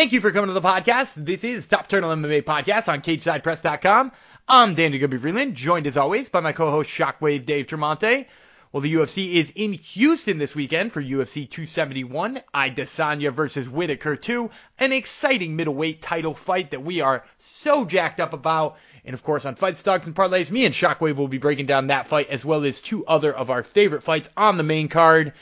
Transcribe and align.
Thank 0.00 0.12
you 0.12 0.22
for 0.22 0.32
coming 0.32 0.48
to 0.48 0.54
the 0.54 0.62
podcast. 0.62 1.12
This 1.14 1.44
is 1.44 1.66
Top 1.66 1.86
Turtle 1.86 2.08
MMA 2.08 2.42
Podcast 2.44 2.88
on 2.88 3.02
CageSidePress.com. 3.02 4.12
I'm 4.48 4.74
Dan 4.74 4.92
Jacoby 4.92 5.18
Freeland, 5.18 5.56
joined 5.56 5.86
as 5.86 5.98
always 5.98 6.30
by 6.30 6.40
my 6.40 6.52
co-host 6.52 6.88
Shockwave 6.88 7.44
Dave 7.44 7.66
Tremonte. 7.66 8.24
Well, 8.72 8.80
the 8.80 8.94
UFC 8.94 9.34
is 9.34 9.52
in 9.54 9.74
Houston 9.74 10.38
this 10.38 10.54
weekend 10.54 10.94
for 10.94 11.02
UFC 11.02 11.46
271, 11.50 12.40
Adesanya 12.54 13.30
versus 13.30 13.68
Whitaker 13.68 14.16
2, 14.16 14.48
an 14.78 14.92
exciting 14.92 15.54
middleweight 15.54 16.00
title 16.00 16.32
fight 16.32 16.70
that 16.70 16.82
we 16.82 17.02
are 17.02 17.26
so 17.38 17.84
jacked 17.84 18.20
up 18.20 18.32
about. 18.32 18.78
And 19.04 19.12
of 19.12 19.22
course, 19.22 19.44
on 19.44 19.54
Fights 19.54 19.82
Dogs 19.82 20.06
and 20.06 20.16
Parlays, 20.16 20.50
me 20.50 20.64
and 20.64 20.74
Shockwave 20.74 21.16
will 21.16 21.28
be 21.28 21.36
breaking 21.36 21.66
down 21.66 21.88
that 21.88 22.08
fight 22.08 22.30
as 22.30 22.42
well 22.42 22.64
as 22.64 22.80
two 22.80 23.04
other 23.04 23.34
of 23.34 23.50
our 23.50 23.62
favorite 23.62 24.02
fights 24.02 24.30
on 24.34 24.56
the 24.56 24.62
main 24.62 24.88
card 24.88 25.34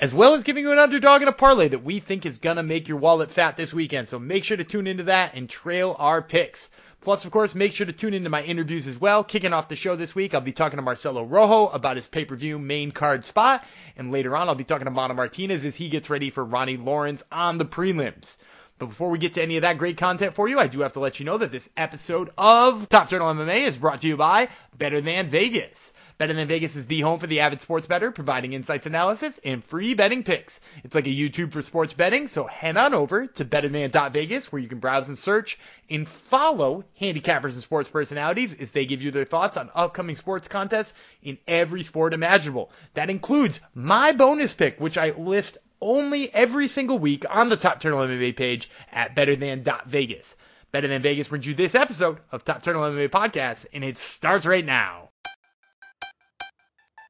as 0.00 0.14
well 0.14 0.34
as 0.34 0.44
giving 0.44 0.64
you 0.64 0.70
an 0.70 0.78
underdog 0.78 1.22
and 1.22 1.28
a 1.28 1.32
parlay 1.32 1.68
that 1.68 1.84
we 1.84 1.98
think 1.98 2.24
is 2.24 2.38
going 2.38 2.56
to 2.56 2.62
make 2.62 2.86
your 2.86 2.98
wallet 2.98 3.32
fat 3.32 3.56
this 3.56 3.72
weekend. 3.72 4.08
So 4.08 4.18
make 4.18 4.44
sure 4.44 4.56
to 4.56 4.64
tune 4.64 4.86
into 4.86 5.04
that 5.04 5.34
and 5.34 5.48
trail 5.48 5.96
our 5.98 6.22
picks. 6.22 6.70
Plus, 7.00 7.24
of 7.24 7.30
course, 7.30 7.54
make 7.54 7.74
sure 7.74 7.86
to 7.86 7.92
tune 7.92 8.14
into 8.14 8.30
my 8.30 8.42
interviews 8.42 8.86
as 8.86 9.00
well. 9.00 9.24
Kicking 9.24 9.52
off 9.52 9.68
the 9.68 9.76
show 9.76 9.96
this 9.96 10.14
week, 10.14 10.34
I'll 10.34 10.40
be 10.40 10.52
talking 10.52 10.76
to 10.76 10.82
Marcelo 10.82 11.24
Rojo 11.24 11.68
about 11.68 11.96
his 11.96 12.06
pay-per-view 12.06 12.58
main 12.58 12.90
card 12.92 13.24
spot. 13.24 13.64
And 13.96 14.12
later 14.12 14.36
on, 14.36 14.48
I'll 14.48 14.54
be 14.54 14.64
talking 14.64 14.84
to 14.84 14.90
Mana 14.90 15.14
Martinez 15.14 15.64
as 15.64 15.76
he 15.76 15.88
gets 15.88 16.10
ready 16.10 16.30
for 16.30 16.44
Ronnie 16.44 16.76
Lawrence 16.76 17.22
on 17.30 17.58
the 17.58 17.64
prelims. 17.64 18.36
But 18.78 18.86
before 18.86 19.10
we 19.10 19.18
get 19.18 19.34
to 19.34 19.42
any 19.42 19.56
of 19.56 19.62
that 19.62 19.78
great 19.78 19.96
content 19.96 20.34
for 20.34 20.48
you, 20.48 20.60
I 20.60 20.68
do 20.68 20.80
have 20.80 20.92
to 20.92 21.00
let 21.00 21.18
you 21.18 21.26
know 21.26 21.38
that 21.38 21.50
this 21.50 21.68
episode 21.76 22.30
of 22.38 22.88
Top 22.88 23.08
Turtle 23.08 23.32
MMA 23.32 23.66
is 23.66 23.76
brought 23.76 24.02
to 24.02 24.08
you 24.08 24.16
by 24.16 24.48
Better 24.76 25.00
Than 25.00 25.28
Vegas. 25.28 25.92
Better 26.18 26.34
Than 26.34 26.48
Vegas 26.48 26.74
is 26.74 26.86
the 26.88 27.00
home 27.00 27.20
for 27.20 27.28
the 27.28 27.38
avid 27.38 27.60
sports 27.60 27.86
bettor, 27.86 28.10
providing 28.10 28.52
insights, 28.52 28.88
analysis, 28.88 29.38
and 29.44 29.64
free 29.64 29.94
betting 29.94 30.24
picks. 30.24 30.58
It's 30.82 30.96
like 30.96 31.06
a 31.06 31.10
YouTube 31.10 31.52
for 31.52 31.62
sports 31.62 31.92
betting, 31.92 32.26
so 32.26 32.44
head 32.44 32.76
on 32.76 32.92
over 32.92 33.28
to 33.28 33.44
betterthan.vegas 33.44 34.50
where 34.50 34.60
you 34.60 34.66
can 34.66 34.80
browse 34.80 35.06
and 35.06 35.16
search 35.16 35.60
and 35.88 36.08
follow 36.08 36.82
handicappers 37.00 37.52
and 37.52 37.62
sports 37.62 37.88
personalities 37.88 38.52
as 38.56 38.72
they 38.72 38.84
give 38.84 39.00
you 39.00 39.12
their 39.12 39.26
thoughts 39.26 39.56
on 39.56 39.70
upcoming 39.76 40.16
sports 40.16 40.48
contests 40.48 40.92
in 41.22 41.38
every 41.46 41.84
sport 41.84 42.12
imaginable. 42.12 42.72
That 42.94 43.10
includes 43.10 43.60
my 43.72 44.10
bonus 44.10 44.52
pick, 44.52 44.80
which 44.80 44.98
I 44.98 45.10
list 45.10 45.58
only 45.80 46.34
every 46.34 46.66
single 46.66 46.98
week 46.98 47.26
on 47.30 47.48
the 47.48 47.56
Top 47.56 47.78
Turtle 47.78 48.00
MMA 48.00 48.36
page 48.36 48.68
at 48.90 49.14
betterthan.vegas. 49.14 50.34
Better 50.72 50.88
Than 50.88 51.02
Vegas 51.02 51.28
brings 51.28 51.46
you 51.46 51.54
this 51.54 51.76
episode 51.76 52.18
of 52.32 52.44
Top 52.44 52.64
Turtle 52.64 52.82
MMA 52.82 53.08
Podcast, 53.08 53.66
and 53.72 53.84
it 53.84 53.98
starts 53.98 54.46
right 54.46 54.66
now. 54.66 55.10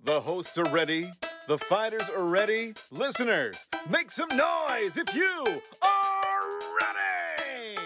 The 0.05 0.21
hosts 0.21 0.57
are 0.59 0.69
ready. 0.71 1.11
The 1.49 1.59
fighters 1.59 2.09
are 2.09 2.25
ready. 2.25 2.73
Listeners, 2.93 3.69
make 3.91 4.11
some 4.11 4.29
noise 4.29 4.97
if 4.97 5.13
you 5.13 5.61
are 5.83 6.51
ready 6.81 7.77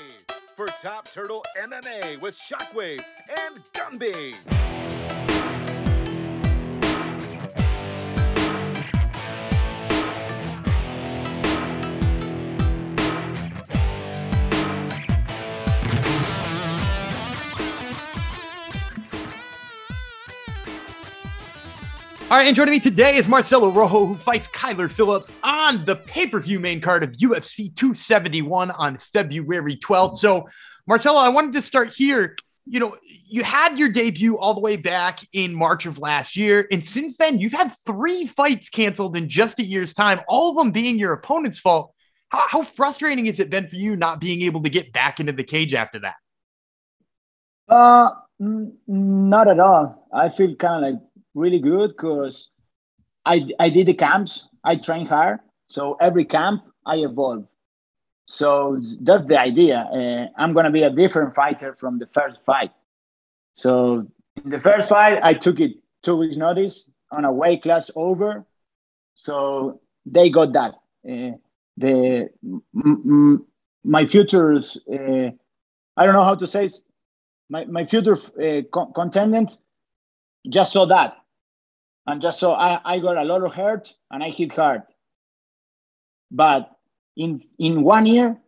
for 0.54 0.66
Top 0.82 1.10
Turtle 1.10 1.42
MMA 1.58 2.20
with 2.20 2.36
Shockwave 2.36 3.02
and 3.46 3.62
Gumby. 3.72 4.91
All 22.32 22.38
right, 22.38 22.46
and 22.46 22.56
joining 22.56 22.72
me 22.72 22.80
today 22.80 23.16
is 23.16 23.28
Marcelo 23.28 23.70
Rojo, 23.70 24.06
who 24.06 24.14
fights 24.14 24.48
Kyler 24.48 24.90
Phillips 24.90 25.30
on 25.42 25.84
the 25.84 25.96
pay 25.96 26.26
per 26.26 26.40
view 26.40 26.60
main 26.60 26.80
card 26.80 27.04
of 27.04 27.12
UFC 27.12 27.76
271 27.76 28.70
on 28.70 28.96
February 29.12 29.76
12th. 29.76 30.16
So, 30.16 30.48
Marcelo, 30.86 31.18
I 31.18 31.28
wanted 31.28 31.52
to 31.52 31.60
start 31.60 31.92
here. 31.92 32.34
You 32.64 32.80
know, 32.80 32.96
you 33.28 33.44
had 33.44 33.78
your 33.78 33.90
debut 33.90 34.38
all 34.38 34.54
the 34.54 34.62
way 34.62 34.76
back 34.76 35.20
in 35.34 35.54
March 35.54 35.84
of 35.84 35.98
last 35.98 36.34
year. 36.34 36.66
And 36.72 36.82
since 36.82 37.18
then, 37.18 37.38
you've 37.38 37.52
had 37.52 37.70
three 37.84 38.26
fights 38.26 38.70
canceled 38.70 39.14
in 39.14 39.28
just 39.28 39.58
a 39.58 39.62
year's 39.62 39.92
time, 39.92 40.22
all 40.26 40.48
of 40.48 40.56
them 40.56 40.70
being 40.70 40.98
your 40.98 41.12
opponent's 41.12 41.58
fault. 41.58 41.92
How, 42.30 42.48
how 42.48 42.62
frustrating 42.62 43.26
has 43.26 43.40
it 43.40 43.50
been 43.50 43.68
for 43.68 43.76
you 43.76 43.94
not 43.94 44.22
being 44.22 44.40
able 44.40 44.62
to 44.62 44.70
get 44.70 44.90
back 44.94 45.20
into 45.20 45.34
the 45.34 45.44
cage 45.44 45.74
after 45.74 45.98
that? 45.98 46.14
Uh, 47.68 48.08
n- 48.40 48.78
not 48.86 49.48
at 49.48 49.60
all. 49.60 50.08
I 50.10 50.30
feel 50.30 50.54
kind 50.54 50.82
of 50.82 50.92
like 50.92 51.02
really 51.34 51.58
good 51.58 51.90
because 51.90 52.50
I, 53.24 53.48
I 53.58 53.70
did 53.70 53.86
the 53.86 53.94
camps, 53.94 54.48
I 54.64 54.76
train 54.76 55.06
hard. 55.06 55.40
So 55.68 55.96
every 56.00 56.24
camp, 56.24 56.62
I 56.84 56.96
evolve. 56.96 57.46
So 58.26 58.80
that's 59.00 59.24
the 59.24 59.38
idea. 59.38 59.78
Uh, 59.78 60.26
I'm 60.40 60.52
going 60.52 60.64
to 60.64 60.70
be 60.70 60.82
a 60.82 60.90
different 60.90 61.34
fighter 61.34 61.76
from 61.78 61.98
the 61.98 62.06
first 62.06 62.38
fight. 62.44 62.72
So 63.54 64.06
in 64.42 64.50
the 64.50 64.60
first 64.60 64.88
fight, 64.88 65.20
I 65.22 65.34
took 65.34 65.60
it 65.60 65.72
two 66.02 66.16
weeks' 66.16 66.36
notice 66.36 66.88
on 67.10 67.24
a 67.24 67.32
weight 67.32 67.62
class 67.62 67.90
over. 67.94 68.44
So 69.14 69.80
they 70.06 70.30
got 70.30 70.52
that. 70.54 70.74
Uh, 71.08 71.36
the 71.76 72.28
m- 72.44 72.62
m- 72.74 73.46
my 73.84 74.06
futures, 74.06 74.78
uh, 74.92 75.30
I 75.96 76.04
don't 76.06 76.14
know 76.14 76.24
how 76.24 76.34
to 76.36 76.46
say, 76.46 76.66
it. 76.66 76.78
my 77.50 77.64
my 77.66 77.84
future 77.84 78.16
uh, 78.16 78.62
con- 78.72 78.92
contendants 78.94 79.60
just 80.48 80.72
saw 80.72 80.86
that 80.86 81.16
and 82.06 82.20
just 82.20 82.40
so 82.40 82.52
I, 82.52 82.80
I 82.84 82.98
got 82.98 83.16
a 83.16 83.24
lot 83.24 83.44
of 83.44 83.52
hurt 83.52 83.92
and 84.10 84.22
I 84.22 84.30
hit 84.30 84.52
hard. 84.52 84.82
But 86.30 86.70
in 87.16 87.42
in 87.58 87.82
one 87.82 88.06
year, 88.06 88.38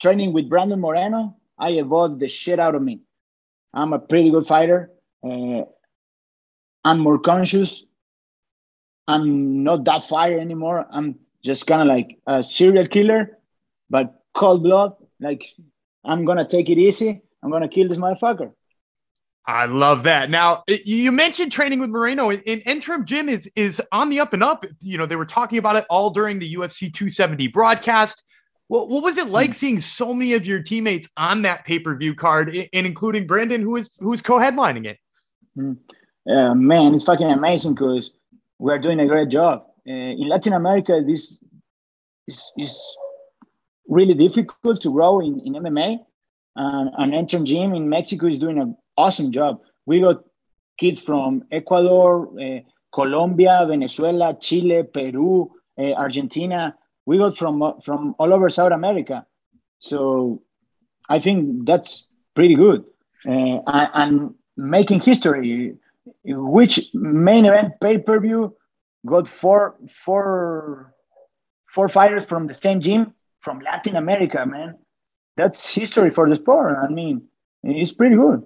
training 0.00 0.32
with 0.32 0.48
Brandon 0.48 0.80
Moreno, 0.80 1.36
I 1.58 1.70
evolved 1.70 2.20
the 2.20 2.28
shit 2.28 2.60
out 2.60 2.74
of 2.74 2.82
me. 2.82 3.00
I'm 3.74 3.92
a 3.92 3.98
pretty 3.98 4.30
good 4.30 4.46
fighter. 4.46 4.90
Uh, 5.22 5.62
I'm 6.84 7.00
more 7.00 7.18
conscious. 7.18 7.84
I'm 9.08 9.62
not 9.64 9.84
that 9.84 10.04
fire 10.04 10.38
anymore. 10.38 10.86
I'm 10.90 11.16
just 11.44 11.66
kind 11.66 11.82
of 11.82 11.88
like 11.88 12.18
a 12.26 12.42
serial 12.42 12.86
killer, 12.86 13.38
but 13.90 14.14
cold 14.34 14.62
blood. 14.62 14.94
Like 15.20 15.44
I'm 16.04 16.24
gonna 16.24 16.48
take 16.48 16.70
it 16.70 16.78
easy. 16.78 17.22
I'm 17.42 17.50
gonna 17.50 17.68
kill 17.68 17.88
this 17.88 17.98
motherfucker. 17.98 18.52
I 19.46 19.66
love 19.66 20.02
that. 20.04 20.28
Now, 20.28 20.64
you 20.66 21.12
mentioned 21.12 21.52
training 21.52 21.78
with 21.78 21.90
Moreno, 21.90 22.30
and 22.30 22.42
Entram 22.44 23.04
Gym 23.04 23.28
is 23.28 23.50
is 23.54 23.80
on 23.92 24.10
the 24.10 24.18
up 24.18 24.32
and 24.32 24.42
up. 24.42 24.66
You 24.80 24.98
know, 24.98 25.06
they 25.06 25.14
were 25.14 25.26
talking 25.26 25.58
about 25.58 25.76
it 25.76 25.86
all 25.88 26.10
during 26.10 26.40
the 26.40 26.54
UFC 26.54 26.92
270 26.92 27.46
broadcast. 27.48 28.24
What, 28.68 28.88
what 28.88 29.04
was 29.04 29.16
it 29.16 29.28
like 29.28 29.54
seeing 29.54 29.78
so 29.78 30.12
many 30.12 30.34
of 30.34 30.44
your 30.44 30.60
teammates 30.62 31.08
on 31.16 31.42
that 31.42 31.64
pay 31.64 31.78
per 31.78 31.96
view 31.96 32.14
card, 32.14 32.48
and 32.72 32.86
including 32.86 33.28
Brandon, 33.28 33.62
who 33.62 33.76
is 33.76 33.96
who 34.00 34.12
is 34.12 34.20
co-headlining 34.20 34.86
it? 34.86 34.98
Uh, 36.28 36.54
man, 36.54 36.94
it's 36.94 37.04
fucking 37.04 37.30
amazing 37.30 37.74
because 37.74 38.10
we're 38.58 38.78
doing 38.78 38.98
a 38.98 39.06
great 39.06 39.28
job. 39.28 39.66
Uh, 39.88 39.92
in 39.92 40.28
Latin 40.28 40.54
America, 40.54 41.00
this 41.06 41.38
is, 42.26 42.50
is 42.58 42.96
really 43.86 44.14
difficult 44.14 44.80
to 44.82 44.90
grow 44.90 45.20
in, 45.20 45.40
in 45.44 45.52
MMA. 45.52 45.98
And, 46.56 46.90
and 46.98 47.12
Entram 47.12 47.44
Gym 47.44 47.74
in 47.74 47.88
Mexico 47.88 48.26
is 48.26 48.40
doing 48.40 48.58
an 48.58 48.76
awesome 48.96 49.32
job. 49.32 49.60
We 49.86 50.00
got 50.00 50.24
kids 50.78 51.00
from 51.00 51.44
Ecuador, 51.50 52.28
uh, 52.40 52.60
Colombia, 52.92 53.64
Venezuela, 53.68 54.36
Chile, 54.40 54.82
Peru, 54.82 55.50
uh, 55.78 55.92
Argentina. 55.92 56.76
We 57.04 57.18
got 57.18 57.36
from 57.36 57.80
from 57.82 58.14
all 58.18 58.32
over 58.32 58.50
South 58.50 58.72
America. 58.72 59.26
So 59.78 60.42
I 61.08 61.18
think 61.20 61.66
that's 61.66 62.06
pretty 62.34 62.54
good. 62.54 62.84
Uh, 63.26 63.60
and, 63.66 63.90
and 63.94 64.34
making 64.56 65.00
history, 65.00 65.76
which 66.24 66.90
main 66.94 67.44
event 67.44 67.74
pay 67.80 67.98
per 67.98 68.20
view 68.20 68.56
got 69.04 69.28
four 69.28 69.76
four 70.04 70.94
four 71.74 71.88
fighters 71.88 72.24
from 72.24 72.46
the 72.46 72.54
same 72.54 72.80
gym 72.80 73.12
from 73.40 73.60
Latin 73.60 73.96
America, 73.96 74.44
man. 74.46 74.76
That's 75.36 75.72
history 75.72 76.10
for 76.10 76.28
the 76.28 76.36
sport. 76.36 76.76
I 76.82 76.88
mean, 76.88 77.28
it's 77.62 77.92
pretty 77.92 78.16
good. 78.16 78.44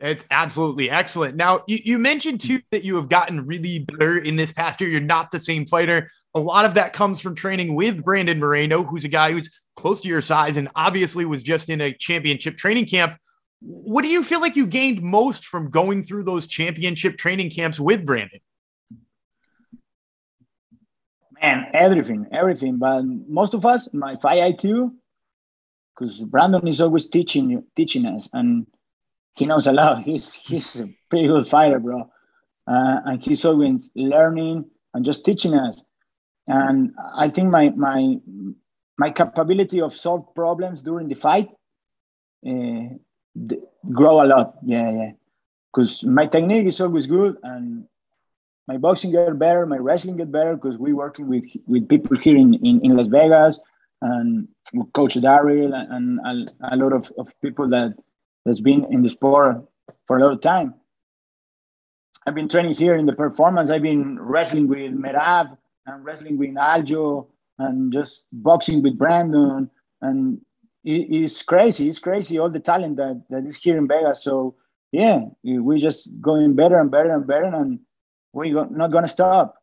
It's 0.00 0.24
absolutely 0.30 0.88
excellent. 0.88 1.36
Now, 1.36 1.62
you, 1.66 1.78
you 1.84 1.98
mentioned 1.98 2.40
too 2.40 2.60
that 2.70 2.84
you 2.84 2.96
have 2.96 3.10
gotten 3.10 3.46
really 3.46 3.80
better 3.80 4.18
in 4.18 4.36
this 4.36 4.52
past 4.52 4.80
year. 4.80 4.88
You're 4.88 5.00
not 5.00 5.30
the 5.30 5.40
same 5.40 5.66
fighter. 5.66 6.10
A 6.34 6.40
lot 6.40 6.64
of 6.64 6.74
that 6.74 6.94
comes 6.94 7.20
from 7.20 7.34
training 7.34 7.74
with 7.74 8.02
Brandon 8.02 8.38
Moreno, 8.38 8.82
who's 8.82 9.04
a 9.04 9.08
guy 9.08 9.32
who's 9.32 9.50
close 9.76 10.00
to 10.00 10.08
your 10.08 10.22
size 10.22 10.56
and 10.56 10.68
obviously 10.74 11.26
was 11.26 11.42
just 11.42 11.68
in 11.68 11.82
a 11.82 11.92
championship 11.92 12.56
training 12.56 12.86
camp. 12.86 13.16
What 13.60 14.02
do 14.02 14.08
you 14.08 14.24
feel 14.24 14.40
like 14.40 14.56
you 14.56 14.66
gained 14.66 15.02
most 15.02 15.44
from 15.44 15.70
going 15.70 16.02
through 16.02 16.24
those 16.24 16.46
championship 16.46 17.18
training 17.18 17.50
camps 17.50 17.78
with 17.78 18.06
Brandon? 18.06 18.40
Man, 21.42 21.66
everything, 21.74 22.26
everything. 22.32 22.78
But 22.78 23.02
most 23.28 23.52
of 23.52 23.66
us, 23.66 23.86
my 23.92 24.16
fight 24.16 24.56
IQ, 24.58 24.92
because 25.94 26.20
Brandon 26.20 26.66
is 26.66 26.80
always 26.80 27.06
teaching 27.06 27.50
you, 27.50 27.66
teaching 27.76 28.06
us, 28.06 28.30
and 28.32 28.66
he 29.34 29.46
knows 29.46 29.66
a 29.66 29.72
lot. 29.72 30.02
He's 30.02 30.34
he's 30.34 30.80
a 30.80 30.88
pretty 31.08 31.28
good 31.28 31.48
fighter, 31.48 31.78
bro, 31.78 32.10
uh, 32.66 33.00
and 33.04 33.22
he's 33.22 33.44
always 33.44 33.90
learning 33.94 34.66
and 34.94 35.04
just 35.04 35.24
teaching 35.24 35.54
us. 35.54 35.82
And 36.46 36.92
I 37.14 37.28
think 37.28 37.50
my 37.50 37.70
my 37.70 38.16
my 38.98 39.10
capability 39.10 39.80
of 39.80 39.96
solve 39.96 40.34
problems 40.34 40.82
during 40.82 41.08
the 41.08 41.14
fight 41.14 41.48
uh, 42.46 42.88
grow 43.92 44.22
a 44.22 44.26
lot. 44.26 44.56
Yeah, 44.64 44.90
yeah. 44.90 45.10
Because 45.72 46.04
my 46.04 46.26
technique 46.26 46.66
is 46.66 46.80
always 46.80 47.06
good, 47.06 47.36
and 47.44 47.86
my 48.66 48.76
boxing 48.76 49.12
get 49.12 49.38
better, 49.38 49.66
my 49.66 49.78
wrestling 49.78 50.16
get 50.16 50.32
better 50.32 50.56
because 50.56 50.76
we're 50.76 50.96
working 50.96 51.28
with 51.28 51.44
with 51.66 51.88
people 51.88 52.16
here 52.18 52.36
in, 52.36 52.54
in, 52.54 52.84
in 52.84 52.96
Las 52.96 53.06
Vegas 53.06 53.60
and 54.02 54.48
Coach 54.94 55.14
Daryl 55.14 55.74
and, 55.74 56.20
and 56.22 56.50
a, 56.62 56.74
a, 56.74 56.76
lot 56.76 56.92
of, 56.92 57.12
of 57.18 57.28
people 57.42 57.68
that 57.68 57.94
that's 58.44 58.60
been 58.60 58.86
in 58.92 59.02
the 59.02 59.10
sport 59.10 59.64
for 60.06 60.18
a 60.18 60.22
lot 60.22 60.32
of 60.32 60.40
time. 60.40 60.74
I've 62.26 62.34
been 62.34 62.48
training 62.48 62.74
here 62.74 62.96
in 62.96 63.06
the 63.06 63.12
performance. 63.12 63.70
I've 63.70 63.82
been 63.82 64.20
wrestling 64.20 64.68
with 64.68 64.92
Merab 64.92 65.56
and 65.86 66.04
wrestling 66.04 66.38
with 66.38 66.50
Aljo 66.50 67.26
and 67.58 67.92
just 67.92 68.22
boxing 68.32 68.82
with 68.82 68.98
Brandon. 68.98 69.70
And 70.02 70.40
it, 70.84 71.08
it's 71.10 71.42
crazy. 71.42 71.88
It's 71.88 71.98
crazy 71.98 72.38
all 72.38 72.50
the 72.50 72.60
talent 72.60 72.96
that, 72.96 73.22
that 73.30 73.46
is 73.46 73.56
here 73.56 73.78
in 73.78 73.88
Vegas. 73.88 74.22
So 74.22 74.54
yeah, 74.92 75.20
we're 75.44 75.78
just 75.78 76.08
going 76.20 76.54
better 76.54 76.78
and 76.78 76.90
better 76.90 77.14
and 77.14 77.26
better, 77.26 77.44
and 77.44 77.80
we're 78.32 78.66
not 78.68 78.90
going 78.90 79.04
to 79.04 79.10
stop. 79.10 79.56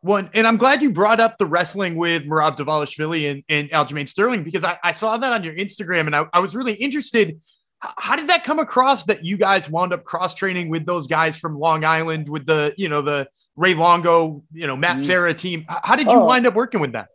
One, 0.00 0.30
and 0.34 0.46
I'm 0.46 0.56
glad 0.56 0.82
you 0.82 0.90
brought 0.90 1.20
up 1.20 1.38
the 1.38 1.46
wrestling 1.46 1.96
with 1.96 2.24
Merab 2.24 2.56
Dvalishvili 2.56 3.30
and, 3.30 3.42
and 3.48 3.70
Aljamain 3.70 4.08
Sterling 4.08 4.44
because 4.44 4.62
I, 4.62 4.78
I, 4.84 4.92
saw 4.92 5.16
that 5.16 5.32
on 5.32 5.42
your 5.42 5.54
Instagram 5.54 6.06
and 6.06 6.14
I, 6.14 6.26
I 6.32 6.38
was 6.38 6.54
really 6.54 6.74
interested. 6.74 7.40
How 7.80 8.16
did 8.16 8.28
that 8.28 8.44
come 8.44 8.58
across 8.58 9.04
that 9.04 9.24
you 9.24 9.36
guys 9.36 9.68
wound 9.68 9.92
up 9.92 10.04
cross 10.04 10.34
training 10.34 10.68
with 10.70 10.86
those 10.86 11.06
guys 11.06 11.36
from 11.36 11.58
Long 11.58 11.84
Island 11.84 12.28
with 12.28 12.46
the, 12.46 12.74
you 12.76 12.88
know, 12.88 13.02
the 13.02 13.28
Ray 13.54 13.74
Longo, 13.74 14.42
you 14.52 14.66
know, 14.66 14.76
Matt 14.76 14.96
mm-hmm. 14.96 15.06
Serra 15.06 15.34
team? 15.34 15.64
How 15.68 15.96
did 15.96 16.06
you 16.06 16.18
oh. 16.18 16.24
wind 16.24 16.46
up 16.46 16.54
working 16.54 16.80
with 16.80 16.92
that? 16.92 17.08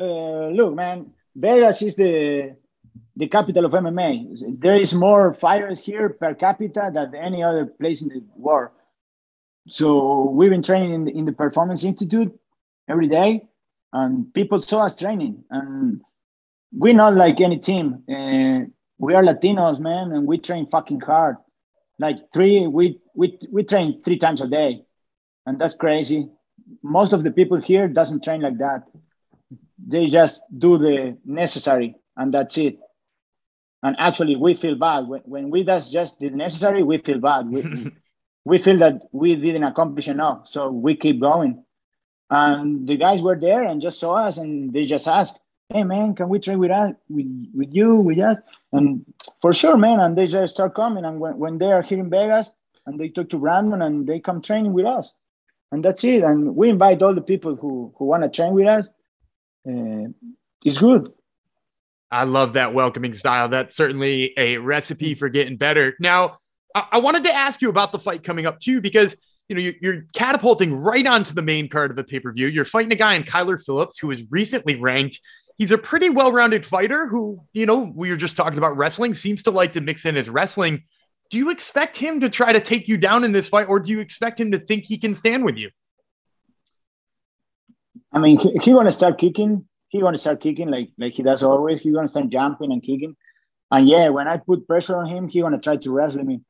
Uh, 0.00 0.48
look, 0.48 0.74
man, 0.74 1.10
Vegas 1.34 1.82
is 1.82 1.94
the 1.94 2.56
the 3.16 3.28
capital 3.28 3.64
of 3.64 3.72
MMA. 3.72 4.60
There 4.60 4.76
is 4.76 4.92
more 4.92 5.32
fighters 5.32 5.80
here 5.80 6.10
per 6.10 6.34
capita 6.34 6.90
than 6.92 7.14
any 7.14 7.42
other 7.42 7.64
place 7.64 8.02
in 8.02 8.08
the 8.08 8.22
world. 8.36 8.72
So 9.68 10.30
we've 10.30 10.50
been 10.50 10.62
training 10.62 10.92
in 10.92 11.04
the, 11.04 11.16
in 11.16 11.24
the 11.24 11.32
Performance 11.32 11.82
Institute 11.82 12.38
every 12.88 13.08
day, 13.08 13.48
and 13.92 14.32
people 14.32 14.62
saw 14.62 14.84
us 14.84 14.96
training. 14.96 15.44
And 15.50 16.02
we're 16.72 16.94
not 16.94 17.14
like 17.14 17.40
any 17.40 17.58
team. 17.58 18.04
Uh, 18.08 18.70
we 18.98 19.14
are 19.14 19.22
Latinos, 19.22 19.78
man, 19.78 20.12
and 20.12 20.26
we 20.26 20.38
train 20.38 20.66
fucking 20.66 21.00
hard. 21.00 21.36
Like 21.98 22.16
three, 22.32 22.66
we 22.66 22.98
we 23.14 23.38
we 23.50 23.62
train 23.64 24.02
three 24.02 24.18
times 24.18 24.40
a 24.40 24.46
day, 24.46 24.82
and 25.46 25.58
that's 25.58 25.74
crazy. 25.74 26.28
Most 26.82 27.12
of 27.12 27.22
the 27.22 27.30
people 27.30 27.60
here 27.60 27.88
doesn't 27.88 28.24
train 28.24 28.42
like 28.42 28.58
that. 28.58 28.84
They 29.86 30.06
just 30.06 30.42
do 30.58 30.78
the 30.78 31.16
necessary, 31.24 31.96
and 32.16 32.32
that's 32.32 32.56
it. 32.58 32.78
And 33.82 33.96
actually, 33.98 34.36
we 34.36 34.54
feel 34.54 34.74
bad 34.74 35.06
when, 35.06 35.20
when 35.24 35.50
we 35.50 35.62
does 35.62 35.90
just 35.90 36.18
the 36.18 36.30
necessary. 36.30 36.82
We 36.82 36.98
feel 36.98 37.20
bad. 37.20 37.48
We, 37.48 37.92
we 38.44 38.58
feel 38.58 38.78
that 38.78 39.02
we 39.12 39.36
didn't 39.36 39.64
accomplish 39.64 40.08
enough, 40.08 40.48
so 40.48 40.70
we 40.70 40.96
keep 40.96 41.20
going. 41.20 41.64
And 42.28 42.88
the 42.88 42.96
guys 42.96 43.22
were 43.22 43.36
there 43.36 43.62
and 43.62 43.80
just 43.80 44.00
saw 44.00 44.16
us, 44.16 44.38
and 44.38 44.72
they 44.72 44.84
just 44.84 45.06
asked, 45.06 45.38
"Hey, 45.68 45.84
man, 45.84 46.14
can 46.14 46.28
we 46.28 46.38
train 46.38 46.58
with 46.58 46.70
us, 46.70 46.94
with, 47.08 47.26
with 47.54 47.68
you, 47.72 47.96
with 47.96 48.18
us?" 48.18 48.38
And 48.72 49.04
for 49.40 49.52
sure, 49.52 49.76
man. 49.76 50.00
And 50.00 50.16
they 50.16 50.26
just 50.26 50.54
start 50.54 50.74
coming. 50.74 51.04
And 51.04 51.20
when, 51.20 51.38
when 51.38 51.58
they 51.58 51.72
are 51.72 51.82
here 51.82 51.98
in 51.98 52.10
Vegas, 52.10 52.50
and 52.86 53.00
they 53.00 53.08
talk 53.08 53.28
to 53.30 53.38
Brandon, 53.38 53.82
and 53.82 54.06
they 54.06 54.20
come 54.20 54.40
training 54.40 54.72
with 54.72 54.86
us, 54.86 55.12
and 55.72 55.84
that's 55.84 56.04
it. 56.04 56.22
And 56.22 56.54
we 56.54 56.70
invite 56.70 57.02
all 57.02 57.14
the 57.14 57.20
people 57.20 57.56
who 57.56 57.92
who 57.96 58.04
want 58.04 58.22
to 58.22 58.28
train 58.28 58.52
with 58.52 58.66
us. 58.66 58.88
Uh, 59.68 60.10
it's 60.64 60.78
good. 60.78 61.12
I 62.10 62.24
love 62.24 62.52
that 62.54 62.72
welcoming 62.72 63.14
style. 63.14 63.48
That's 63.48 63.76
certainly 63.76 64.32
a 64.36 64.58
recipe 64.58 65.14
for 65.14 65.28
getting 65.28 65.56
better. 65.56 65.96
Now, 65.98 66.38
I, 66.74 66.98
wanted 66.98 67.24
to 67.24 67.32
ask 67.32 67.60
you 67.60 67.68
about 67.68 67.92
the 67.92 67.98
fight 67.98 68.22
coming 68.22 68.46
up 68.46 68.60
too, 68.60 68.80
because 68.80 69.16
you 69.48 69.56
know 69.56 69.72
you're, 69.80 70.04
catapulting 70.12 70.74
right 70.74 71.06
onto 71.06 71.34
the 71.34 71.42
main 71.42 71.68
card 71.68 71.90
of 71.90 71.96
the 71.96 72.04
pay 72.04 72.20
per 72.20 72.32
view. 72.32 72.48
You're 72.48 72.64
fighting 72.64 72.92
a 72.92 72.96
guy 72.96 73.14
in 73.14 73.22
Kyler 73.22 73.62
Phillips 73.62 73.98
who 73.98 74.10
is 74.10 74.24
recently 74.30 74.76
ranked. 74.76 75.20
He's 75.56 75.72
a 75.72 75.78
pretty 75.78 76.10
well 76.10 76.32
rounded 76.32 76.66
fighter 76.66 77.06
who, 77.06 77.40
you 77.52 77.66
know, 77.66 77.92
we 77.94 78.10
were 78.10 78.16
just 78.16 78.36
talking 78.36 78.58
about 78.58 78.76
wrestling, 78.76 79.14
seems 79.14 79.42
to 79.44 79.50
like 79.50 79.72
to 79.72 79.80
mix 79.80 80.04
in 80.04 80.14
his 80.14 80.28
wrestling. 80.28 80.84
Do 81.30 81.38
you 81.38 81.50
expect 81.50 81.96
him 81.96 82.20
to 82.20 82.28
try 82.28 82.52
to 82.52 82.60
take 82.60 82.88
you 82.88 82.96
down 82.96 83.24
in 83.24 83.32
this 83.32 83.48
fight, 83.48 83.68
or 83.68 83.80
do 83.80 83.90
you 83.90 84.00
expect 84.00 84.38
him 84.38 84.52
to 84.52 84.58
think 84.58 84.84
he 84.84 84.98
can 84.98 85.14
stand 85.14 85.44
with 85.44 85.56
you? 85.56 85.70
I 88.12 88.18
mean, 88.18 88.38
he, 88.38 88.50
he 88.62 88.72
to 88.72 88.92
start 88.92 89.18
kicking. 89.18 89.66
He 89.88 90.02
want 90.02 90.14
to 90.14 90.20
start 90.20 90.40
kicking 90.40 90.70
like 90.70 90.90
like 90.98 91.14
he 91.14 91.22
does 91.22 91.42
always. 91.42 91.80
He 91.80 91.90
want 91.90 92.06
to 92.06 92.10
start 92.10 92.28
jumping 92.28 92.72
and 92.72 92.82
kicking. 92.82 93.16
And 93.70 93.88
yeah, 93.88 94.08
when 94.10 94.28
I 94.28 94.36
put 94.36 94.66
pressure 94.66 94.96
on 94.96 95.06
him, 95.06 95.28
he 95.28 95.42
want 95.42 95.54
to 95.54 95.60
try 95.60 95.76
to 95.76 95.90
wrestle 95.90 96.24
me. 96.24 96.40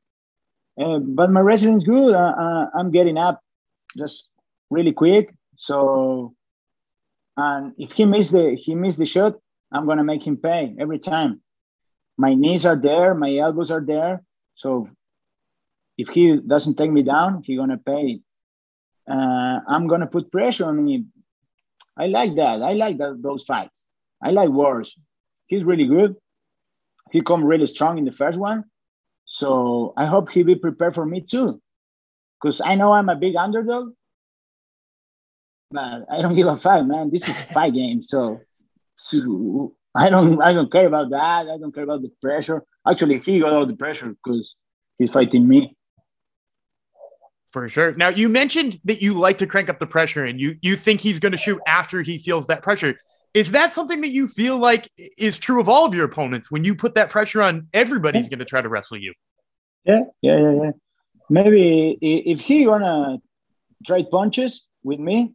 Uh, 0.79 0.99
but 0.99 1.31
my 1.31 1.39
wrestling's 1.39 1.83
good. 1.83 2.13
Uh, 2.13 2.35
uh, 2.37 2.69
I'm 2.75 2.91
getting 2.91 3.17
up 3.17 3.41
just 3.97 4.27
really 4.69 4.93
quick. 4.93 5.33
So, 5.55 6.35
and 7.37 7.73
if 7.77 7.91
he 7.93 8.05
missed 8.05 8.31
the 8.31 8.55
he 8.55 8.75
missed 8.75 8.97
the 8.97 9.05
shot, 9.05 9.35
I'm 9.71 9.85
gonna 9.85 10.03
make 10.03 10.25
him 10.25 10.37
pay 10.37 10.75
every 10.79 10.99
time. 10.99 11.41
My 12.17 12.33
knees 12.33 12.65
are 12.65 12.75
there, 12.75 13.13
my 13.13 13.35
elbows 13.37 13.71
are 13.71 13.85
there. 13.85 14.23
So, 14.55 14.89
if 15.97 16.09
he 16.09 16.37
doesn't 16.37 16.75
take 16.75 16.91
me 16.91 17.03
down, 17.03 17.43
he's 17.43 17.59
gonna 17.59 17.77
pay. 17.77 18.21
Uh, 19.09 19.59
I'm 19.67 19.87
gonna 19.87 20.07
put 20.07 20.31
pressure 20.31 20.65
on 20.65 20.87
him. 20.87 21.13
I 21.95 22.07
like 22.07 22.35
that. 22.35 22.61
I 22.61 22.73
like 22.73 22.97
that, 22.97 23.21
those 23.21 23.43
fights. 23.43 23.83
I 24.21 24.31
like 24.31 24.49
wars. 24.49 24.95
He's 25.45 25.63
really 25.63 25.87
good. 25.87 26.15
He 27.11 27.21
come 27.21 27.45
really 27.45 27.67
strong 27.67 27.97
in 27.97 28.05
the 28.05 28.11
first 28.11 28.37
one 28.37 28.65
so 29.27 29.93
I 29.97 30.05
hope 30.05 30.31
he 30.31 30.41
be 30.41 30.55
prepared 30.55 30.95
for 30.95 31.05
me 31.05 31.21
too, 31.21 31.61
because 32.41 32.61
I 32.61 32.75
know 32.75 32.93
I'm 32.93 33.09
a 33.09 33.15
big 33.15 33.35
underdog, 33.35 33.91
but 35.71 36.05
I 36.09 36.21
don't 36.21 36.35
give 36.35 36.47
a 36.47 36.57
fuck, 36.57 36.85
man. 36.85 37.09
This 37.11 37.23
is 37.23 37.29
a 37.29 37.53
fight 37.53 37.73
game, 37.73 38.03
so, 38.03 38.41
so 38.97 39.75
I 39.93 40.09
don't 40.09 40.41
I 40.41 40.53
don't 40.53 40.71
care 40.71 40.87
about 40.87 41.09
that. 41.09 41.49
I 41.49 41.57
don't 41.57 41.73
care 41.73 41.83
about 41.83 42.01
the 42.01 42.11
pressure. 42.21 42.63
Actually, 42.87 43.19
he 43.19 43.39
got 43.39 43.53
all 43.53 43.65
the 43.65 43.75
pressure 43.75 44.15
because 44.23 44.55
he's 44.97 45.09
fighting 45.09 45.47
me. 45.47 45.75
For 47.51 47.67
sure. 47.69 47.93
Now 47.93 48.09
you 48.09 48.29
mentioned 48.29 48.79
that 48.85 49.01
you 49.01 49.13
like 49.13 49.39
to 49.39 49.47
crank 49.47 49.69
up 49.69 49.79
the 49.79 49.87
pressure, 49.87 50.25
and 50.25 50.39
you 50.39 50.55
you 50.61 50.75
think 50.75 51.01
he's 51.01 51.19
going 51.19 51.31
to 51.31 51.37
shoot 51.37 51.59
after 51.67 52.01
he 52.01 52.19
feels 52.19 52.47
that 52.47 52.61
pressure. 52.61 52.95
Is 53.33 53.51
that 53.51 53.73
something 53.73 54.01
that 54.01 54.11
you 54.11 54.27
feel 54.27 54.57
like 54.57 54.89
is 54.97 55.37
true 55.37 55.59
of 55.59 55.69
all 55.69 55.85
of 55.85 55.93
your 55.93 56.05
opponents? 56.05 56.49
When 56.49 56.63
you 56.63 56.75
put 56.75 56.95
that 56.95 57.09
pressure 57.09 57.41
on, 57.41 57.67
everybody's 57.73 58.29
going 58.29 58.39
to 58.39 58.45
try 58.45 58.61
to 58.61 58.69
wrestle 58.69 58.97
you. 58.97 59.13
Yeah, 59.85 60.01
yeah, 60.21 60.37
yeah, 60.39 60.63
yeah. 60.63 60.71
Maybe 61.29 61.97
if 62.01 62.39
he 62.39 62.67
wanna 62.67 63.19
trade 63.85 64.09
punches 64.09 64.63
with 64.83 64.99
me, 64.99 65.33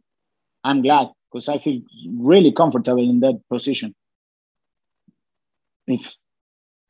I'm 0.63 0.81
glad 0.81 1.09
because 1.31 1.49
I 1.49 1.59
feel 1.59 1.81
really 2.17 2.51
comfortable 2.51 3.03
in 3.03 3.19
that 3.21 3.41
position. 3.49 3.95
If 5.87 6.13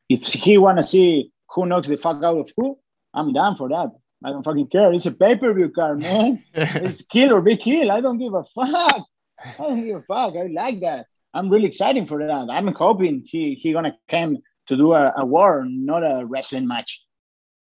if 0.08 0.26
he 0.26 0.58
wanna 0.58 0.82
see 0.82 1.30
who 1.50 1.66
knocks 1.66 1.88
the 1.88 1.96
fuck 1.96 2.22
out 2.22 2.38
of 2.38 2.50
who, 2.56 2.78
I'm 3.12 3.32
down 3.32 3.56
for 3.56 3.68
that. 3.68 3.90
I 4.24 4.30
don't 4.30 4.42
fucking 4.42 4.68
care. 4.68 4.92
It's 4.92 5.06
a 5.06 5.12
pay-per-view 5.12 5.70
card, 5.70 6.00
man. 6.00 6.42
it's 6.54 7.02
kill 7.02 7.34
or 7.34 7.42
be 7.42 7.56
kill. 7.56 7.90
I 7.90 8.00
don't 8.00 8.18
give 8.18 8.34
a 8.34 8.44
fuck. 8.54 9.04
I 9.38 9.54
don't 9.58 9.84
give 9.84 9.96
a 9.96 10.02
fuck. 10.02 10.34
I 10.36 10.46
like 10.46 10.80
that. 10.80 11.06
I'm 11.34 11.50
really 11.50 11.66
excited 11.66 12.08
for 12.08 12.24
that. 12.24 12.48
I'm 12.50 12.68
hoping 12.74 13.22
he 13.26 13.54
he 13.54 13.72
gonna 13.72 13.96
come 14.08 14.38
to 14.68 14.76
do 14.76 14.92
a, 14.92 15.12
a 15.18 15.26
war, 15.26 15.64
not 15.66 16.02
a 16.02 16.24
wrestling 16.24 16.66
match 16.66 17.02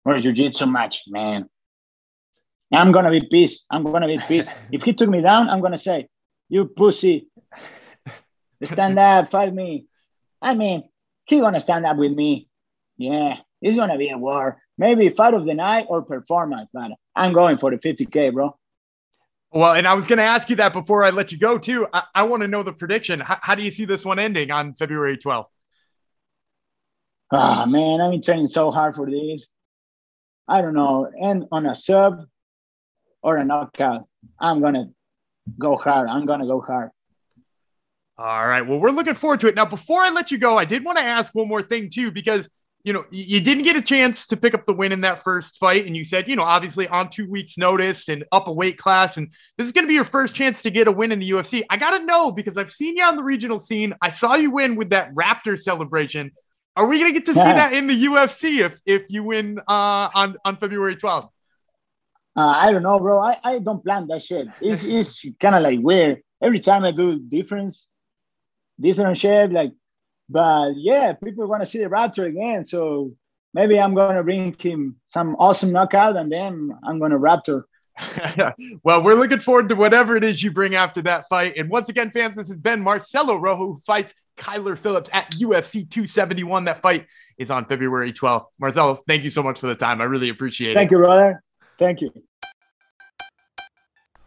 or 0.05 0.14
a 0.14 0.21
jiu-jitsu 0.21 0.67
match, 0.67 1.02
man. 1.09 1.49
I'm 2.73 2.93
gonna 2.93 3.11
be 3.11 3.21
pissed. 3.21 3.67
I'm 3.71 3.85
gonna 3.85 4.07
be 4.07 4.19
pissed. 4.19 4.50
if 4.73 4.83
he 4.83 4.93
took 4.93 5.09
me 5.09 5.21
down, 5.21 5.49
I'm 5.49 5.61
gonna 5.61 5.79
say, 5.79 6.09
"You 6.49 6.67
pussy, 6.67 7.29
stand 8.62 8.99
up, 8.99 9.31
fight 9.31 9.53
me." 9.53 9.87
I 10.41 10.55
mean, 10.55 10.89
he 11.25 11.41
gonna 11.41 11.61
stand 11.61 11.87
up 11.87 11.97
with 11.97 12.12
me. 12.12 12.49
Yeah, 12.97 13.39
it's 13.61 13.77
gonna 13.77 13.99
be 13.99 14.11
a 14.11 14.19
war. 14.19 14.59
Maybe 14.79 15.09
fight 15.11 15.35
of 15.35 15.45
the 15.45 15.55
night 15.55 15.87
or 15.89 16.03
performance, 16.03 16.71
but 16.73 16.93
I'm 17.15 17.33
going 17.33 17.59
for 17.59 17.71
the 17.71 17.77
50k, 17.77 18.33
bro. 18.33 18.57
Well, 19.53 19.75
and 19.75 19.87
I 19.87 19.95
was 19.95 20.07
going 20.07 20.19
to 20.19 20.25
ask 20.25 20.49
you 20.49 20.57
that 20.57 20.73
before 20.73 21.03
I 21.03 21.11
let 21.11 21.33
you 21.33 21.39
go, 21.39 21.59
too. 21.59 21.87
I, 21.93 22.05
I 22.15 22.23
want 22.23 22.43
to 22.43 22.49
know 22.49 22.62
the 22.62 22.73
prediction. 22.73 23.19
How, 23.19 23.37
how, 23.43 23.55
do 23.57 23.65
you 23.65 23.73
see 23.73 23.85
this 23.85 24.05
one 24.05 24.21
ending 24.21 24.53
on 24.53 24.75
February 24.75 25.19
12th? 25.19 25.47
Ah, 27.33 27.65
oh, 27.65 27.67
man, 27.67 28.00
I've 28.00 28.12
been 28.12 28.23
training 28.23 28.47
so 28.47 28.71
hard 28.71 28.95
for 28.95 29.11
this. 29.11 29.47
I 30.47 30.62
don't 30.62 30.75
know, 30.75 31.11
and 31.21 31.47
on 31.53 31.67
a 31.67 31.77
sub 31.77 32.27
or 33.23 33.37
a 33.37 33.45
knockout. 33.45 34.07
I'm 34.39 34.61
going 34.61 34.75
to 34.75 34.89
go 35.59 35.77
hard. 35.77 36.09
I'm 36.09 36.27
going 36.27 36.41
to 36.41 36.47
go 36.47 36.61
hard. 36.61 36.91
All 38.19 38.47
right. 38.47 38.61
Well, 38.61 38.79
we're 38.79 38.91
looking 38.91 39.15
forward 39.15 39.41
to 39.41 39.49
it. 39.49 39.55
Now, 39.55 39.65
before 39.65 40.03
I 40.03 40.11
let 40.11 40.31
you 40.31 40.39
go, 40.39 40.59
I 40.59 40.65
did 40.65 40.85
want 40.85 40.99
to 40.99 41.05
ask 41.05 41.35
one 41.35 41.49
more 41.49 41.62
thing, 41.62 41.89
too, 41.91 42.11
because 42.11 42.49
you 42.83 42.95
know, 42.95 43.05
you 43.11 43.41
didn't 43.41 43.65
get 43.65 43.77
a 43.77 43.83
chance 43.83 44.27
to 44.27 44.37
pick 44.37 44.55
up 44.55 44.65
the 44.65 44.73
win 44.73 44.93
in 44.93 45.03
that 45.03 45.23
first 45.23 45.59
fight. 45.59 45.87
And 45.87 45.95
you 45.95 46.03
said, 46.03 46.29
you 46.29 46.37
know, 46.37 46.45
obviously 46.45 46.89
on 46.89 47.11
two 47.11 47.29
weeks' 47.29 47.59
notice 47.59 48.09
and 48.09 48.25
up 48.33 48.49
a 48.49 48.53
weight 48.53 48.79
class. 48.79 49.19
And 49.19 49.31
this 49.59 49.67
is 49.67 49.73
going 49.73 49.85
to 49.85 49.89
be 49.89 49.95
your 49.95 50.07
first 50.07 50.35
chance 50.35 50.62
to 50.62 50.71
get 50.71 50.89
a 50.89 50.93
win 50.93 51.12
in 51.12 51.19
the 51.19 51.31
UFC. 51.31 51.62
I 51.69 51.77
got 51.77 51.99
to 51.99 52.05
know 52.05 52.33
because 52.33 52.57
I've 52.57 52.73
seen 52.73 52.97
you 52.97 53.05
on 53.05 53.17
the 53.17 53.23
regional 53.23 53.59
scene. 53.59 53.95
I 54.00 54.09
saw 54.09 54.35
you 54.35 54.50
win 54.50 54.77
with 54.77 54.91
that 54.91 55.15
Raptor 55.15 55.61
celebration. 55.61 56.33
Are 56.75 56.87
we 56.87 56.99
going 56.99 57.12
to 57.12 57.19
get 57.19 57.27
to 57.27 57.35
see 57.35 57.41
that 57.41 57.75
in 57.75 57.87
the 57.87 58.05
UFC 58.07 58.61
if, 58.61 58.81
if 58.87 59.03
you 59.11 59.25
win 59.25 59.59
uh, 59.69 60.09
on, 60.15 60.37
on 60.47 60.57
February 60.57 60.97
12th? 60.97 61.29
Uh, 62.37 62.47
I 62.47 62.73
don't 62.73 62.83
know, 62.83 62.99
bro. 62.99 63.19
I, 63.19 63.39
I 63.43 63.59
don't 63.59 63.85
plan 63.85 64.07
that 64.09 64.23
shit. 64.23 64.47
It's, 64.61 64.85
it's 64.85 65.25
kind 65.41 65.55
of 65.55 65.63
like 65.63 65.81
weird. 65.81 66.23
Every 66.43 66.61
time 66.61 66.85
I 66.85 66.93
do 66.93 67.19
difference, 67.19 67.89
different 68.81 69.19
shape, 69.19 69.51
like 69.51 69.73
but 70.31 70.75
yeah, 70.77 71.13
people 71.13 71.47
want 71.49 71.63
to 71.63 71.69
see 71.69 71.79
the 71.79 71.87
Raptor 71.87 72.27
again. 72.27 72.65
So 72.65 73.13
maybe 73.53 73.79
I'm 73.81 73.95
going 73.95 74.17
to 74.17 74.23
bring 74.23 74.55
him 74.59 74.97
some 75.09 75.35
awesome 75.37 75.73
knockout 75.73 76.17
and 76.17 76.31
then 76.31 76.71
I'm 76.85 77.01
going 77.01 77.11
to 77.11 77.19
Raptor. 77.19 77.65
well, 78.85 79.03
we're 79.03 79.17
looking 79.17 79.41
forward 79.41 79.69
to 79.69 79.75
whatever 79.75 80.17
it 80.17 80.23
is 80.23 80.43
you 80.43 80.53
bring 80.53 80.77
after 80.77 81.03
that 81.03 81.29
fight. 81.29 81.55
And 81.57 81.69
once 81.69 81.89
again, 81.89 82.13
fans, 82.13 82.37
this 82.37 82.49
has 82.49 82.59
been 82.59 82.81
Marcelo 82.81 83.35
Rojo 83.37 83.59
who 83.59 83.83
fights 83.85 84.15
Kyler 84.39 84.79
Phillips 84.79 85.11
at 85.13 85.33
UFC 85.33 85.91
271. 85.91 86.65
That 86.65 86.81
fight 86.81 87.07
is 87.37 87.51
on 87.51 87.67
February 87.67 88.13
12th. 88.13 88.47
Marcelo, 88.59 89.03
thank 89.09 89.25
you 89.25 89.31
so 89.31 89.43
much 89.43 89.59
for 89.59 89.67
the 89.67 89.75
time. 89.75 90.01
I 90.01 90.05
really 90.05 90.29
appreciate 90.29 90.75
thank 90.75 90.77
it. 90.77 90.79
Thank 90.79 90.91
you, 90.93 90.99
brother. 90.99 91.43
Thank 91.81 92.03
you. 92.03 92.13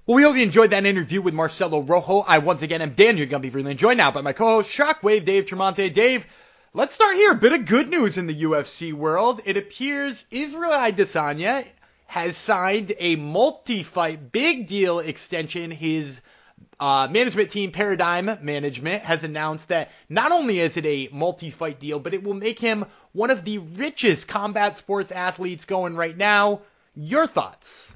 Well, 0.08 0.16
we 0.16 0.24
hope 0.24 0.36
you 0.36 0.42
enjoyed 0.42 0.72
that 0.72 0.88
interview 0.88 1.22
with 1.22 1.36
Marcelo 1.36 1.82
Rojo. 1.82 2.20
I 2.22 2.40
once 2.40 2.64
again 2.64 2.82
am 2.82 2.94
Daniel 2.94 3.28
Gumby 3.28 3.52
Freeland, 3.52 3.80
joined 3.80 4.00
now 4.00 4.10
by 4.12 4.22
my 4.22 4.34
co-host 4.34 4.70
Shockwave 4.70 5.24
Dave 5.24 5.46
Tremonte. 5.46 5.94
Dave, 5.94 6.26
let's 6.74 6.96
start 6.96 7.16
here. 7.16 7.32
A 7.32 7.36
bit 7.36 7.54
of 7.54 7.66
good 7.66 7.90
news 7.90 8.18
in 8.18 8.26
the 8.26 8.44
UFC 8.44 8.92
world. 8.92 9.42
It 9.46 9.56
appears 9.56 10.26
Israel 10.32 10.72
Adesanya 10.72 11.64
has 12.08 12.36
signed 12.36 12.92
a 12.98 13.16
multi-fight 13.18 14.32
big 14.32 14.66
deal 14.66 14.98
extension. 14.98 15.70
His 15.70 16.22
uh, 16.80 17.08
management 17.10 17.52
team, 17.52 17.72
Paradigm 17.72 18.40
Management, 18.42 19.04
has 19.04 19.24
announced 19.24 19.70
that 19.70 19.92
not 20.10 20.32
only 20.32 20.60
is 20.60 20.76
it 20.76 20.88
a 20.88 21.08
multi-fight 21.12 21.80
deal, 21.80 22.00
but 22.00 22.16
it 22.16 22.24
will 22.24 22.34
make 22.34 22.58
him 22.58 22.86
one 23.12 23.30
of 23.30 23.46
the 23.46 23.60
richest 23.60 24.28
combat 24.28 24.76
sports 24.76 25.12
athletes 25.12 25.66
going 25.66 25.96
right 25.96 26.18
now. 26.18 26.62
Your 26.96 27.26
thoughts? 27.26 27.96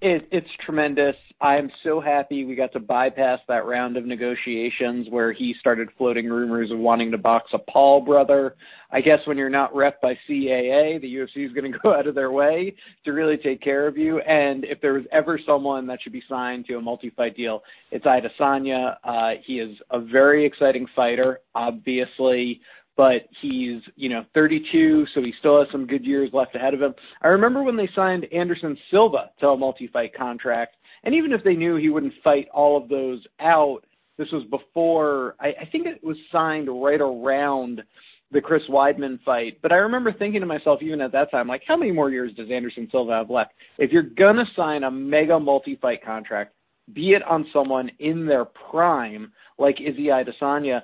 It, 0.00 0.26
it's 0.32 0.48
tremendous. 0.66 1.14
I'm 1.40 1.70
so 1.84 2.00
happy 2.00 2.44
we 2.44 2.56
got 2.56 2.72
to 2.72 2.80
bypass 2.80 3.38
that 3.46 3.66
round 3.66 3.96
of 3.96 4.04
negotiations 4.04 5.06
where 5.08 5.32
he 5.32 5.54
started 5.60 5.90
floating 5.96 6.28
rumors 6.28 6.72
of 6.72 6.78
wanting 6.78 7.12
to 7.12 7.18
box 7.18 7.50
a 7.52 7.58
Paul 7.58 8.00
brother. 8.00 8.56
I 8.90 9.00
guess 9.00 9.20
when 9.26 9.38
you're 9.38 9.48
not 9.48 9.74
rep 9.74 10.00
by 10.00 10.18
CAA, 10.28 11.00
the 11.00 11.14
UFC 11.14 11.46
is 11.46 11.52
going 11.52 11.70
to 11.72 11.78
go 11.78 11.94
out 11.94 12.08
of 12.08 12.16
their 12.16 12.32
way 12.32 12.74
to 13.04 13.12
really 13.12 13.36
take 13.36 13.60
care 13.60 13.86
of 13.86 13.96
you. 13.96 14.18
And 14.18 14.64
if 14.64 14.80
there 14.80 14.94
was 14.94 15.04
ever 15.12 15.38
someone 15.46 15.86
that 15.86 16.00
should 16.02 16.12
be 16.12 16.22
signed 16.28 16.66
to 16.66 16.74
a 16.74 16.80
multi-fight 16.80 17.36
deal, 17.36 17.62
it's 17.92 18.04
Adesanya. 18.04 18.96
Uh, 19.04 19.30
he 19.46 19.60
is 19.60 19.76
a 19.90 20.00
very 20.00 20.44
exciting 20.44 20.86
fighter, 20.96 21.38
obviously 21.54 22.60
but 22.96 23.22
he's, 23.40 23.80
you 23.96 24.08
know, 24.08 24.24
32, 24.34 25.06
so 25.14 25.20
he 25.22 25.32
still 25.38 25.58
has 25.58 25.68
some 25.72 25.86
good 25.86 26.04
years 26.04 26.30
left 26.32 26.54
ahead 26.54 26.74
of 26.74 26.82
him. 26.82 26.94
I 27.22 27.28
remember 27.28 27.62
when 27.62 27.76
they 27.76 27.88
signed 27.94 28.26
Anderson 28.32 28.76
Silva 28.90 29.30
to 29.40 29.48
a 29.48 29.56
multi-fight 29.56 30.14
contract, 30.14 30.76
and 31.04 31.14
even 31.14 31.32
if 31.32 31.42
they 31.42 31.54
knew 31.54 31.76
he 31.76 31.88
wouldn't 31.88 32.12
fight 32.22 32.48
all 32.52 32.76
of 32.76 32.88
those 32.88 33.24
out, 33.40 33.80
this 34.18 34.28
was 34.30 34.44
before, 34.50 35.36
I, 35.40 35.48
I 35.62 35.68
think 35.70 35.86
it 35.86 36.04
was 36.04 36.16
signed 36.30 36.68
right 36.68 37.00
around 37.00 37.82
the 38.30 38.40
Chris 38.40 38.62
Weidman 38.68 39.22
fight. 39.22 39.58
But 39.62 39.72
I 39.72 39.76
remember 39.76 40.12
thinking 40.12 40.40
to 40.40 40.46
myself, 40.46 40.80
even 40.82 41.00
at 41.00 41.12
that 41.12 41.30
time, 41.30 41.48
like, 41.48 41.62
how 41.66 41.76
many 41.76 41.92
more 41.92 42.10
years 42.10 42.32
does 42.34 42.50
Anderson 42.50 42.88
Silva 42.90 43.12
have 43.12 43.30
left? 43.30 43.52
If 43.78 43.90
you're 43.90 44.02
to 44.02 44.44
sign 44.56 44.84
a 44.84 44.90
mega 44.90 45.38
multi 45.38 45.76
fight 45.80 46.04
contract, 46.04 46.54
be 46.92 47.10
it 47.10 47.22
on 47.22 47.46
someone 47.52 47.90
in 47.98 48.26
their 48.26 48.44
prime, 48.44 49.32
like 49.58 49.76
Izzy 49.80 50.06
Adesanya, 50.06 50.82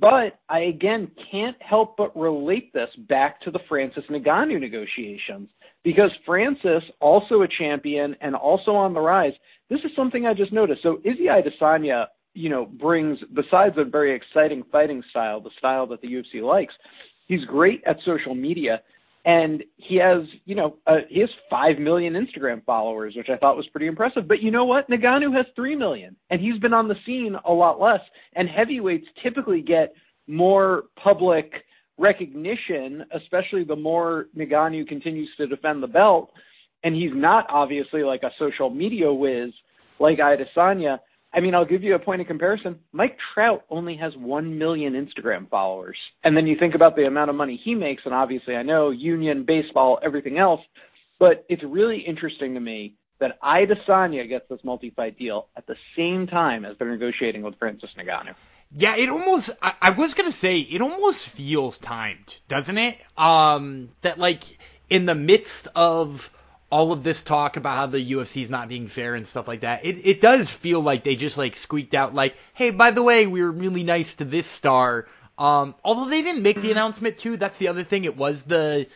but 0.00 0.38
I 0.48 0.60
again 0.60 1.10
can't 1.30 1.56
help 1.60 1.96
but 1.96 2.16
relate 2.16 2.72
this 2.72 2.88
back 3.08 3.40
to 3.42 3.50
the 3.50 3.60
Francis 3.68 4.04
Ngannou 4.10 4.60
negotiations 4.60 5.48
because 5.84 6.10
Francis, 6.24 6.82
also 7.00 7.42
a 7.42 7.48
champion 7.48 8.16
and 8.20 8.34
also 8.34 8.72
on 8.72 8.94
the 8.94 9.00
rise, 9.00 9.34
this 9.70 9.80
is 9.80 9.90
something 9.94 10.26
I 10.26 10.34
just 10.34 10.52
noticed. 10.52 10.82
So 10.82 10.98
Izzy 11.04 11.26
Adesanya, 11.26 12.06
you 12.32 12.48
know, 12.48 12.66
brings 12.66 13.18
besides 13.34 13.76
a 13.78 13.84
very 13.84 14.14
exciting 14.14 14.62
fighting 14.72 15.02
style, 15.10 15.40
the 15.40 15.50
style 15.58 15.86
that 15.88 16.00
the 16.00 16.08
UFC 16.08 16.42
likes, 16.42 16.74
he's 17.26 17.44
great 17.44 17.82
at 17.86 17.96
social 18.04 18.34
media 18.34 18.80
and 19.24 19.64
he 19.76 19.96
has, 19.96 20.22
you 20.44 20.54
know, 20.54 20.76
uh, 20.86 20.98
he 21.08 21.20
has 21.20 21.30
five 21.48 21.78
million 21.78 22.12
Instagram 22.12 22.64
followers, 22.64 23.14
which 23.16 23.30
I 23.30 23.36
thought 23.36 23.56
was 23.56 23.66
pretty 23.68 23.86
impressive. 23.86 24.28
But 24.28 24.42
you 24.42 24.50
know 24.50 24.66
what? 24.66 24.88
Ngannou 24.90 25.34
has 25.34 25.46
three 25.56 25.74
million, 25.74 26.14
and 26.30 26.40
he's 26.40 26.58
been 26.58 26.74
on 26.74 26.88
the 26.88 26.96
scene 27.06 27.36
a 27.44 27.52
lot 27.52 27.80
less. 27.80 28.00
And 28.36 28.48
heavyweights 28.48 29.06
typically 29.22 29.62
get 29.62 29.94
more 30.26 30.84
public 31.02 31.52
recognition, 31.96 33.04
especially 33.14 33.64
the 33.64 33.76
more 33.76 34.26
Ngannou 34.36 34.86
continues 34.86 35.30
to 35.38 35.46
defend 35.46 35.82
the 35.82 35.88
belt. 35.88 36.30
And 36.82 36.94
he's 36.94 37.12
not 37.14 37.46
obviously 37.48 38.02
like 38.02 38.22
a 38.24 38.30
social 38.38 38.68
media 38.68 39.10
whiz 39.10 39.52
like 40.00 40.18
Adesanya. 40.18 40.98
I 41.34 41.40
mean, 41.40 41.54
I'll 41.54 41.64
give 41.64 41.82
you 41.82 41.94
a 41.94 41.98
point 41.98 42.20
of 42.20 42.28
comparison. 42.28 42.78
Mike 42.92 43.18
Trout 43.34 43.64
only 43.68 43.96
has 43.96 44.16
1 44.16 44.56
million 44.56 44.92
Instagram 44.92 45.50
followers. 45.50 45.96
And 46.22 46.36
then 46.36 46.46
you 46.46 46.56
think 46.56 46.74
about 46.74 46.94
the 46.94 47.06
amount 47.06 47.30
of 47.30 47.36
money 47.36 47.60
he 47.62 47.74
makes, 47.74 48.02
and 48.04 48.14
obviously 48.14 48.54
I 48.54 48.62
know 48.62 48.90
union, 48.90 49.44
baseball, 49.44 49.98
everything 50.02 50.38
else, 50.38 50.60
but 51.18 51.44
it's 51.48 51.62
really 51.64 51.98
interesting 51.98 52.54
to 52.54 52.60
me 52.60 52.94
that 53.18 53.40
Adesanya 53.40 54.28
gets 54.28 54.48
this 54.48 54.60
multi-fight 54.62 55.18
deal 55.18 55.48
at 55.56 55.66
the 55.66 55.76
same 55.96 56.26
time 56.26 56.64
as 56.64 56.76
they're 56.78 56.90
negotiating 56.90 57.42
with 57.42 57.58
Francis 57.58 57.90
Ngannou. 57.98 58.34
Yeah, 58.76 58.96
it 58.96 59.08
almost, 59.08 59.50
I, 59.62 59.74
I 59.80 59.90
was 59.90 60.14
going 60.14 60.30
to 60.30 60.36
say, 60.36 60.58
it 60.58 60.82
almost 60.82 61.28
feels 61.28 61.78
timed, 61.78 62.36
doesn't 62.48 62.76
it? 62.76 62.98
Um, 63.16 63.90
that 64.02 64.18
like 64.18 64.42
in 64.90 65.06
the 65.06 65.14
midst 65.14 65.68
of 65.74 66.30
all 66.74 66.90
of 66.90 67.04
this 67.04 67.22
talk 67.22 67.56
about 67.56 67.76
how 67.76 67.86
the 67.86 68.04
UFC 68.04 68.42
is 68.42 68.50
not 68.50 68.66
being 68.66 68.88
fair 68.88 69.14
and 69.14 69.28
stuff 69.28 69.46
like 69.46 69.60
that, 69.60 69.84
it, 69.84 70.04
it 70.04 70.20
does 70.20 70.50
feel 70.50 70.80
like 70.80 71.04
they 71.04 71.14
just 71.14 71.38
like 71.38 71.54
squeaked 71.54 71.94
out 71.94 72.16
like, 72.16 72.34
hey, 72.52 72.70
by 72.70 72.90
the 72.90 73.00
way, 73.00 73.28
we 73.28 73.42
were 73.42 73.52
really 73.52 73.84
nice 73.84 74.16
to 74.16 74.24
this 74.24 74.48
star. 74.48 75.06
Um, 75.38 75.76
although 75.84 76.10
they 76.10 76.20
didn't 76.22 76.42
make 76.42 76.56
the 76.56 76.62
mm-hmm. 76.62 76.72
announcement 76.72 77.18
too, 77.18 77.36
that's 77.36 77.58
the 77.58 77.68
other 77.68 77.84
thing. 77.84 78.04
It 78.04 78.16
was 78.16 78.42
the 78.42 78.88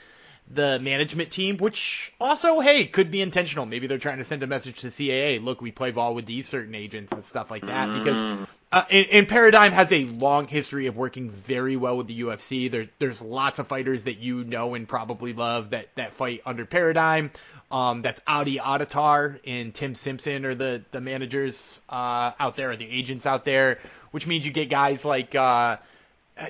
the 0.50 0.80
management 0.80 1.30
team, 1.30 1.58
which 1.58 2.12
also, 2.20 2.58
hey, 2.58 2.84
could 2.84 3.12
be 3.12 3.20
intentional. 3.20 3.64
Maybe 3.64 3.86
they're 3.86 3.98
trying 3.98 4.18
to 4.18 4.24
send 4.24 4.42
a 4.42 4.48
message 4.48 4.80
to 4.80 4.88
CAA. 4.88 5.44
Look, 5.44 5.60
we 5.60 5.70
play 5.70 5.92
ball 5.92 6.16
with 6.16 6.26
these 6.26 6.48
certain 6.48 6.74
agents 6.74 7.12
and 7.12 7.22
stuff 7.22 7.48
like 7.48 7.64
that. 7.66 7.92
Because 7.92 8.18
mm. 8.18 8.46
Uh, 8.70 8.84
and, 8.90 9.26
Paradigm 9.26 9.72
has 9.72 9.90
a 9.92 10.04
long 10.04 10.46
history 10.46 10.88
of 10.88 10.96
working 10.96 11.30
very 11.30 11.76
well 11.76 11.96
with 11.96 12.06
the 12.06 12.20
UFC. 12.20 12.70
There, 12.70 12.88
there's 12.98 13.22
lots 13.22 13.58
of 13.58 13.66
fighters 13.66 14.04
that 14.04 14.18
you 14.18 14.44
know 14.44 14.74
and 14.74 14.86
probably 14.86 15.32
love 15.32 15.70
that 15.70 15.86
that 15.94 16.12
fight 16.12 16.42
under 16.44 16.66
Paradigm. 16.66 17.30
Um, 17.70 18.02
that's 18.02 18.20
Audie 18.26 18.58
Attar 18.58 19.40
and 19.46 19.74
Tim 19.74 19.94
Simpson 19.94 20.44
are 20.44 20.54
the 20.54 20.84
the 20.90 21.00
managers 21.00 21.80
uh, 21.88 22.32
out 22.38 22.56
there, 22.56 22.70
or 22.72 22.76
the 22.76 22.88
agents 22.88 23.24
out 23.24 23.46
there, 23.46 23.78
which 24.10 24.26
means 24.26 24.44
you 24.44 24.52
get 24.52 24.68
guys 24.68 25.04
like. 25.04 25.34
Uh, 25.34 25.78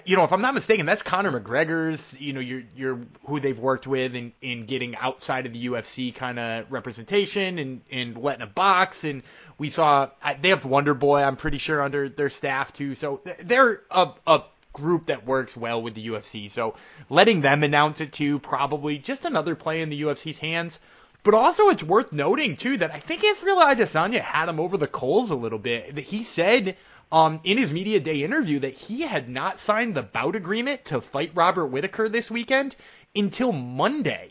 you 0.04 0.16
know, 0.16 0.24
if 0.24 0.32
I'm 0.32 0.42
not 0.42 0.54
mistaken, 0.54 0.86
that's 0.86 1.02
Conor 1.02 1.40
McGregor's, 1.40 2.14
you 2.20 2.32
know, 2.32 2.40
you're, 2.40 2.62
you're 2.76 3.00
who 3.26 3.40
they've 3.40 3.58
worked 3.58 3.86
with 3.86 4.14
in, 4.14 4.32
in 4.42 4.66
getting 4.66 4.96
outside 4.96 5.46
of 5.46 5.52
the 5.52 5.66
UFC 5.66 6.14
kind 6.14 6.38
of 6.38 6.70
representation 6.70 7.58
and, 7.58 7.80
and 7.90 8.16
letting 8.16 8.42
a 8.42 8.46
box. 8.46 9.04
And 9.04 9.22
we 9.56 9.70
saw, 9.70 10.10
they 10.40 10.50
have 10.50 10.64
Wonder 10.64 10.94
Boy, 10.94 11.22
I'm 11.22 11.36
pretty 11.36 11.58
sure, 11.58 11.82
under 11.82 12.08
their 12.08 12.28
staff 12.28 12.72
too. 12.72 12.94
So 12.94 13.22
they're 13.42 13.82
a, 13.90 14.10
a 14.26 14.42
group 14.72 15.06
that 15.06 15.26
works 15.26 15.56
well 15.56 15.80
with 15.80 15.94
the 15.94 16.08
UFC. 16.08 16.50
So 16.50 16.74
letting 17.08 17.40
them 17.40 17.62
announce 17.62 18.00
it 18.00 18.12
too, 18.12 18.38
probably 18.38 18.98
just 18.98 19.24
another 19.24 19.54
play 19.54 19.80
in 19.80 19.88
the 19.88 20.02
UFC's 20.02 20.38
hands. 20.38 20.78
But 21.24 21.34
also, 21.34 21.68
it's 21.68 21.82
worth 21.82 22.12
noting 22.12 22.56
too 22.56 22.76
that 22.78 22.92
I 22.92 23.00
think 23.00 23.24
Israel 23.24 23.56
Adesanya 23.56 24.20
had 24.20 24.48
him 24.48 24.60
over 24.60 24.76
the 24.76 24.86
coals 24.86 25.30
a 25.30 25.34
little 25.34 25.58
bit. 25.58 25.98
He 25.98 26.22
said 26.24 26.76
um, 27.10 27.40
in 27.44 27.58
his 27.58 27.72
media 27.72 28.00
day 28.00 28.22
interview 28.22 28.60
that 28.60 28.74
he 28.74 29.02
had 29.02 29.28
not 29.28 29.58
signed 29.58 29.94
the 29.94 30.02
bout 30.02 30.36
agreement 30.36 30.84
to 30.86 31.00
fight 31.00 31.32
Robert 31.34 31.66
Whitaker 31.66 32.08
this 32.08 32.30
weekend 32.30 32.76
until 33.16 33.52
Monday, 33.52 34.30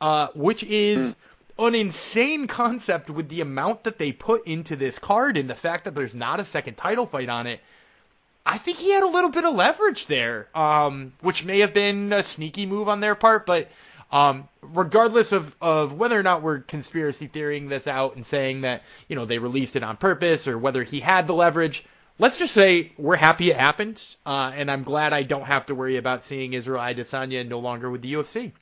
uh, 0.00 0.28
which 0.34 0.62
is 0.62 1.14
mm. 1.58 1.68
an 1.68 1.74
insane 1.74 2.46
concept 2.46 3.08
with 3.08 3.28
the 3.28 3.40
amount 3.40 3.84
that 3.84 3.98
they 3.98 4.12
put 4.12 4.46
into 4.46 4.76
this 4.76 4.98
card 4.98 5.36
and 5.36 5.48
the 5.48 5.54
fact 5.54 5.84
that 5.84 5.94
there's 5.94 6.14
not 6.14 6.40
a 6.40 6.44
second 6.44 6.76
title 6.76 7.06
fight 7.06 7.28
on 7.28 7.46
it. 7.46 7.60
I 8.44 8.56
think 8.56 8.78
he 8.78 8.90
had 8.92 9.02
a 9.02 9.08
little 9.08 9.30
bit 9.30 9.44
of 9.44 9.54
leverage 9.54 10.06
there, 10.06 10.48
um, 10.54 11.12
which 11.20 11.44
may 11.44 11.60
have 11.60 11.74
been 11.74 12.12
a 12.12 12.22
sneaky 12.22 12.64
move 12.64 12.88
on 12.88 13.00
their 13.00 13.14
part, 13.14 13.44
but 13.44 13.68
um, 14.10 14.48
regardless 14.62 15.32
of, 15.32 15.54
of 15.60 15.92
whether 15.92 16.18
or 16.18 16.22
not 16.22 16.42
we're 16.42 16.60
conspiracy 16.60 17.26
theorying 17.26 17.68
this 17.68 17.86
out 17.86 18.16
and 18.16 18.24
saying 18.24 18.62
that, 18.62 18.82
you 19.06 19.16
know, 19.16 19.26
they 19.26 19.38
released 19.38 19.76
it 19.76 19.82
on 19.82 19.98
purpose 19.98 20.48
or 20.48 20.56
whether 20.56 20.82
he 20.82 21.00
had 21.00 21.26
the 21.26 21.34
leverage, 21.34 21.84
let's 22.18 22.36
just 22.36 22.54
say 22.54 22.92
we're 22.98 23.16
happy 23.16 23.50
it 23.50 23.56
happened, 23.56 24.02
uh, 24.26 24.52
and 24.54 24.70
I'm 24.70 24.82
glad 24.82 25.12
I 25.12 25.22
don't 25.22 25.46
have 25.46 25.66
to 25.66 25.74
worry 25.74 25.96
about 25.96 26.24
seeing 26.24 26.52
Israel 26.52 26.80
Adesanya 26.80 27.46
no 27.46 27.58
longer 27.58 27.90
with 27.90 28.02
the 28.02 28.12
UFC. 28.14 28.52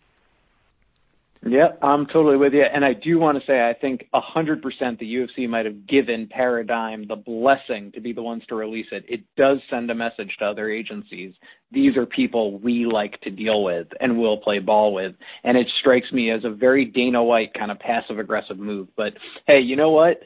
Yeah, 1.45 1.69
I'm 1.81 2.07
totally 2.07 2.37
with 2.37 2.55
you. 2.55 2.63
And 2.63 2.85
I 2.85 2.93
do 2.93 3.19
want 3.19 3.39
to 3.39 3.47
say, 3.47 3.61
I 3.61 3.75
think 3.79 4.09
100% 4.13 4.63
the 4.99 5.15
UFC 5.15 5.49
might 5.49 5.65
have 5.65 5.87
given 5.87 6.27
Paradigm 6.29 7.07
the 7.07 7.15
blessing 7.15 7.93
to 7.93 8.01
be 8.01 8.13
the 8.13 8.23
ones 8.23 8.43
to 8.49 8.57
release 8.57 8.87
it. 8.91 9.05
It 9.09 9.23
does 9.37 9.59
send 9.71 9.91
a 9.91 9.95
message 9.95 10.35
to 10.39 10.47
other 10.47 10.71
agencies. 10.71 11.35
These 11.71 11.97
are 11.97 12.07
people 12.07 12.59
we 12.59 12.87
like 12.87 13.21
to 13.21 13.31
deal 13.31 13.63
with 13.63 13.87
and 14.01 14.19
will 14.19 14.39
play 14.39 14.59
ball 14.59 14.93
with. 14.93 15.15
And 15.45 15.57
it 15.57 15.69
strikes 15.81 16.11
me 16.11 16.31
as 16.31 16.45
a 16.45 16.51
very 16.51 16.87
Dana 16.87 17.23
White 17.23 17.55
kind 17.55 17.71
of 17.71 17.79
passive 17.79 18.19
aggressive 18.19 18.59
move. 18.59 18.89
But 18.97 19.13
hey, 19.47 19.61
you 19.61 19.77
know 19.77 19.91
what? 19.91 20.21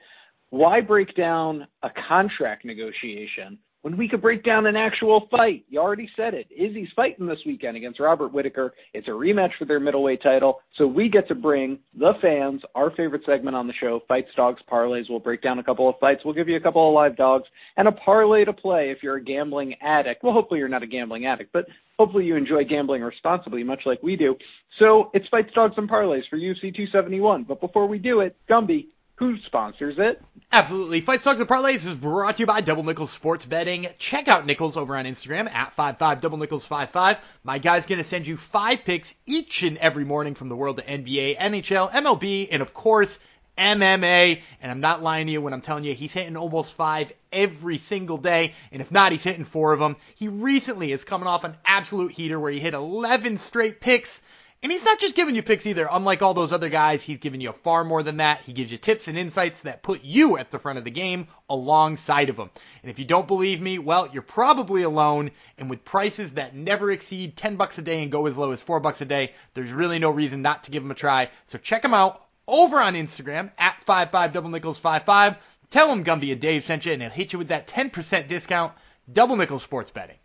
Why 0.50 0.80
break 0.80 1.14
down 1.16 1.66
a 1.82 1.90
contract 2.08 2.64
negotiation 2.64 3.58
when 3.82 3.96
we 3.96 4.08
could 4.08 4.20
break 4.20 4.44
down 4.44 4.66
an 4.66 4.76
actual 4.76 5.26
fight. 5.30 5.64
You 5.68 5.80
already 5.80 6.08
said 6.16 6.34
it. 6.34 6.46
Izzy's 6.50 6.88
fighting 6.94 7.26
this 7.26 7.38
weekend 7.46 7.76
against 7.76 8.00
Robert 8.00 8.32
Whitaker. 8.32 8.74
It's 8.92 9.08
a 9.08 9.12
rematch 9.12 9.50
for 9.58 9.64
their 9.64 9.80
middleweight 9.80 10.22
title. 10.22 10.60
So 10.76 10.86
we 10.86 11.08
get 11.08 11.26
to 11.28 11.34
bring 11.34 11.78
the 11.98 12.12
fans, 12.20 12.62
our 12.74 12.90
favorite 12.90 13.22
segment 13.24 13.56
on 13.56 13.66
the 13.66 13.72
show, 13.80 14.00
Fights, 14.06 14.28
Dogs, 14.36 14.60
Parlays. 14.70 15.04
We'll 15.08 15.18
break 15.18 15.42
down 15.42 15.58
a 15.58 15.64
couple 15.64 15.88
of 15.88 15.94
fights. 15.98 16.22
We'll 16.24 16.34
give 16.34 16.48
you 16.48 16.56
a 16.56 16.60
couple 16.60 16.86
of 16.86 16.94
live 16.94 17.16
dogs 17.16 17.44
and 17.76 17.88
a 17.88 17.92
parlay 17.92 18.44
to 18.44 18.52
play 18.52 18.90
if 18.90 19.02
you're 19.02 19.16
a 19.16 19.24
gambling 19.24 19.74
addict. 19.80 20.22
Well, 20.22 20.32
hopefully 20.32 20.60
you're 20.60 20.68
not 20.68 20.82
a 20.82 20.86
gambling 20.86 21.26
addict, 21.26 21.52
but 21.52 21.66
hopefully 21.98 22.24
you 22.24 22.36
enjoy 22.36 22.64
gambling 22.64 23.02
responsibly, 23.02 23.62
much 23.62 23.82
like 23.86 24.02
we 24.02 24.16
do. 24.16 24.36
So 24.78 25.10
it's 25.14 25.28
Fights, 25.28 25.52
Dogs, 25.54 25.74
and 25.76 25.88
Parlays 25.88 26.28
for 26.28 26.38
UFC 26.38 26.74
271. 26.74 27.44
But 27.44 27.60
before 27.60 27.86
we 27.86 27.98
do 27.98 28.20
it, 28.20 28.36
Gumby, 28.48 28.86
who 29.20 29.36
sponsors 29.44 29.96
it? 29.98 30.20
Absolutely. 30.50 31.02
Fights 31.02 31.24
Dogs 31.24 31.40
and 31.40 31.48
Parlays 31.48 31.86
is 31.86 31.94
brought 31.94 32.36
to 32.36 32.40
you 32.40 32.46
by 32.46 32.62
Double 32.62 32.82
Nickels 32.82 33.12
Sports 33.12 33.44
Betting. 33.44 33.86
Check 33.98 34.28
out 34.28 34.46
Nickels 34.46 34.78
over 34.78 34.96
on 34.96 35.04
Instagram 35.04 35.52
at 35.52 35.74
55 35.76 36.22
Double 36.22 36.38
Nickels 36.38 36.64
55. 36.64 37.18
My 37.44 37.58
guy's 37.58 37.84
going 37.84 38.02
to 38.02 38.08
send 38.08 38.26
you 38.26 38.38
five 38.38 38.82
picks 38.82 39.14
each 39.26 39.62
and 39.62 39.76
every 39.76 40.06
morning 40.06 40.34
from 40.34 40.48
the 40.48 40.56
world 40.56 40.78
of 40.78 40.86
NBA, 40.86 41.36
NHL, 41.36 41.92
MLB, 41.92 42.48
and 42.50 42.62
of 42.62 42.72
course, 42.72 43.18
MMA. 43.58 44.40
And 44.62 44.72
I'm 44.72 44.80
not 44.80 45.02
lying 45.02 45.26
to 45.26 45.32
you 45.32 45.42
when 45.42 45.52
I'm 45.52 45.60
telling 45.60 45.84
you 45.84 45.92
he's 45.92 46.14
hitting 46.14 46.38
almost 46.38 46.72
five 46.72 47.12
every 47.30 47.76
single 47.76 48.16
day. 48.16 48.54
And 48.72 48.80
if 48.80 48.90
not, 48.90 49.12
he's 49.12 49.22
hitting 49.22 49.44
four 49.44 49.74
of 49.74 49.80
them. 49.80 49.96
He 50.14 50.28
recently 50.28 50.92
is 50.92 51.04
coming 51.04 51.28
off 51.28 51.44
an 51.44 51.58
absolute 51.66 52.12
heater 52.12 52.40
where 52.40 52.52
he 52.52 52.58
hit 52.58 52.72
11 52.72 53.36
straight 53.36 53.80
picks 53.80 54.22
and 54.62 54.70
he's 54.70 54.84
not 54.84 55.00
just 55.00 55.14
giving 55.14 55.34
you 55.34 55.42
picks 55.42 55.64
either. 55.64 55.88
Unlike 55.90 56.20
all 56.20 56.34
those 56.34 56.52
other 56.52 56.68
guys, 56.68 57.02
he's 57.02 57.16
giving 57.16 57.40
you 57.40 57.52
far 57.52 57.82
more 57.82 58.02
than 58.02 58.18
that. 58.18 58.42
He 58.42 58.52
gives 58.52 58.70
you 58.70 58.76
tips 58.76 59.08
and 59.08 59.16
insights 59.16 59.62
that 59.62 59.82
put 59.82 60.04
you 60.04 60.36
at 60.36 60.50
the 60.50 60.58
front 60.58 60.78
of 60.78 60.84
the 60.84 60.90
game 60.90 61.28
alongside 61.48 62.28
of 62.28 62.36
him. 62.36 62.50
And 62.82 62.90
if 62.90 62.98
you 62.98 63.06
don't 63.06 63.26
believe 63.26 63.60
me, 63.60 63.78
well, 63.78 64.08
you're 64.12 64.20
probably 64.20 64.82
alone. 64.82 65.30
And 65.56 65.70
with 65.70 65.84
prices 65.84 66.32
that 66.32 66.54
never 66.54 66.90
exceed 66.90 67.36
10 67.36 67.56
bucks 67.56 67.78
a 67.78 67.82
day 67.82 68.02
and 68.02 68.12
go 68.12 68.26
as 68.26 68.36
low 68.36 68.52
as 68.52 68.60
4 68.60 68.80
bucks 68.80 69.00
a 69.00 69.06
day, 69.06 69.32
there's 69.54 69.72
really 69.72 69.98
no 69.98 70.10
reason 70.10 70.42
not 70.42 70.64
to 70.64 70.70
give 70.70 70.82
him 70.82 70.90
a 70.90 70.94
try. 70.94 71.30
So 71.46 71.56
check 71.56 71.82
him 71.82 71.94
out 71.94 72.22
over 72.46 72.78
on 72.78 72.94
Instagram 72.94 73.50
at 73.56 73.76
55 73.86 74.34
double 74.34 74.50
nickels 74.50 74.78
55. 74.78 75.36
Tell 75.70 75.90
him 75.90 76.04
Gumby 76.04 76.32
and 76.32 76.40
Dave 76.40 76.64
sent 76.64 76.84
you 76.84 76.92
and 76.92 77.00
he'll 77.00 77.10
hit 77.10 77.32
you 77.32 77.38
with 77.38 77.48
that 77.48 77.66
10% 77.66 78.28
discount. 78.28 78.74
Double 79.10 79.36
nickel 79.36 79.58
sports 79.58 79.90
betting. 79.90 80.18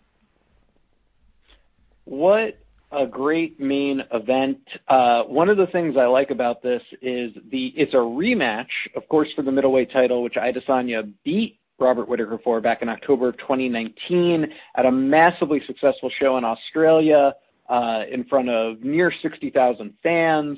What 2.04 2.58
a 2.92 3.06
great 3.06 3.60
main 3.60 4.02
event. 4.14 4.60
Uh, 4.88 5.24
one 5.24 5.50
of 5.50 5.58
the 5.58 5.68
things 5.68 5.96
I 6.00 6.06
like 6.06 6.30
about 6.30 6.62
this 6.62 6.82
is 7.02 7.32
the 7.52 7.74
it's 7.76 7.94
a 7.94 7.98
rematch, 7.98 8.68
of 8.96 9.08
course, 9.10 9.28
for 9.36 9.42
the 9.42 9.52
middleweight 9.52 9.92
title, 9.92 10.24
which 10.24 10.36
Adesanya 10.36 11.12
beat 11.24 11.60
Robert 11.80 12.08
Whitaker 12.08 12.40
for 12.44 12.62
back 12.62 12.82
in 12.82 12.90
October 12.90 13.30
of 13.30 13.38
2019 13.40 14.46
at 14.78 14.86
a 14.86 14.92
massively 14.92 15.62
successful 15.68 16.10
show 16.22 16.38
in 16.38 16.46
Australia 16.46 17.34
uh, 17.70 18.02
in 18.12 18.24
front 18.26 18.50
of 18.50 18.82
near 18.82 19.12
60,000 19.22 19.94
fans. 20.02 20.58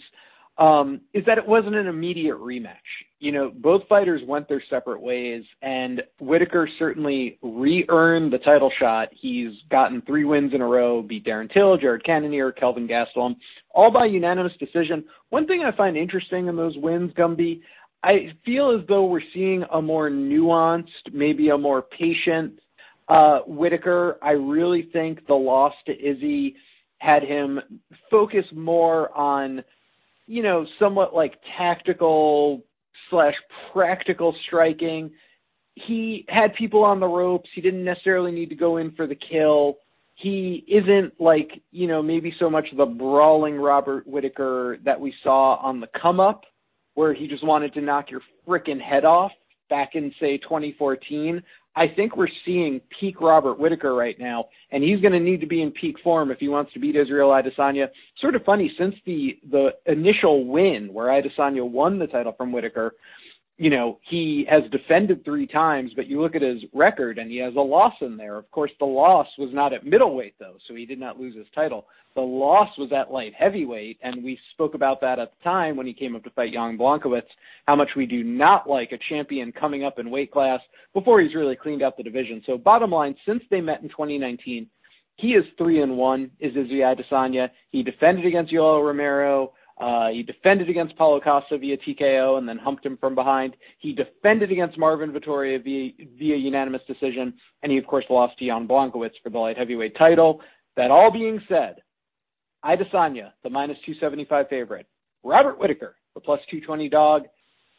Um, 0.58 1.02
is 1.14 1.24
that 1.26 1.38
it 1.38 1.48
wasn't 1.48 1.76
an 1.76 1.86
immediate 1.86 2.36
rematch 2.38 2.74
you 3.20 3.32
know, 3.32 3.52
both 3.54 3.82
fighters 3.88 4.22
went 4.28 4.48
their 4.48 4.64
separate 4.70 5.02
ways, 5.02 5.44
and 5.62 6.04
Whitaker 6.20 6.70
certainly 6.78 7.40
re-earned 7.42 8.32
the 8.32 8.38
title 8.38 8.72
shot. 8.80 9.10
He's 9.12 9.54
gotten 9.72 10.02
three 10.04 10.24
wins 10.24 10.54
in 10.54 10.62
a 10.62 10.68
row, 10.68 11.02
beat 11.02 11.26
Darren 11.26 11.52
Till, 11.52 11.78
Jared 11.78 12.04
Cannonier, 12.04 12.52
Kelvin 12.52 12.88
Gastelum, 12.88 13.36
all 13.74 13.92
by 13.92 14.06
unanimous 14.06 14.54
decision. 14.60 15.04
One 15.30 15.48
thing 15.48 15.64
I 15.66 15.76
find 15.76 15.98
interesting 15.98 16.48
in 16.48 16.56
those 16.56 16.76
wins, 16.78 17.12
Gumby, 17.14 17.62
I 18.04 18.34
feel 18.46 18.78
as 18.80 18.88
though 18.88 19.06
we're 19.06 19.22
seeing 19.34 19.64
a 19.74 19.82
more 19.82 20.10
nuanced, 20.10 21.12
maybe 21.12 21.50
a 21.50 21.58
more 21.58 21.82
patient 21.82 22.60
uh, 23.10 23.40
Whitaker. 23.48 24.20
I 24.22 24.32
really 24.32 24.90
think 24.94 25.26
the 25.26 25.34
loss 25.34 25.74
to 25.88 25.94
Izzy 25.94 26.56
had 27.00 27.24
him 27.24 27.60
focus 28.12 28.46
more 28.54 29.16
on, 29.18 29.64
you 30.28 30.44
know, 30.44 30.66
somewhat 30.80 31.16
like 31.16 31.34
tactical 31.58 32.64
slash 33.10 33.34
practical 33.74 34.36
striking. 34.46 35.12
He 35.76 36.26
had 36.28 36.56
people 36.56 36.84
on 36.84 37.00
the 37.00 37.08
ropes. 37.08 37.50
He 37.54 37.62
didn't 37.62 37.84
necessarily 37.84 38.32
need 38.32 38.50
to 38.50 38.56
go 38.56 38.78
in 38.78 38.92
for 38.92 39.08
the 39.08 39.16
kill. 39.16 39.78
He 40.16 40.66
isn't 40.68 41.20
like, 41.22 41.62
you 41.72 41.88
know, 41.88 42.02
maybe 42.02 42.34
so 42.40 42.50
much 42.50 42.66
the 42.76 42.86
brawling 42.86 43.56
Robert 43.58 44.08
Whitaker 44.08 44.80
that 44.84 45.00
we 45.00 45.14
saw 45.24 45.58
on 45.58 45.80
the 45.80 45.88
come 46.02 46.20
up, 46.20 46.46
where 46.96 47.14
he 47.14 47.28
just 47.28 47.46
wanted 47.46 47.74
to 47.76 47.82
knock 47.82 48.10
your 48.10 48.22
freaking 48.48 48.82
head 48.82 49.06
off 49.06 49.32
back 49.70 49.92
in, 49.94 50.12
say, 50.20 50.38
2014. 50.38 51.44
I 51.78 51.86
think 51.96 52.18
we're 52.18 52.28
seeing 52.44 52.82
peak 53.00 53.22
Robert 53.22 53.60
Whitaker 53.60 53.94
right 53.94 54.16
now, 54.20 54.46
and 54.72 54.84
he's 54.84 55.00
going 55.00 55.14
to 55.14 55.20
need 55.20 55.42
to 55.42 55.48
be 55.48 55.62
in 55.62 55.70
peak 55.70 55.96
form 56.04 56.32
if 56.32 56.40
he 56.40 56.48
wants 56.48 56.74
to 56.74 56.80
beat 56.80 56.96
Israel 56.96 57.30
Adesanya. 57.30 57.90
Sort 58.20 58.36
of 58.36 58.44
funny 58.44 58.74
since 58.80 58.96
the 59.06 59.38
the 59.52 59.70
initial 59.86 60.48
win 60.48 60.90
where 60.92 61.08
Adesanya 61.08 61.70
won 61.70 62.00
the 62.00 62.08
title 62.08 62.34
from 62.36 62.52
Whitaker, 62.52 62.96
you 63.58 63.72
know, 63.72 64.00
he 64.08 64.46
has 64.50 64.62
defended 64.72 65.26
three 65.26 65.48
times, 65.48 65.92
but 65.96 66.08
you 66.08 66.22
look 66.22 66.36
at 66.36 66.44
his 66.44 66.62
record 66.74 67.18
and 67.18 67.32
he 67.32 67.38
has 67.38 67.56
a 67.56 67.60
loss 67.60 67.94
in 68.02 68.16
there. 68.16 68.38
Of 68.38 68.50
course, 68.52 68.70
the 68.80 68.86
loss 68.86 69.28
was 69.40 69.50
not 69.52 69.74
at 69.74 69.86
middleweight 69.86 70.36
though, 70.40 70.58
so 70.68 70.76
he 70.76 70.86
did 70.86 71.00
not 71.00 71.20
lose 71.20 71.36
his 71.36 71.48
title. 71.56 71.88
The 72.14 72.22
loss 72.22 72.70
was 72.78 72.92
at 72.92 73.12
light 73.12 73.34
heavyweight, 73.38 74.00
and 74.04 74.24
we 74.24 74.40
spoke 74.54 74.76
about 74.76 75.02
that 75.02 75.18
at 75.18 75.32
the 75.32 75.44
time 75.44 75.76
when 75.76 75.88
he 75.88 75.94
came 75.94 76.16
up 76.16 76.24
to 76.26 76.30
fight 76.32 76.54
Jan 76.54 76.78
Blachowicz, 76.78 77.24
how 77.66 77.76
much 77.76 77.90
we 77.96 78.06
do 78.06 78.24
not 78.24 78.70
like 78.70 78.92
a 78.92 79.00
champion 79.10 79.52
coming 79.52 79.84
up 79.84 79.98
in 79.98 80.12
weight 80.12 80.32
class 80.32 80.60
before 80.94 81.20
he's 81.20 81.36
really 81.36 81.56
cleaned 81.56 81.82
out 81.82 81.98
the 81.98 82.04
division. 82.04 82.44
So 82.46 82.58
bottom 82.58 82.92
line, 82.92 83.16
since 83.26 83.42
they 83.50 83.62
met 83.62 83.82
in 83.82 83.90
2019, 83.90 84.68
he 85.16 85.30
is 85.30 85.44
three 85.58 85.82
and 85.82 85.98
one. 85.98 86.30
Is 86.40 86.52
Izzy 86.52 86.82
Adesanya? 86.82 87.50
He 87.72 87.82
defended 87.82 88.26
against 88.26 88.54
Yoel 88.54 88.86
Romero. 88.86 89.54
Uh, 89.80 90.10
he 90.10 90.24
defended 90.24 90.70
against 90.70 90.98
Paulo 90.98 91.20
Costa 91.20 91.58
via 91.58 91.78
TKO 91.78 92.38
and 92.38 92.50
then 92.50 92.58
humped 92.58 92.86
him 92.86 92.98
from 92.98 93.14
behind. 93.14 93.56
He 93.78 93.94
defended 93.94 94.52
against 94.52 94.78
Marvin 94.78 95.12
Vettori 95.12 95.64
via, 95.64 95.92
via 96.18 96.36
unanimous 96.36 96.82
decision, 96.88 97.34
and 97.62 97.72
he 97.72 97.78
of 97.78 97.86
course 97.86 98.06
lost 98.10 98.38
to 98.40 98.46
Jan 98.48 98.68
Blachowicz 98.68 99.12
for 99.24 99.30
the 99.30 99.38
light 99.38 99.58
heavyweight 99.58 99.96
title. 99.96 100.42
That 100.78 100.92
all 100.92 101.12
being 101.12 101.42
said, 101.48 101.78
Adesanya, 102.66 103.32
the 103.44 103.50
minus 103.50 103.78
275 103.86 104.50
favorite. 104.50 104.88
Robert 105.24 105.60
Whitaker, 105.60 105.96
the 106.16 106.22
plus 106.22 106.40
220 106.50 106.90
dog. 106.90 107.24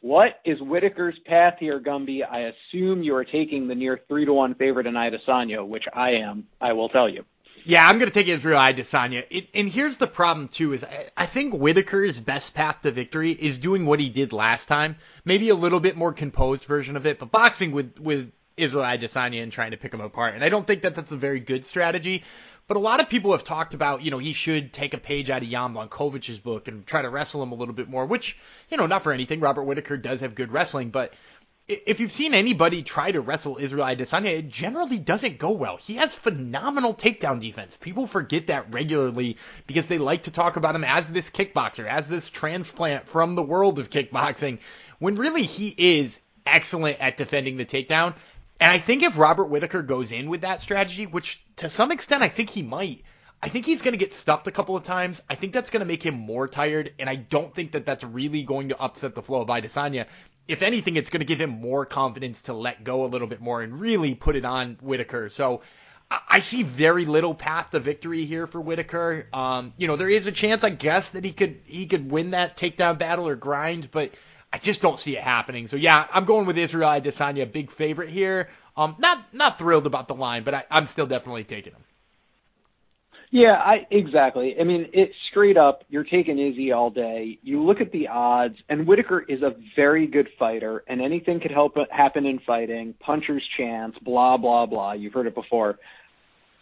What 0.01 0.41
is 0.45 0.59
Whitaker's 0.61 1.19
path 1.27 1.55
here, 1.59 1.81
Gumby? 1.81 2.21
I 2.29 2.53
assume 2.53 3.03
you 3.03 3.17
are 3.17 3.25
taking 3.25 3.67
the 3.67 3.75
near 3.75 4.01
three 4.07 4.25
to 4.25 4.33
one 4.33 4.55
favorite 4.55 4.87
in 4.87 4.95
Adesanya, 4.95 5.67
which 5.67 5.85
I 5.93 6.11
am. 6.11 6.45
I 6.61 6.73
will 6.73 6.89
tell 6.89 7.09
you. 7.09 7.25
Yeah, 7.69 7.87
I'm 7.87 7.99
going 7.99 8.11
to 8.11 8.15
take 8.15 8.29
Israel 8.29 8.59
Adesanya. 8.59 9.27
It, 9.29 9.49
and 9.53 9.69
here's 9.69 9.99
the 9.99 10.07
problem 10.07 10.49
too: 10.49 10.73
is 10.73 10.85
I, 10.85 11.11
I 11.19 11.27
think 11.27 11.53
Whitaker's 11.53 12.19
best 12.19 12.55
path 12.55 12.81
to 12.83 12.91
victory 12.91 13.33
is 13.33 13.59
doing 13.59 13.85
what 13.85 14.01
he 14.01 14.09
did 14.09 14.33
last 14.33 14.69
time, 14.69 14.97
maybe 15.27 15.51
a 15.51 15.55
little 15.55 15.79
bit 15.79 15.95
more 15.95 16.15
composed 16.15 16.65
version 16.65 16.97
of 16.97 17.05
it, 17.05 17.19
but 17.19 17.31
boxing 17.31 17.73
with 17.73 17.99
with 17.99 18.33
Israel 18.57 18.85
Adesanya 18.85 19.43
and 19.43 19.53
trying 19.53 19.73
to 19.73 19.77
pick 19.77 19.93
him 19.93 20.01
apart. 20.01 20.35
And 20.35 20.43
I 20.43 20.49
don't 20.49 20.67
think 20.67 20.81
that 20.81 20.95
that's 20.95 21.13
a 21.13 21.17
very 21.19 21.41
good 21.41 21.67
strategy. 21.67 22.25
But 22.69 22.79
a 22.79 22.81
lot 22.81 23.01
of 23.01 23.09
people 23.09 23.33
have 23.33 23.45
talked 23.45 23.73
about, 23.73 24.03
you 24.03 24.11
know, 24.11 24.19
he 24.19 24.35
should 24.35 24.75
take 24.75 24.93
a 24.93 24.99
page 24.99 25.31
out 25.31 25.43
of 25.43 25.49
Jan 25.49 25.73
Blachowicz' 25.73 26.43
book 26.43 26.69
and 26.69 26.87
try 26.87 27.01
to 27.01 27.09
wrestle 27.09 27.43
him 27.43 27.53
a 27.53 27.55
little 27.55 27.73
bit 27.73 27.89
more, 27.89 28.05
which, 28.05 28.37
you 28.71 28.77
know, 28.77 28.87
not 28.87 29.03
for 29.03 29.13
anything. 29.13 29.41
Robert 29.41 29.65
Whitaker 29.65 29.97
does 29.97 30.21
have 30.21 30.35
good 30.35 30.53
wrestling, 30.53 30.91
but 30.91 31.15
if 31.69 32.01
you've 32.01 32.13
seen 32.13 32.33
anybody 32.33 32.83
try 32.83 33.13
to 33.13 33.21
wrestle 33.21 33.59
Israel 33.61 33.85
Adesanya, 33.85 34.39
it 34.39 34.49
generally 34.49 34.99
doesn't 34.99 35.39
go 35.39 35.51
well. 35.51 35.77
He 35.77 35.97
has 35.97 36.15
phenomenal 36.15 36.95
takedown 36.95 37.41
defense. 37.41 37.77
People 37.77 38.07
forget 38.07 38.47
that 38.47 38.73
regularly 38.73 39.37
because 39.67 39.87
they 39.87 39.99
like 39.99 40.23
to 40.23 40.31
talk 40.31 40.57
about 40.57 40.75
him 40.75 40.85
as 40.85 41.11
this 41.11 41.29
kickboxer, 41.29 41.87
as 41.87 42.09
this 42.09 42.31
transplant 42.31 43.07
from 43.07 43.35
the 43.35 43.43
world 43.43 43.79
of 43.79 43.91
kickboxing, 43.91 44.61
when 44.99 45.17
really 45.17 45.43
he 45.43 45.75
is 45.77 46.19
excellent 46.47 47.01
at 47.01 47.19
defending 47.19 47.59
the 47.59 47.67
takedown. 47.67 48.15
And 48.61 48.73
I 48.73 48.79
think 48.79 49.03
if 49.03 49.19
Robert 49.19 49.51
Whitaker 49.51 49.83
goes 49.83 50.11
in 50.11 50.31
with 50.31 50.41
that 50.41 50.63
strategy, 50.63 51.07
which 51.07 51.45
to 51.57 51.69
some 51.69 51.93
extent 51.93 52.23
I 52.23 52.29
think 52.31 52.49
he 52.49 52.63
might, 52.63 53.03
I 53.43 53.51
think 53.51 53.67
he's 53.67 53.83
going 53.83 53.93
to 53.93 53.99
get 53.99 54.15
stuffed 54.15 54.47
a 54.47 54.53
couple 54.53 54.75
of 54.75 54.85
times. 54.85 55.23
I 55.29 55.35
think 55.35 55.53
that's 55.53 55.71
going 55.71 55.81
to 55.81 55.87
make 55.87 56.03
him 56.03 56.15
more 56.15 56.49
tired, 56.49 56.95
and 56.99 57.09
I 57.11 57.17
don't 57.17 57.55
think 57.55 57.73
that 57.73 57.87
that's 57.87 58.03
really 58.03 58.43
going 58.43 58.71
to 58.71 58.81
upset 58.81 59.15
the 59.15 59.23
flow 59.23 59.43
of 59.43 59.49
Adesanya. 59.49 60.07
If 60.49 60.63
anything, 60.63 60.97
it's 60.97 61.11
going 61.11 61.21
to 61.21 61.27
give 61.27 61.41
him 61.41 61.61
more 61.61 61.87
confidence 61.87 62.43
to 62.43 62.55
let 62.55 62.83
go 62.83 63.05
a 63.05 63.09
little 63.09 63.29
bit 63.29 63.41
more 63.41 63.63
and 63.63 63.79
really 63.81 64.15
put 64.15 64.35
it 64.35 64.45
on 64.45 64.79
Whitaker. 64.81 65.29
So 65.31 65.61
I 66.11 66.41
see 66.41 66.63
very 66.63 67.05
little 67.05 67.35
path 67.35 67.71
to 67.71 67.81
victory 67.81 68.25
here 68.25 68.47
for 68.47 68.61
Whitaker. 68.61 69.29
Um, 69.33 69.75
you 69.77 69.87
know, 69.87 69.97
there 69.97 70.09
is 70.09 70.27
a 70.27 70.33
chance, 70.33 70.65
I 70.65 70.71
guess, 70.71 71.11
that 71.11 71.23
he 71.23 71.33
could 71.33 71.61
he 71.67 71.87
could 71.87 72.11
win 72.11 72.31
that 72.31 72.57
takedown 72.57 72.99
battle 72.99 73.29
or 73.29 73.37
grind, 73.37 73.91
but 73.91 74.13
I 74.51 74.57
just 74.57 74.81
don't 74.81 74.99
see 74.99 75.17
it 75.17 75.23
happening. 75.23 75.67
So 75.67 75.77
yeah, 75.77 76.07
I'm 76.11 76.25
going 76.25 76.47
with 76.47 76.57
Israel 76.57 76.89
Adesanya, 76.89 77.51
big 77.53 77.71
favorite 77.71 78.09
here. 78.09 78.49
Um, 78.75 78.97
not 78.99 79.35
not 79.35 79.59
thrilled 79.59 79.87
about 79.87 80.09
the 80.09 80.15
line, 80.15 80.45
but 80.45 80.55
I, 80.55 80.65
I'm 80.71 80.87
still 80.87 81.07
definitely 81.07 81.45
taking 81.45 81.75
him. 81.75 81.85
Yeah, 83.31 83.57
I 83.57 83.87
exactly. 83.91 84.55
I 84.59 84.65
mean, 84.65 84.87
it 84.95 85.11
straight 85.31 85.59
up. 85.59 85.83
You're 85.91 86.05
taking 86.05 86.39
Izzy 86.39 86.73
all 86.73 86.89
day. 86.89 87.39
You 87.43 87.63
look 87.63 87.81
at 87.81 87.93
the 87.93 88.09
odds, 88.09 88.57
and 88.71 88.87
Whitaker 88.87 89.25
is 89.29 89.43
a 89.43 89.55
very 89.77 90.07
good 90.07 90.29
fighter, 90.39 90.83
and 90.89 91.03
anything 91.03 91.39
could 91.39 91.51
help 91.51 91.75
happen 91.91 92.25
in 92.25 92.39
fighting. 92.47 92.95
Puncher's 93.01 93.43
chance, 93.59 93.95
blah 94.03 94.39
blah 94.39 94.65
blah. 94.65 94.93
You've 94.93 95.13
heard 95.13 95.27
it 95.27 95.35
before 95.35 95.79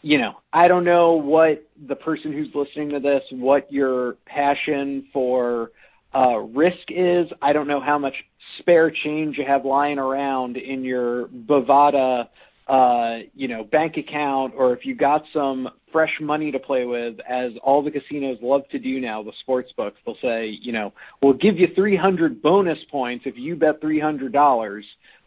you 0.06 0.18
know, 0.18 0.34
I 0.52 0.68
don't 0.68 0.84
know 0.84 1.14
what 1.14 1.66
the 1.88 1.96
person 1.96 2.32
who's 2.32 2.48
listening 2.54 2.90
to 2.90 3.00
this, 3.00 3.22
what 3.32 3.72
your 3.72 4.14
passion 4.24 5.08
for 5.12 5.72
uh, 6.14 6.36
risk 6.38 6.90
is. 6.90 7.26
I 7.42 7.52
don't 7.52 7.66
know 7.66 7.80
how 7.80 7.98
much 7.98 8.14
spare 8.60 8.92
change 9.04 9.36
you 9.36 9.44
have 9.44 9.64
lying 9.64 9.98
around 9.98 10.58
in 10.58 10.84
your 10.84 11.26
Bovada, 11.26 12.28
uh, 12.66 13.18
you 13.34 13.46
know, 13.46 13.62
bank 13.62 13.96
account, 13.96 14.52
or 14.56 14.72
if 14.72 14.84
you 14.84 14.94
got 14.94 15.22
some 15.32 15.68
fresh 15.92 16.12
money 16.20 16.50
to 16.50 16.58
play 16.58 16.84
with, 16.84 17.16
as 17.28 17.52
all 17.62 17.82
the 17.82 17.90
casinos 17.90 18.38
love 18.42 18.62
to 18.70 18.78
do 18.78 19.00
now, 19.00 19.22
the 19.22 19.32
sports 19.40 19.70
books, 19.76 19.96
they'll 20.04 20.16
say, 20.20 20.56
you 20.60 20.72
know, 20.72 20.92
we'll 21.22 21.32
give 21.32 21.58
you 21.58 21.68
300 21.74 22.42
bonus 22.42 22.78
points 22.90 23.24
if 23.26 23.36
you 23.36 23.54
bet 23.54 23.80
$300. 23.80 24.82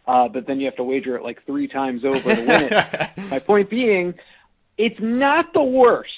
Uh, 0.06 0.28
but 0.28 0.48
then 0.48 0.60
you 0.60 0.66
have 0.66 0.76
to 0.76 0.84
wager 0.84 1.16
it 1.16 1.24
like 1.24 1.46
three 1.46 1.68
times 1.68 2.04
over 2.04 2.36
to 2.36 2.42
win 2.42 2.70
it. 2.72 3.10
My 3.30 3.40
point 3.40 3.70
being, 3.70 4.14
it's 4.78 5.00
not 5.00 5.54
the 5.54 5.64
worst. 5.64 6.12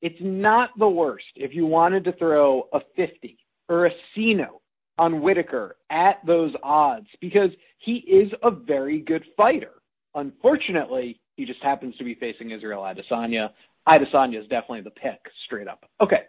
It's 0.00 0.18
not 0.20 0.70
the 0.78 0.88
worst 0.88 1.24
if 1.34 1.54
you 1.54 1.66
wanted 1.66 2.04
to 2.04 2.12
throw 2.12 2.68
a 2.72 2.80
50 2.94 3.36
or 3.68 3.86
a 3.86 3.90
C 4.14 4.34
note 4.34 4.60
on 4.96 5.22
Whitaker 5.22 5.76
at 5.90 6.24
those 6.26 6.52
odds 6.62 7.06
because 7.20 7.50
he 7.78 7.96
is 7.96 8.30
a 8.42 8.50
very 8.50 9.00
good 9.00 9.24
fighter. 9.36 9.72
Unfortunately, 10.14 11.20
he 11.36 11.44
just 11.44 11.62
happens 11.62 11.96
to 11.96 12.04
be 12.04 12.14
facing 12.14 12.50
Israel 12.50 12.82
Adesanya. 12.82 13.50
Adesanya 13.86 14.40
is 14.40 14.48
definitely 14.48 14.82
the 14.82 14.90
pick, 14.90 15.20
straight 15.46 15.68
up. 15.68 15.84
Okay, 16.00 16.22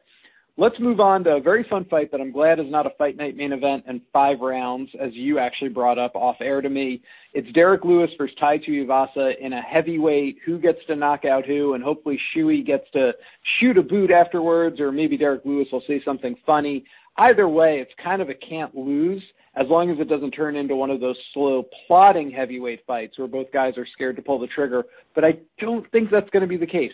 Let's 0.60 0.78
move 0.78 1.00
on 1.00 1.24
to 1.24 1.38
a 1.38 1.39
very 1.39 1.65
fun 1.70 1.86
fight 1.86 2.12
that 2.12 2.20
I'm 2.20 2.34
glad 2.34 2.60
is 2.60 2.65
not 2.68 2.86
a 2.86 2.89
fight 2.98 3.15
night 3.15 3.38
main 3.38 3.54
event 3.54 3.86
and 3.88 4.02
five 4.12 4.42
rounds, 4.42 4.89
as 5.00 5.12
you 5.13 5.39
actually 5.39 5.70
brought 5.70 5.98
up 5.98 6.18
off 6.18 6.36
air 6.42 6.60
to 6.60 6.70
me. 6.70 7.02
It's 7.34 7.50
Derrick 7.54 7.86
Lewis 7.86 8.10
versus 8.18 8.36
Tai 8.42 8.58
Tuivasa 8.58 9.39
in 9.39 9.54
a 9.54 9.62
heavyweight. 9.62 10.39
Who 10.46 10.60
gets 10.60 10.80
to 10.88 10.98
knock 10.98 11.24
out 11.24 11.46
who? 11.46 11.76
And 11.76 11.84
hopefully 11.84 12.20
Shuey 12.36 12.65
gets 12.65 12.84
to 12.92 13.13
shoot 13.62 13.78
a 13.78 13.82
boot 13.82 14.12
afterwards, 14.12 14.82
or 14.82 14.92
maybe 14.92 15.15
Derrick 15.15 15.46
Lewis 15.46 15.70
will 15.72 15.84
say 15.88 16.02
something 16.04 16.36
funny. 16.46 16.84
Either 17.18 17.48
way, 17.48 17.80
it's 17.80 17.94
kind 18.04 18.22
of 18.22 18.28
a 18.28 18.34
can't 18.34 18.76
lose 18.76 19.24
as 19.60 19.67
long 19.67 19.89
as 19.89 20.00
it 20.00 20.08
doesn't 20.08 20.32
turn 20.32 20.56
into 20.56 20.76
one 20.76 20.89
of 20.89 21.02
those 21.02 21.17
slow, 21.34 21.65
plodding 21.86 22.32
heavyweight 22.32 22.86
fights 22.88 23.19
where 23.19 23.28
both 23.28 23.52
guys 23.52 23.78
are 23.78 23.88
scared 23.93 24.15
to 24.15 24.22
pull 24.22 24.39
the 24.39 24.48
trigger. 24.48 24.86
But 25.13 25.26
I 25.26 25.34
don't 25.60 25.89
think 25.91 26.10
that's 26.10 26.30
going 26.30 26.41
to 26.41 26.48
be 26.48 26.58
the 26.58 26.65
case. 26.65 26.93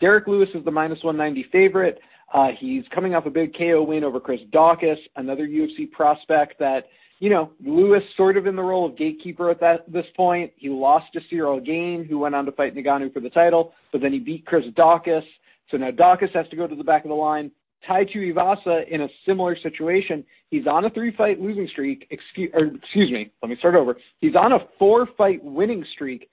Derrick 0.00 0.28
Lewis 0.28 0.48
is 0.54 0.64
the 0.64 0.70
minus 0.70 1.02
190 1.02 1.48
favorite. 1.50 1.98
Uh, 2.32 2.48
he's 2.58 2.84
coming 2.94 3.14
off 3.14 3.26
a 3.26 3.30
big 3.30 3.56
KO 3.56 3.82
win 3.82 4.04
over 4.04 4.20
Chris 4.20 4.40
Daukaus, 4.52 4.96
another 5.16 5.46
UFC 5.46 5.90
prospect 5.90 6.58
that, 6.60 6.84
you 7.18 7.30
know, 7.30 7.50
Lewis 7.64 8.02
sort 8.16 8.36
of 8.36 8.46
in 8.46 8.54
the 8.54 8.62
role 8.62 8.86
of 8.86 8.96
gatekeeper 8.96 9.50
at 9.50 9.60
that 9.60 9.90
this 9.92 10.06
point. 10.16 10.52
He 10.56 10.68
lost 10.68 11.06
to 11.14 11.20
Ciryl 11.32 11.64
Gane, 11.64 12.04
who 12.04 12.18
went 12.18 12.34
on 12.34 12.44
to 12.46 12.52
fight 12.52 12.76
Ngannou 12.76 13.12
for 13.12 13.20
the 13.20 13.30
title, 13.30 13.72
but 13.92 14.00
then 14.00 14.12
he 14.12 14.20
beat 14.20 14.46
Chris 14.46 14.64
Daukaus. 14.76 15.24
So 15.70 15.76
now 15.78 15.90
Daukaus 15.90 16.34
has 16.34 16.48
to 16.50 16.56
go 16.56 16.66
to 16.66 16.76
the 16.76 16.84
back 16.84 17.04
of 17.04 17.08
the 17.08 17.14
line. 17.14 17.50
Tai 17.86 18.04
Tuivasa 18.04 18.88
in 18.88 19.02
a 19.02 19.08
similar 19.26 19.56
situation. 19.62 20.24
He's 20.50 20.66
on 20.66 20.84
a 20.84 20.90
three-fight 20.90 21.40
losing 21.40 21.68
streak. 21.68 22.06
Excuse, 22.10 22.50
or 22.54 22.66
excuse 22.66 23.10
me. 23.10 23.30
Let 23.42 23.50
me 23.50 23.56
start 23.58 23.74
over. 23.74 23.96
He's 24.20 24.34
on 24.34 24.52
a 24.52 24.58
four-fight 24.78 25.42
winning 25.42 25.84
streak 25.94 26.28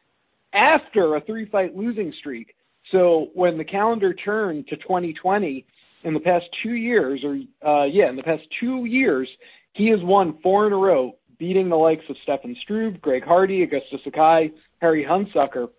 after 0.54 1.16
a 1.16 1.22
three-fight 1.22 1.76
losing 1.76 2.14
streak. 2.20 2.56
So 2.92 3.28
when 3.34 3.58
the 3.58 3.64
calendar 3.64 4.14
turned 4.14 4.68
to 4.68 4.76
2020, 4.78 5.66
in 6.04 6.14
the 6.14 6.20
past 6.20 6.46
two 6.64 6.74
years, 6.74 7.24
or 7.24 7.36
uh, 7.68 7.86
yeah, 7.86 8.10
in 8.10 8.16
the 8.16 8.24
past 8.24 8.44
two 8.60 8.86
years, 8.86 9.30
he 9.74 9.90
has 9.90 10.00
won 10.02 10.38
four 10.42 10.68
in 10.68 10.74
a 10.74 10.78
row, 10.78 11.16
beating 11.38 11.70
the 11.70 11.76
likes 11.76 12.04
of 12.10 12.16
Stefan 12.24 12.56
Struve, 12.62 13.02
Greg 13.02 13.24
Hardy, 13.24 13.66
Augusto 13.66 14.04
Sakai, 14.04 14.52
Harry 14.80 15.06
Hunsucker. 15.08 15.70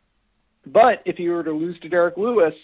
But 0.66 1.02
if 1.04 1.16
he 1.16 1.28
were 1.28 1.42
to 1.42 1.52
lose 1.52 1.78
to 1.80 1.88
Derrick 1.88 2.16
Lewis, 2.16 2.54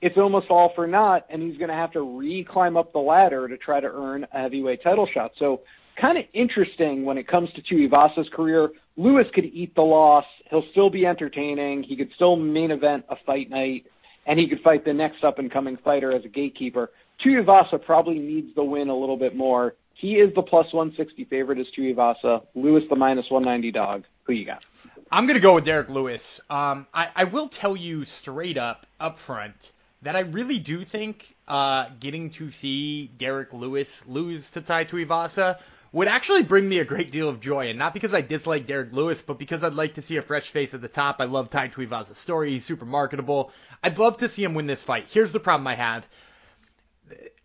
it's 0.00 0.16
almost 0.16 0.46
all 0.50 0.72
for 0.74 0.86
naught, 0.86 1.26
and 1.30 1.42
he's 1.42 1.56
going 1.56 1.70
to 1.70 1.74
have 1.74 1.92
to 1.92 2.02
re-climb 2.02 2.76
up 2.76 2.92
the 2.92 2.98
ladder 2.98 3.48
to 3.48 3.56
try 3.56 3.80
to 3.80 3.86
earn 3.86 4.26
a 4.32 4.42
heavyweight 4.42 4.82
title 4.82 5.08
shot. 5.12 5.32
So 5.38 5.62
kind 6.00 6.18
of 6.18 6.24
interesting 6.34 7.04
when 7.04 7.18
it 7.18 7.26
comes 7.26 7.48
to 7.54 7.62
Tuivasa's 7.62 8.28
career. 8.34 8.70
Lewis 8.96 9.26
could 9.34 9.46
eat 9.46 9.74
the 9.74 9.82
loss. 9.82 10.24
He'll 10.50 10.64
still 10.70 10.90
be 10.90 11.06
entertaining. 11.06 11.82
He 11.82 11.96
could 11.96 12.10
still 12.14 12.36
main 12.36 12.70
event 12.70 13.04
a 13.08 13.16
fight 13.26 13.50
night 13.50 13.86
and 14.26 14.38
he 14.38 14.48
could 14.48 14.60
fight 14.60 14.84
the 14.84 14.92
next 14.92 15.24
up 15.24 15.38
and 15.38 15.50
coming 15.50 15.78
fighter 15.82 16.12
as 16.12 16.24
a 16.24 16.28
gatekeeper. 16.28 16.90
Tuivasa 17.24 17.82
probably 17.84 18.18
needs 18.18 18.54
the 18.54 18.64
win 18.64 18.88
a 18.88 18.96
little 18.96 19.16
bit 19.16 19.36
more. 19.36 19.74
He 19.94 20.14
is 20.14 20.34
the 20.34 20.42
plus 20.42 20.66
160 20.72 21.24
favorite 21.24 21.58
as 21.58 21.66
Tuivasa. 21.76 22.42
Lewis 22.54 22.82
the 22.90 22.96
minus 22.96 23.30
190 23.30 23.72
dog. 23.72 24.04
Who 24.24 24.34
you 24.34 24.44
got? 24.44 24.64
I'm 25.10 25.26
going 25.26 25.36
to 25.36 25.40
go 25.40 25.54
with 25.54 25.64
Derrick 25.64 25.88
Lewis. 25.88 26.40
Um, 26.50 26.86
I, 26.92 27.08
I 27.14 27.24
will 27.24 27.48
tell 27.48 27.76
you 27.76 28.04
straight 28.04 28.58
up, 28.58 28.86
up 29.00 29.18
front, 29.18 29.70
that 30.06 30.14
I 30.14 30.20
really 30.20 30.60
do 30.60 30.84
think 30.84 31.34
uh, 31.48 31.86
getting 31.98 32.30
to 32.30 32.52
see 32.52 33.08
Derrick 33.08 33.52
Lewis 33.52 34.06
lose 34.06 34.50
to 34.52 34.60
Tai 34.60 34.84
Tuivasa 34.84 35.58
would 35.90 36.06
actually 36.06 36.44
bring 36.44 36.68
me 36.68 36.78
a 36.78 36.84
great 36.84 37.10
deal 37.10 37.28
of 37.28 37.40
joy, 37.40 37.70
and 37.70 37.78
not 37.80 37.92
because 37.92 38.14
I 38.14 38.20
dislike 38.20 38.68
Derrick 38.68 38.92
Lewis, 38.92 39.20
but 39.20 39.36
because 39.36 39.64
I'd 39.64 39.74
like 39.74 39.94
to 39.94 40.02
see 40.02 40.16
a 40.16 40.22
fresh 40.22 40.50
face 40.50 40.74
at 40.74 40.80
the 40.80 40.86
top. 40.86 41.16
I 41.18 41.24
love 41.24 41.50
Tai 41.50 41.70
Tuivasa's 41.70 42.18
story; 42.18 42.52
he's 42.52 42.64
super 42.64 42.84
marketable. 42.84 43.50
I'd 43.82 43.98
love 43.98 44.18
to 44.18 44.28
see 44.28 44.44
him 44.44 44.54
win 44.54 44.68
this 44.68 44.80
fight. 44.80 45.06
Here's 45.08 45.32
the 45.32 45.40
problem 45.40 45.66
I 45.66 45.74
have: 45.74 46.06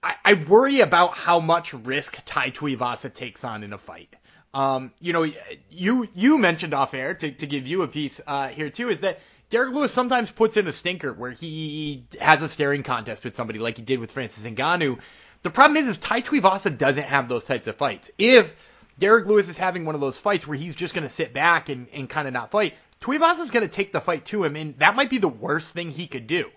I, 0.04 0.34
worry 0.48 0.82
about 0.82 1.16
how 1.16 1.40
much 1.40 1.74
risk 1.74 2.20
Tai 2.28 2.52
Tuivasa 2.52 3.12
takes 3.12 3.44
on 3.44 3.64
in 3.64 3.74
a 3.74 3.80
fight. 3.80 4.14
Um, 4.54 4.92
you 5.00 5.14
know, 5.14 5.26
you 5.72 6.08
you 6.14 6.38
mentioned 6.38 6.76
off 6.76 6.94
air 6.94 7.16
to, 7.16 7.32
to 7.32 7.48
give 7.48 7.66
you 7.66 7.82
a 7.82 7.88
piece 7.88 8.22
uh, 8.28 8.50
here 8.50 8.70
too 8.70 8.90
is 8.90 9.00
that 9.00 9.20
Derrick 9.52 9.76
Lewis 9.76 9.92
sometimes 9.92 10.32
puts 10.32 10.58
in 10.58 10.68
a 10.68 10.74
stinker 10.74 11.14
where 11.14 11.32
he 11.32 12.06
has 12.20 12.42
a 12.42 12.50
staring 12.50 12.82
contest 12.82 13.24
with 13.24 13.36
somebody 13.36 13.60
like 13.60 13.78
he 13.78 13.84
did 13.84 14.00
with 14.00 14.12
Francis 14.12 14.44
Ngannou 14.44 14.98
the 15.44 15.50
problem 15.50 15.78
is, 15.78 15.88
is 15.88 15.98
Tai 15.98 16.22
Tuivasa 16.22 16.78
doesn't 16.78 17.06
have 17.06 17.28
those 17.28 17.44
types 17.44 17.68
of 17.68 17.76
fights. 17.76 18.12
If 18.18 18.56
Derrick 19.00 19.26
Lewis 19.26 19.50
is 19.50 19.58
having 19.58 19.86
one 19.86 19.96
of 19.96 20.02
those 20.02 20.18
fights 20.18 20.46
where 20.46 20.58
he's 20.58 20.76
just 20.76 20.94
going 20.94 21.04
to 21.04 21.10
sit 21.10 21.34
back 21.34 21.70
and, 21.70 21.88
and 21.94 22.10
kind 22.10 22.28
of 22.28 22.34
not 22.34 22.52
fight, 22.52 22.76
Tuivasa's 23.02 23.50
going 23.50 23.68
to 23.68 23.74
take 23.74 23.92
the 23.92 24.02
fight 24.02 24.26
to 24.26 24.44
him, 24.44 24.56
and 24.56 24.78
that 24.78 24.96
might 24.96 25.10
be 25.10 25.18
the 25.18 25.28
worst 25.28 25.74
thing 25.74 25.90
he 25.90 26.06
could 26.06 26.28
do. 26.28 26.50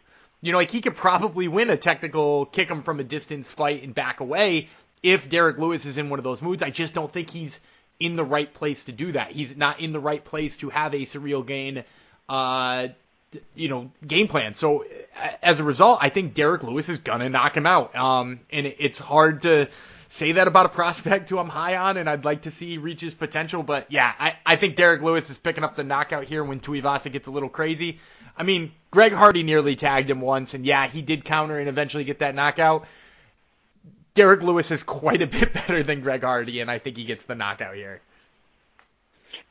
You 0.42 0.52
know, 0.52 0.58
like 0.58 0.70
he 0.70 0.82
could 0.82 0.96
probably 0.96 1.48
win 1.48 1.70
a 1.70 1.76
technical 1.78 2.44
kick 2.44 2.68
him 2.68 2.82
from 2.82 3.00
a 3.00 3.04
distance 3.04 3.50
fight 3.50 3.82
and 3.82 3.94
back 3.94 4.20
away 4.20 4.68
if 5.02 5.30
Derrick 5.30 5.56
Lewis 5.56 5.86
is 5.86 5.96
in 5.96 6.10
one 6.10 6.18
of 6.18 6.24
those 6.24 6.42
moods. 6.42 6.62
I 6.62 6.68
just 6.68 6.92
don't 6.92 7.10
think 7.10 7.30
he's 7.30 7.60
in 7.98 8.16
the 8.16 8.24
right 8.24 8.52
place 8.52 8.84
to 8.84 8.92
do 8.92 9.12
that. 9.12 9.30
He's 9.30 9.56
not 9.56 9.80
in 9.80 9.92
the 9.94 10.00
right 10.00 10.22
place 10.22 10.58
to 10.58 10.68
have 10.68 10.92
a 10.92 11.06
Ciryl 11.06 11.46
Gane 11.46 11.84
uh, 12.28 12.88
you 13.54 13.68
know, 13.68 13.90
game 14.06 14.28
plan. 14.28 14.54
So 14.54 14.84
as 15.42 15.60
a 15.60 15.64
result, 15.64 15.98
I 16.00 16.08
think 16.08 16.34
Derrick 16.34 16.62
Lewis 16.62 16.88
is 16.88 16.98
gonna 16.98 17.28
knock 17.28 17.56
him 17.56 17.66
out. 17.66 17.94
Um, 17.96 18.40
and 18.50 18.66
it's 18.66 18.98
hard 18.98 19.42
to 19.42 19.68
say 20.08 20.32
that 20.32 20.46
about 20.46 20.66
a 20.66 20.68
prospect 20.68 21.28
who 21.28 21.38
I'm 21.38 21.48
high 21.48 21.76
on, 21.76 21.96
and 21.96 22.08
I'd 22.08 22.24
like 22.24 22.42
to 22.42 22.50
see 22.50 22.78
reach 22.78 23.00
his 23.00 23.14
potential. 23.14 23.62
But 23.62 23.90
yeah, 23.90 24.12
I, 24.18 24.36
I 24.46 24.56
think 24.56 24.76
Derrick 24.76 25.02
Lewis 25.02 25.30
is 25.30 25.38
picking 25.38 25.64
up 25.64 25.76
the 25.76 25.84
knockout 25.84 26.24
here 26.24 26.44
when 26.44 26.60
Tuivasa 26.60 27.10
gets 27.10 27.26
a 27.26 27.30
little 27.30 27.48
crazy. 27.48 27.98
I 28.36 28.42
mean, 28.42 28.72
Greg 28.90 29.12
Hardy 29.12 29.42
nearly 29.42 29.76
tagged 29.76 30.10
him 30.10 30.20
once, 30.20 30.54
and 30.54 30.64
yeah, 30.64 30.86
he 30.86 31.02
did 31.02 31.24
counter 31.24 31.58
and 31.58 31.68
eventually 31.68 32.04
get 32.04 32.20
that 32.20 32.34
knockout. 32.34 32.86
Derrick 34.14 34.42
Lewis 34.42 34.70
is 34.70 34.82
quite 34.82 35.22
a 35.22 35.26
bit 35.26 35.52
better 35.54 35.82
than 35.82 36.00
Greg 36.00 36.22
Hardy, 36.22 36.60
and 36.60 36.70
I 36.70 36.78
think 36.78 36.96
he 36.96 37.04
gets 37.04 37.24
the 37.24 37.34
knockout 37.34 37.74
here. 37.74 38.00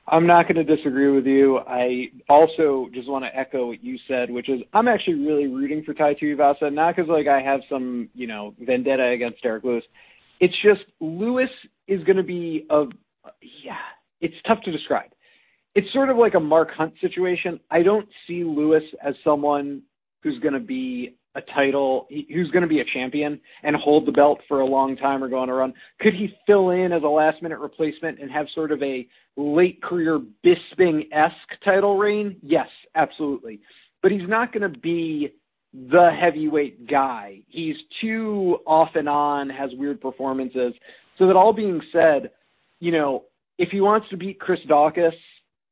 I'm 0.08 0.28
not 0.28 0.48
going 0.48 0.66
to 0.66 0.76
disagree 0.76 1.10
with 1.10 1.26
you. 1.26 1.60
I 1.60 2.08
also 2.28 2.90
just 2.94 3.08
want 3.08 3.24
to 3.24 3.38
echo 3.38 3.68
what 3.68 3.84
you 3.84 3.98
said, 4.08 4.30
which 4.30 4.50
is 4.50 4.60
I'm 4.74 4.88
actually 4.88 5.16
really 5.16 5.48
rooting 5.48 5.84
for 5.84 5.94
Tai 5.94 6.16
Tuivasa, 6.16 6.74
not 6.74 6.96
because 6.96 7.10
like 7.10 7.28
I 7.28 7.42
have 7.42 7.62
some 7.70 8.10
you 8.14 8.28
know 8.28 8.54
vendetta 8.60 9.08
against 9.10 9.42
Derrick 9.42 9.64
Lewis. 9.64 9.84
It's 10.40 10.56
just 10.62 10.82
Lewis 11.00 11.50
is 11.88 12.04
going 12.04 12.18
to 12.18 12.24
be 12.24 12.66
a 12.70 12.86
yeah. 13.64 13.78
It's 14.20 14.36
tough 14.46 14.62
to 14.66 14.72
describe. 14.72 15.12
It's 15.76 15.92
sort 15.94 16.10
of 16.10 16.18
like 16.18 16.34
a 16.34 16.40
Mark 16.40 16.70
Hunt 16.72 16.94
situation. 17.02 17.60
I 17.72 17.82
don't 17.82 18.08
see 18.28 18.44
Lewis 18.44 18.84
as 19.04 19.16
someone 19.24 19.84
who's 20.22 20.40
going 20.40 20.54
to 20.54 20.60
be 20.60 21.16
a 21.36 21.42
title, 21.42 22.08
who's 22.10 22.52
going 22.52 22.62
to 22.62 22.68
be 22.68 22.80
a 22.80 22.86
champion 22.94 23.40
and 23.64 23.76
hold 23.76 24.06
the 24.06 24.12
belt 24.12 24.40
for 24.48 24.60
a 24.60 24.66
long 24.66 24.96
time 24.96 25.24
or 25.24 25.30
go 25.30 25.40
on 25.40 25.50
a 25.50 25.54
run? 25.54 25.74
Could 26.00 26.14
he 26.14 26.30
fill 26.46 26.70
in 26.70 26.92
as 26.94 27.04
a 27.04 27.08
last 27.08 27.42
minute 27.42 27.60
replacement 27.60 28.20
and 28.20 28.32
have 28.32 28.46
sort 28.54 28.72
of 28.72 28.82
a 28.84 29.08
late 29.36 29.82
career 29.82 30.22
Bisping 30.46 31.08
esque 31.12 31.64
title 31.66 31.98
reign? 31.98 32.38
Yes, 32.44 32.68
absolutely. 32.96 33.60
But 34.02 34.12
he's 34.12 34.28
not 34.28 34.54
going 34.54 34.72
to 34.72 34.80
be 34.80 35.34
the 35.74 36.12
heavyweight 36.20 36.88
guy. 36.88 37.40
He's 37.48 37.76
too 38.00 38.58
off 38.68 38.90
and 38.96 39.10
on, 39.10 39.50
has 39.50 39.72
weird 39.74 40.02
performances. 40.02 40.74
So 41.18 41.28
that 41.28 41.36
all 41.36 41.54
being 41.54 41.82
said, 41.92 42.32
you 42.80 42.92
know, 42.92 43.24
if 43.58 43.70
he 43.70 43.82
wants 43.82 44.08
to 44.10 44.18
beat 44.18 44.40
Chris 44.40 44.60
Daukaus 44.70 45.14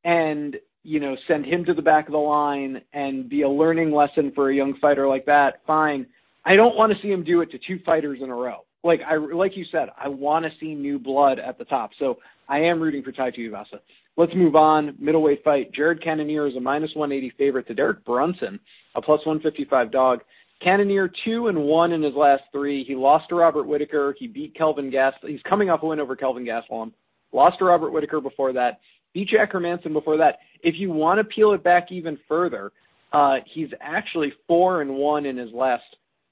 and 0.04 0.56
you 0.82 1.00
know, 1.00 1.16
send 1.28 1.46
him 1.46 1.64
to 1.64 1.74
the 1.74 1.82
back 1.82 2.06
of 2.06 2.12
the 2.12 2.18
line 2.18 2.80
and 2.92 3.28
be 3.28 3.42
a 3.42 3.48
learning 3.48 3.92
lesson 3.92 4.32
for 4.34 4.50
a 4.50 4.54
young 4.54 4.74
fighter 4.80 5.06
like 5.06 5.24
that, 5.26 5.60
fine. 5.66 6.06
I 6.44 6.56
don't 6.56 6.76
want 6.76 6.92
to 6.92 6.98
see 7.00 7.08
him 7.08 7.22
do 7.22 7.40
it 7.40 7.50
to 7.52 7.58
two 7.58 7.80
fighters 7.84 8.18
in 8.22 8.30
a 8.30 8.34
row. 8.34 8.64
Like 8.82 9.00
I 9.08 9.16
like 9.16 9.56
you 9.56 9.64
said, 9.70 9.90
I 9.96 10.08
want 10.08 10.44
to 10.44 10.50
see 10.58 10.74
new 10.74 10.98
blood 10.98 11.38
at 11.38 11.56
the 11.56 11.64
top. 11.64 11.90
So 12.00 12.18
I 12.48 12.58
am 12.58 12.80
rooting 12.80 13.04
for 13.04 13.12
Tai 13.12 13.30
Tuivasa. 13.30 13.78
Let's 14.16 14.34
move 14.34 14.56
on. 14.56 14.96
Middleweight 14.98 15.44
fight. 15.44 15.72
Jared 15.72 16.02
Cannonier 16.02 16.46
is 16.48 16.56
a 16.56 16.60
minus 16.60 16.90
180 16.94 17.34
favorite 17.38 17.66
to 17.68 17.74
Derek 17.74 18.04
Brunson, 18.04 18.58
a 18.96 19.00
plus 19.00 19.24
155 19.24 19.92
dog. 19.92 20.20
Cannonier 20.62 21.10
two 21.24 21.48
and 21.48 21.58
one 21.58 21.92
in 21.92 22.02
his 22.02 22.14
last 22.14 22.42
three. 22.52 22.84
He 22.84 22.94
lost 22.94 23.28
to 23.28 23.36
Robert 23.36 23.66
Whitaker. 23.66 24.14
He 24.18 24.26
beat 24.26 24.54
Kelvin 24.56 24.90
Gas. 24.90 25.14
He's 25.22 25.40
coming 25.48 25.70
off 25.70 25.82
a 25.82 25.86
win 25.86 26.00
over 26.00 26.16
Kelvin 26.16 26.44
Gastelum. 26.44 26.92
Lost 27.32 27.58
to 27.58 27.64
Robert 27.64 27.90
Whitaker 27.90 28.20
before 28.20 28.52
that 28.52 28.80
beat 29.14 29.28
Jack 29.28 29.52
Hermansson 29.52 29.92
before 29.92 30.16
that. 30.18 30.38
If 30.62 30.74
you 30.78 30.90
want 30.90 31.18
to 31.18 31.24
peel 31.24 31.52
it 31.52 31.62
back 31.62 31.90
even 31.90 32.18
further, 32.28 32.72
uh, 33.12 33.36
he's 33.52 33.68
actually 33.80 34.32
four 34.46 34.82
and 34.82 34.94
one 34.94 35.26
in 35.26 35.36
his 35.36 35.50
last 35.52 35.84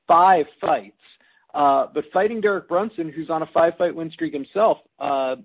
five 0.07 0.47
fights. 0.61 0.97
Uh, 1.53 1.87
but 1.93 2.05
fighting 2.13 2.41
Derek 2.41 2.69
Brunson, 2.69 3.13
who's 3.15 3.29
on 3.29 3.43
a 3.43 3.47
five 3.53 3.73
fight 3.77 3.95
win 3.95 4.11
streak 4.11 4.33
himself, 4.33 4.79
uh, 4.99 5.37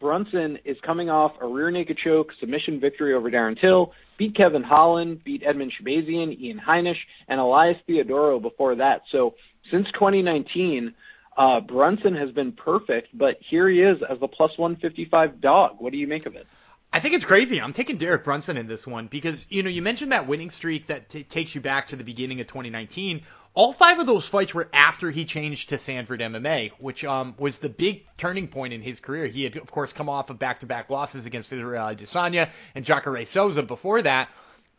Brunson 0.00 0.58
is 0.64 0.76
coming 0.84 1.08
off 1.08 1.32
a 1.40 1.46
rear 1.46 1.70
naked 1.70 1.98
choke 2.02 2.28
submission 2.40 2.80
victory 2.80 3.14
over 3.14 3.30
Darren 3.30 3.58
Till, 3.60 3.92
beat 4.18 4.36
Kevin 4.36 4.62
Holland, 4.62 5.22
beat 5.24 5.42
Edmen 5.42 5.70
Shahbazyan, 5.70 6.38
Ian 6.38 6.60
Heinisch, 6.66 6.98
and 7.28 7.38
Elias 7.38 7.76
Theodorou 7.88 8.42
before 8.42 8.74
that. 8.76 9.02
So 9.12 9.34
since 9.70 9.86
2019, 9.94 10.92
uh, 11.38 11.60
Brunson 11.60 12.14
has 12.16 12.30
been 12.32 12.52
perfect, 12.52 13.08
but 13.16 13.36
here 13.48 13.68
he 13.68 13.80
is 13.80 13.98
as 14.10 14.18
the 14.20 14.28
plus 14.28 14.50
155 14.56 15.40
dog. 15.40 15.76
What 15.78 15.92
do 15.92 15.98
you 15.98 16.08
make 16.08 16.26
of 16.26 16.34
it? 16.34 16.46
I 16.92 17.00
think 17.00 17.14
it's 17.14 17.24
crazy. 17.24 17.60
I'm 17.60 17.72
taking 17.72 17.98
Derek 17.98 18.24
Brunson 18.24 18.56
in 18.56 18.66
this 18.66 18.86
one 18.86 19.06
because 19.06 19.46
you 19.50 19.62
know 19.62 19.70
you 19.70 19.82
mentioned 19.82 20.12
that 20.12 20.26
winning 20.26 20.50
streak 20.50 20.86
that 20.86 21.10
t- 21.10 21.24
takes 21.24 21.54
you 21.54 21.60
back 21.60 21.88
to 21.88 21.96
the 21.96 22.04
beginning 22.04 22.40
of 22.40 22.46
2019. 22.46 23.22
All 23.54 23.72
five 23.72 23.98
of 23.98 24.06
those 24.06 24.26
fights 24.26 24.52
were 24.52 24.68
after 24.72 25.10
he 25.10 25.24
changed 25.24 25.70
to 25.70 25.78
Sanford 25.78 26.20
MMA, 26.20 26.72
which 26.78 27.04
um, 27.04 27.34
was 27.38 27.58
the 27.58 27.70
big 27.70 28.04
turning 28.18 28.48
point 28.48 28.74
in 28.74 28.82
his 28.82 29.00
career. 29.00 29.26
He 29.26 29.44
had, 29.44 29.56
of 29.56 29.70
course, 29.70 29.94
come 29.94 30.10
off 30.10 30.28
of 30.28 30.38
back-to-back 30.38 30.90
losses 30.90 31.24
against 31.24 31.52
Israel 31.52 31.86
Adesanya 31.86 32.50
and 32.74 32.84
Jacare 32.84 33.24
Souza 33.24 33.62
before 33.62 34.02
that. 34.02 34.28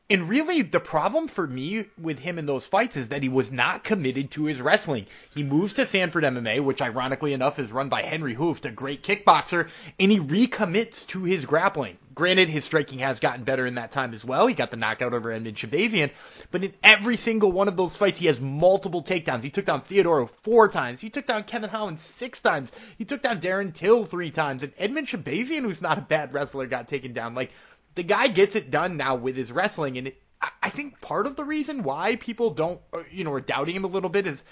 And 0.09 0.29
really, 0.29 0.61
the 0.61 0.79
problem 0.79 1.27
for 1.27 1.45
me 1.45 1.85
with 1.97 2.19
him 2.19 2.39
in 2.39 2.45
those 2.45 2.65
fights 2.65 2.95
is 2.95 3.09
that 3.09 3.23
he 3.23 3.27
was 3.27 3.51
not 3.51 3.83
committed 3.83 4.31
to 4.31 4.45
his 4.45 4.61
wrestling. 4.61 5.05
He 5.33 5.43
moves 5.43 5.73
to 5.73 5.85
Sanford 5.85 6.23
MMA, 6.23 6.63
which 6.63 6.81
ironically 6.81 7.33
enough 7.33 7.59
is 7.59 7.73
run 7.73 7.89
by 7.89 8.03
Henry 8.03 8.33
Hooft, 8.33 8.63
a 8.63 8.71
great 8.71 9.03
kickboxer, 9.03 9.67
and 9.99 10.09
he 10.09 10.19
recommits 10.19 11.05
to 11.07 11.23
his 11.23 11.45
grappling. 11.45 11.97
Granted, 12.15 12.49
his 12.49 12.63
striking 12.63 12.99
has 12.99 13.19
gotten 13.19 13.43
better 13.43 13.65
in 13.65 13.75
that 13.75 13.91
time 13.91 14.13
as 14.13 14.25
well. 14.25 14.47
He 14.47 14.55
got 14.55 14.71
the 14.71 14.77
knockout 14.77 15.13
over 15.13 15.29
Edmen 15.29 15.53
Shahbazyan, 15.53 16.09
but 16.49 16.63
in 16.63 16.73
every 16.83 17.15
single 17.17 17.51
one 17.51 17.67
of 17.67 17.77
those 17.77 17.95
fights, 17.95 18.17
he 18.17 18.25
has 18.27 18.39
multiple 18.39 19.03
takedowns. 19.03 19.43
He 19.43 19.51
took 19.51 19.65
down 19.65 19.81
Theodorou 19.81 20.29
four 20.41 20.69
times. 20.69 20.99
He 21.01 21.11
took 21.11 21.27
down 21.27 21.43
Kevin 21.43 21.69
Holland 21.69 21.99
six 21.99 22.41
times. 22.41 22.71
He 22.97 23.05
took 23.05 23.21
down 23.21 23.39
Darren 23.39 23.71
Till 23.71 24.05
three 24.05 24.31
times. 24.31 24.63
And 24.63 24.75
Edmen 24.77 25.05
Shahbazyan, 25.05 25.61
who's 25.61 25.81
not 25.81 25.99
a 25.99 26.01
bad 26.01 26.33
wrestler, 26.33 26.65
got 26.65 26.87
taken 26.87 27.13
down. 27.13 27.35
Like, 27.35 27.51
the 27.97 28.03
guy 28.03 28.27
gets 28.27 28.55
it 28.55 28.71
done 28.71 28.95
now 28.95 29.15
with 29.15 29.35
his 29.35 29.51
wrestling, 29.51 29.97
and 29.97 30.07
it, 30.07 30.21
I 30.61 30.69
think 30.69 31.01
part 31.01 31.25
of 31.25 31.35
the 31.35 31.43
reason 31.43 31.83
why 31.83 32.15
people 32.15 32.51
don't, 32.51 32.79
uh, 32.93 32.99
you 33.11 33.23
know, 33.23 33.33
are 33.33 33.41
doubting 33.41 33.75
him 33.75 33.83
a 33.83 33.87
little 33.87 34.09
bit 34.09 34.27
is 34.27 34.43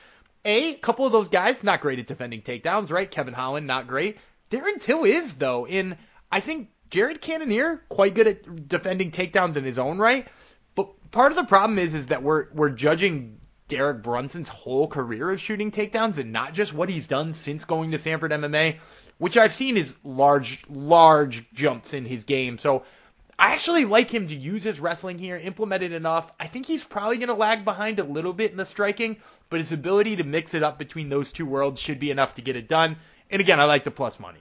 a, 0.44 0.72
a 0.72 0.74
couple 0.74 1.06
of 1.06 1.12
those 1.12 1.28
guys 1.28 1.64
not 1.64 1.82
great 1.82 2.00
at 2.00 2.08
defending 2.08 2.42
takedowns, 2.42 2.92
right? 2.92 3.10
Kevin 3.10 3.36
Holland 3.36 3.68
not 3.68 3.88
great. 3.88 4.18
Darren 4.50 4.82
Till 4.82 5.06
is 5.06 5.34
though, 5.34 5.68
in 5.68 5.96
I 6.32 6.40
think 6.40 6.70
Jared 6.90 7.22
Cannonier 7.22 7.84
quite 7.88 8.16
good 8.16 8.28
at 8.28 8.68
defending 8.68 9.12
takedowns 9.12 9.58
in 9.58 9.64
his 9.64 9.78
own 9.78 10.00
right. 10.00 10.28
But 10.74 11.12
part 11.12 11.32
of 11.32 11.36
the 11.36 11.44
problem 11.44 11.78
is 11.78 11.94
is 11.94 12.08
that 12.08 12.24
we're 12.24 12.48
we're 12.52 12.70
judging 12.70 13.40
Derek 13.68 14.02
Brunson's 14.02 14.50
whole 14.50 14.88
career 14.88 15.32
of 15.32 15.40
shooting 15.40 15.72
takedowns 15.72 16.18
and 16.18 16.32
not 16.32 16.54
just 16.54 16.74
what 16.74 16.90
he's 16.90 17.08
done 17.08 17.34
since 17.36 17.66
going 17.66 17.92
to 17.92 18.00
Sanford 18.00 18.32
MMA, 18.32 18.78
which 19.18 19.38
I've 19.38 19.54
seen 19.54 19.78
is 19.78 19.96
large 20.04 20.64
large 20.68 21.52
jumps 21.54 21.94
in 21.94 22.06
his 22.06 22.24
game. 22.24 22.58
So 22.58 22.84
I 23.38 23.54
actually 23.54 23.86
like 23.86 24.10
him 24.10 24.28
to 24.30 24.36
use 24.36 24.64
his 24.64 24.80
wrestling 24.80 25.20
here, 25.20 25.38
implement 25.38 25.84
it 25.84 25.92
enough. 25.92 26.32
I 26.40 26.48
think 26.48 26.66
he's 26.66 26.84
probably 26.84 27.18
going 27.18 27.28
to 27.28 27.34
lag 27.34 27.66
behind 27.66 28.00
a 28.00 28.04
little 28.04 28.34
bit 28.34 28.52
in 28.52 28.58
the 28.58 28.66
striking, 28.66 29.18
but 29.50 29.60
his 29.60 29.72
ability 29.72 30.16
to 30.18 30.24
mix 30.24 30.54
it 30.54 30.64
up 30.64 30.80
between 30.80 31.10
those 31.10 31.32
two 31.32 31.46
worlds 31.46 31.82
should 31.82 32.00
be 32.00 32.12
enough 32.12 32.36
to 32.36 32.42
get 32.42 32.56
it 32.56 32.70
done. 32.70 32.96
And 33.30 33.42
again, 33.42 33.60
I 33.60 33.66
like 33.66 33.84
the 33.84 33.92
plus 33.92 34.20
money. 34.20 34.40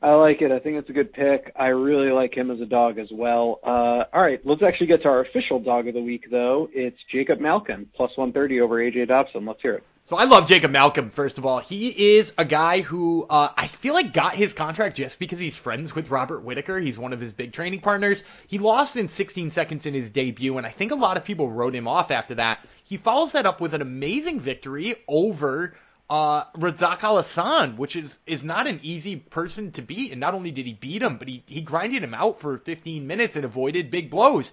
I 0.00 0.12
like 0.12 0.42
it. 0.42 0.52
I 0.52 0.60
think 0.60 0.76
it's 0.76 0.88
a 0.88 0.92
good 0.92 1.12
pick. 1.12 1.52
I 1.56 1.66
really 1.66 2.12
like 2.12 2.32
him 2.32 2.52
as 2.52 2.60
a 2.60 2.66
dog 2.66 2.98
as 2.98 3.08
well. 3.10 3.58
Uh, 3.64 4.04
all 4.12 4.22
right, 4.22 4.40
let's 4.44 4.62
actually 4.62 4.86
get 4.86 5.02
to 5.02 5.08
our 5.08 5.20
official 5.20 5.58
dog 5.58 5.88
of 5.88 5.94
the 5.94 6.00
week, 6.00 6.26
though. 6.30 6.68
It's 6.72 6.96
Jacob 7.10 7.40
Malkoun, 7.40 7.86
plus 7.96 8.16
130 8.16 8.60
over 8.60 8.76
AJ 8.76 9.08
Dobson. 9.08 9.44
Let's 9.44 9.60
hear 9.60 9.74
it. 9.74 9.82
So 10.04 10.16
I 10.16 10.24
love 10.24 10.46
Jacob 10.46 10.70
Malkoun, 10.70 11.12
first 11.12 11.36
of 11.36 11.44
all. 11.44 11.58
He 11.58 12.16
is 12.16 12.32
a 12.38 12.44
guy 12.44 12.80
who 12.80 13.26
uh, 13.28 13.50
I 13.56 13.66
feel 13.66 13.92
like 13.92 14.14
got 14.14 14.36
his 14.36 14.52
contract 14.52 14.96
just 14.96 15.18
because 15.18 15.40
he's 15.40 15.56
friends 15.56 15.94
with 15.94 16.10
Robert 16.10 16.44
Whitaker. 16.44 16.78
He's 16.78 16.96
one 16.96 17.12
of 17.12 17.20
his 17.20 17.32
big 17.32 17.52
training 17.52 17.80
partners. 17.80 18.22
He 18.46 18.58
lost 18.58 18.96
in 18.96 19.08
16 19.08 19.50
seconds 19.50 19.84
in 19.84 19.94
his 19.94 20.10
debut, 20.10 20.56
and 20.56 20.66
I 20.66 20.70
think 20.70 20.92
a 20.92 20.94
lot 20.94 21.16
of 21.16 21.24
people 21.24 21.50
wrote 21.50 21.74
him 21.74 21.88
off 21.88 22.10
after 22.10 22.36
that. 22.36 22.64
He 22.84 22.96
follows 22.96 23.32
that 23.32 23.46
up 23.46 23.60
with 23.60 23.74
an 23.74 23.82
amazing 23.82 24.40
victory 24.40 24.94
over 25.08 25.74
uh, 26.10 26.44
Razak 26.56 27.76
which 27.76 27.96
is 27.96 28.18
is 28.26 28.42
not 28.42 28.66
an 28.66 28.80
easy 28.82 29.16
person 29.16 29.72
to 29.72 29.82
beat. 29.82 30.12
And 30.12 30.20
not 30.20 30.34
only 30.34 30.50
did 30.50 30.66
he 30.66 30.72
beat 30.72 31.02
him, 31.02 31.16
but 31.16 31.28
he, 31.28 31.42
he 31.46 31.60
grinded 31.60 32.02
him 32.02 32.14
out 32.14 32.40
for 32.40 32.58
15 32.58 33.06
minutes 33.06 33.36
and 33.36 33.44
avoided 33.44 33.90
big 33.90 34.10
blows. 34.10 34.52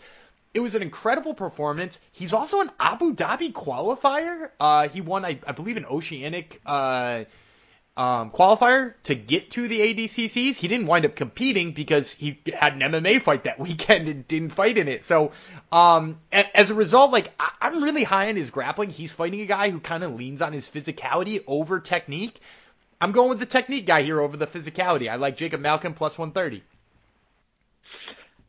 It 0.54 0.60
was 0.62 0.76
an 0.76 0.82
incredible 0.82 1.34
performance. 1.34 2.00
He's 2.12 2.32
also 2.32 2.62
an 2.62 2.72
Abu 2.80 3.14
Dhabi 3.14 3.52
qualifier. 3.52 4.52
Uh, 4.60 4.88
he 4.88 5.02
won, 5.02 5.26
I, 5.26 5.38
I 5.46 5.52
believe, 5.52 5.76
an 5.76 5.86
Oceanic 5.86 6.62
uh, 6.66 7.26
um, 7.98 8.32
qualifier 8.32 8.94
to 9.04 9.16
get 9.16 9.52
to 9.52 9.68
the 9.68 9.80
ADCCs. 9.80 10.58
He 10.58 10.68
didn't 10.68 10.88
wind 10.88 11.06
up 11.06 11.16
competing 11.16 11.72
because 11.72 12.12
he 12.12 12.40
had 12.54 12.74
an 12.74 12.80
MMA 12.80 13.22
fight 13.22 13.46
that 13.46 13.60
weekend 13.60 14.08
and 14.08 14.28
didn't 14.28 14.50
fight 14.50 14.78
in 14.78 14.88
it. 14.88 15.06
So, 15.06 15.32
um, 15.72 16.20
a, 16.32 16.58
as 16.58 16.70
a 16.70 16.76
result, 16.76 17.12
like 17.12 17.32
I, 17.40 17.52
I'm 17.62 17.84
really 17.84 18.04
high 18.04 18.30
on 18.30 18.36
his 18.36 18.50
grappling. 18.50 18.90
He's 18.90 19.14
fighting 19.14 19.42
a 19.42 19.46
guy 19.46 19.70
who 19.70 19.80
kind 19.80 20.04
of 20.04 20.16
leans 20.16 20.42
on 20.42 20.52
his 20.54 20.70
physicality 20.70 21.44
over 21.48 21.80
technique. 21.80 22.40
I'm 23.00 23.12
going 23.12 23.30
with 23.30 23.40
the 23.40 23.46
technique 23.46 23.86
guy 23.86 24.04
here 24.04 24.20
over 24.20 24.38
the 24.38 24.48
physicality. 24.48 25.10
I 25.10 25.16
like 25.16 25.38
Jacob 25.38 25.62
Malkoun 25.62 25.96
plus 25.96 26.18
130. 26.18 26.64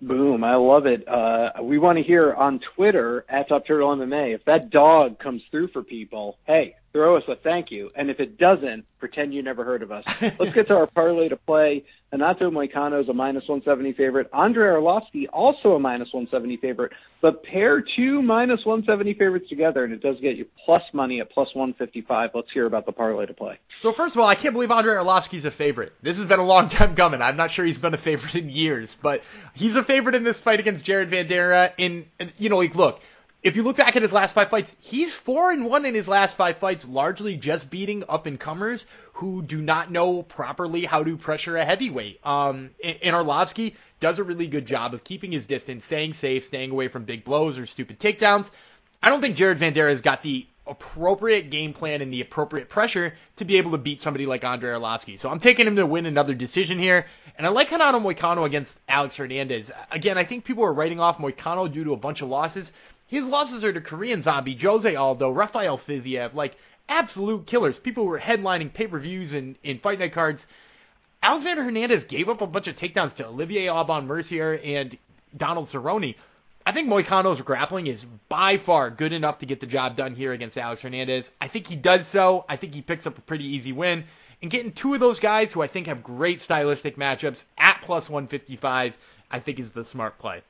Boom, 0.01 0.45
I 0.45 0.57
love 0.57 0.87
it. 0.87 1.09
Uh, 1.09 1.51
we 1.63 1.79
want 1.79 1.97
to 1.97 2.05
hear 2.05 2.35
on 2.35 2.61
Twitter 2.75 3.25
at 3.29 3.49
Top 3.49 3.67
Turtle 3.67 3.97
MMA 3.97 4.35
if 4.35 4.45
that 4.45 4.69
dog 4.71 5.19
comes 5.19 5.43
through 5.51 5.69
for 5.69 5.83
people. 5.83 6.39
Hey, 6.45 6.77
throw 6.93 7.17
us 7.17 7.23
a 7.29 7.37
thank 7.37 7.71
you, 7.71 7.91
and 7.95 8.11
if 8.11 8.21
it 8.21 8.37
doesn't, 8.37 8.85
pretend 8.99 9.33
you 9.33 9.43
never 9.43 9.65
heard 9.65 9.83
of 9.83 9.91
us. 9.91 10.05
Let's 10.39 10.53
get 10.53 10.69
to 10.69 10.75
our 10.77 10.87
parlay 10.87 11.31
to 11.31 11.37
play. 11.37 11.85
Renato 12.13 12.51
Moicano 12.51 13.03
is 13.03 13.09
a 13.09 13.13
minus 13.13 13.43
170 13.49 13.93
favorite. 13.95 14.29
Andrei 14.33 14.69
Arlovski 14.69 15.27
also 15.33 15.73
a 15.73 15.81
minus 15.81 16.09
170 16.13 16.57
favorite. 16.59 16.93
But 17.21 17.43
pair 17.43 17.83
two 17.97 18.23
minus 18.23 18.65
170 18.65 19.15
favorites 19.15 19.49
together, 19.49 19.85
and 19.85 19.93
it 19.93 20.01
does 20.01 20.17
get 20.21 20.37
you 20.37 20.47
plus 20.65 20.83
money 20.93 21.21
at 21.21 21.31
plus 21.31 21.49
155. 21.55 22.31
Let's 22.33 22.49
hear 22.53 22.67
about 22.67 22.87
the 22.87 22.93
parlay 22.93 23.27
to 23.27 23.35
play. 23.35 23.59
So 23.81 23.93
first 23.93 24.15
of 24.15 24.21
all, 24.21 24.29
I 24.29 24.35
can't 24.35 24.55
believe 24.55 24.71
Andrei 24.71 24.95
Arlovski's 24.95 25.45
a 25.45 25.51
favorite. 25.51 25.93
This 26.01 26.17
has 26.19 26.27
been 26.27 26.39
a 26.39 26.45
long 26.45 26.69
time 26.69 26.95
coming. 26.95 27.21
I'm 27.21 27.37
not 27.37 27.51
sure 27.51 27.65
he's 27.65 27.79
been 27.79 27.95
a 27.95 27.99
favorite 27.99 28.37
in 28.37 28.51
years, 28.51 28.97
but 29.03 29.23
he's 29.55 29.77
a 29.77 29.83
favorite 29.83 30.15
in 30.15 30.23
this 30.23 30.39
fight 30.39 30.61
against 30.61 30.85
Jared 30.85 31.11
Vanderaa. 31.11 31.73
In 31.77 32.07
you 32.39 32.49
know, 32.49 32.59
like 32.59 32.75
look 32.75 33.01
if 33.43 33.55
you 33.55 33.63
look 33.63 33.77
back 33.77 33.95
at 33.97 34.03
his 34.03 34.13
last 34.13 34.35
five 34.35 34.51
fights, 34.51 34.75
he's 34.81 35.13
four 35.13 35.51
and 35.51 35.65
one 35.65 35.85
in 35.85 35.95
his 35.95 36.09
last 36.09 36.37
five 36.37 36.57
fights, 36.59 36.87
largely 36.87 37.37
just 37.37 37.71
beating 37.71 38.05
up 38.09 38.27
and 38.27 38.41
comers 38.41 38.87
who 39.15 39.43
do 39.43 39.61
not 39.61 39.91
know 39.91 40.23
properly 40.23 40.85
how 40.85 41.05
to 41.05 41.17
pressure 41.17 41.57
a 41.57 41.65
heavyweight. 41.65 42.21
Um, 42.27 42.71
and 42.83 43.15
Arlovski 43.15 43.75
does 44.01 44.19
a 44.19 44.25
really 44.25 44.47
good 44.47 44.67
job 44.67 44.95
of 44.95 45.05
keeping 45.05 45.33
his 45.33 45.47
distance, 45.47 45.85
staying 45.85 46.15
safe, 46.15 46.45
staying 46.45 46.71
away 46.71 46.89
from 46.89 47.05
big 47.05 47.25
blows 47.25 47.59
or 47.59 47.67
stupid 47.67 48.01
takedowns. 48.01 48.51
I 49.03 49.11
don't 49.11 49.21
think 49.21 49.37
Jared 49.37 49.59
Vanderaa 49.59 49.91
has 49.91 50.01
got 50.01 50.23
the 50.23 50.47
appropriate 50.67 51.51
game 51.51 51.73
plan 51.73 52.03
and 52.03 52.13
the 52.13 52.21
appropriate 52.21 52.69
pressure 52.69 53.15
to 53.37 53.45
be 53.45 53.59
able 53.59 53.71
to 53.71 53.79
beat 53.79 54.03
somebody 54.03 54.27
like 54.27 54.43
Andrei 54.43 54.71
Arlovski. 54.71 55.19
So 55.19 55.31
I'm 55.31 55.39
taking 55.39 55.67
him 55.67 55.77
to 55.77 55.87
win 55.87 56.07
another 56.07 56.35
decision 56.35 56.79
here. 56.79 57.07
And 57.39 57.47
I 57.47 57.51
like 57.51 57.71
Renato 57.71 58.01
Moicano 58.01 58.45
against 58.45 58.79
Alex 58.89 59.17
Hernandez. 59.17 59.71
Again, 59.91 60.19
I 60.19 60.25
think 60.25 60.45
people 60.45 60.65
are 60.65 60.73
writing 60.73 60.99
off 60.99 61.19
Moicano 61.19 61.73
due 61.73 61.85
to 61.85 61.93
a 61.93 61.97
bunch 61.97 62.23
of 62.23 62.29
losses. 62.29 62.73
His 63.09 63.25
losses 63.25 63.65
are 63.65 63.73
to 63.73 63.81
Korean 63.81 64.23
Zombie, 64.23 64.57
Jose 64.57 64.95
Aldo, 64.95 65.31
Rafael 65.31 65.79
Fiziev, 65.79 66.35
like 66.35 66.57
absolute 66.89 67.47
killers. 67.47 67.79
People 67.79 68.05
who 68.05 68.11
were 68.11 68.19
headlining 68.19 68.73
pay-per-views 68.73 69.33
and 69.33 69.57
in 69.63 69.79
fight 69.79 70.01
night 70.01 70.13
cards. 70.13 70.47
Alexander 71.23 71.63
Hernandez 71.65 72.05
gave 72.05 72.29
up 72.29 72.41
a 72.41 72.47
bunch 72.47 72.69
of 72.69 72.77
takedowns 72.77 73.15
to 73.17 73.27
Olivier 73.27 73.69
Aubin 73.69 74.07
Mercier 74.07 74.61
and 74.63 74.97
Donald 75.37 75.69
Cerrone. 75.69 76.15
I 76.65 76.73
think 76.73 76.89
Moicano's 76.89 77.41
grappling 77.43 77.87
is 77.87 78.05
by 78.29 78.59
far 78.59 78.91
good 78.91 79.13
enough 79.13 79.39
to 79.39 79.47
get 79.47 79.61
the 79.61 79.67
job 79.67 79.95
done 79.97 80.17
here 80.17 80.33
against 80.33 80.59
Alex 80.59 80.83
Hernandez. 80.83 81.31
I 81.41 81.47
think 81.47 81.69
he 81.69 81.77
does 81.77 82.09
so. 82.09 82.45
I 82.49 82.57
think 82.57 82.75
he 82.75 82.83
picks 82.83 83.07
up 83.07 83.19
a 83.19 83.23
pretty 83.23 83.45
easy 83.45 83.71
win. 83.71 84.05
And 84.43 84.51
getting 84.51 84.73
two 84.73 84.95
of 84.95 85.01
those 85.01 85.21
guys 85.21 85.53
who 85.53 85.63
I 85.63 85.69
think 85.69 85.87
have 85.87 86.03
great 86.03 86.41
stylistic 86.41 86.97
matchups 86.97 87.45
at 87.57 87.81
plus 87.83 88.11
155, 88.11 88.97
I 89.31 89.39
think 89.39 89.61
is 89.61 89.71
the 89.71 89.85
smart 89.85 90.19
play. 90.19 90.43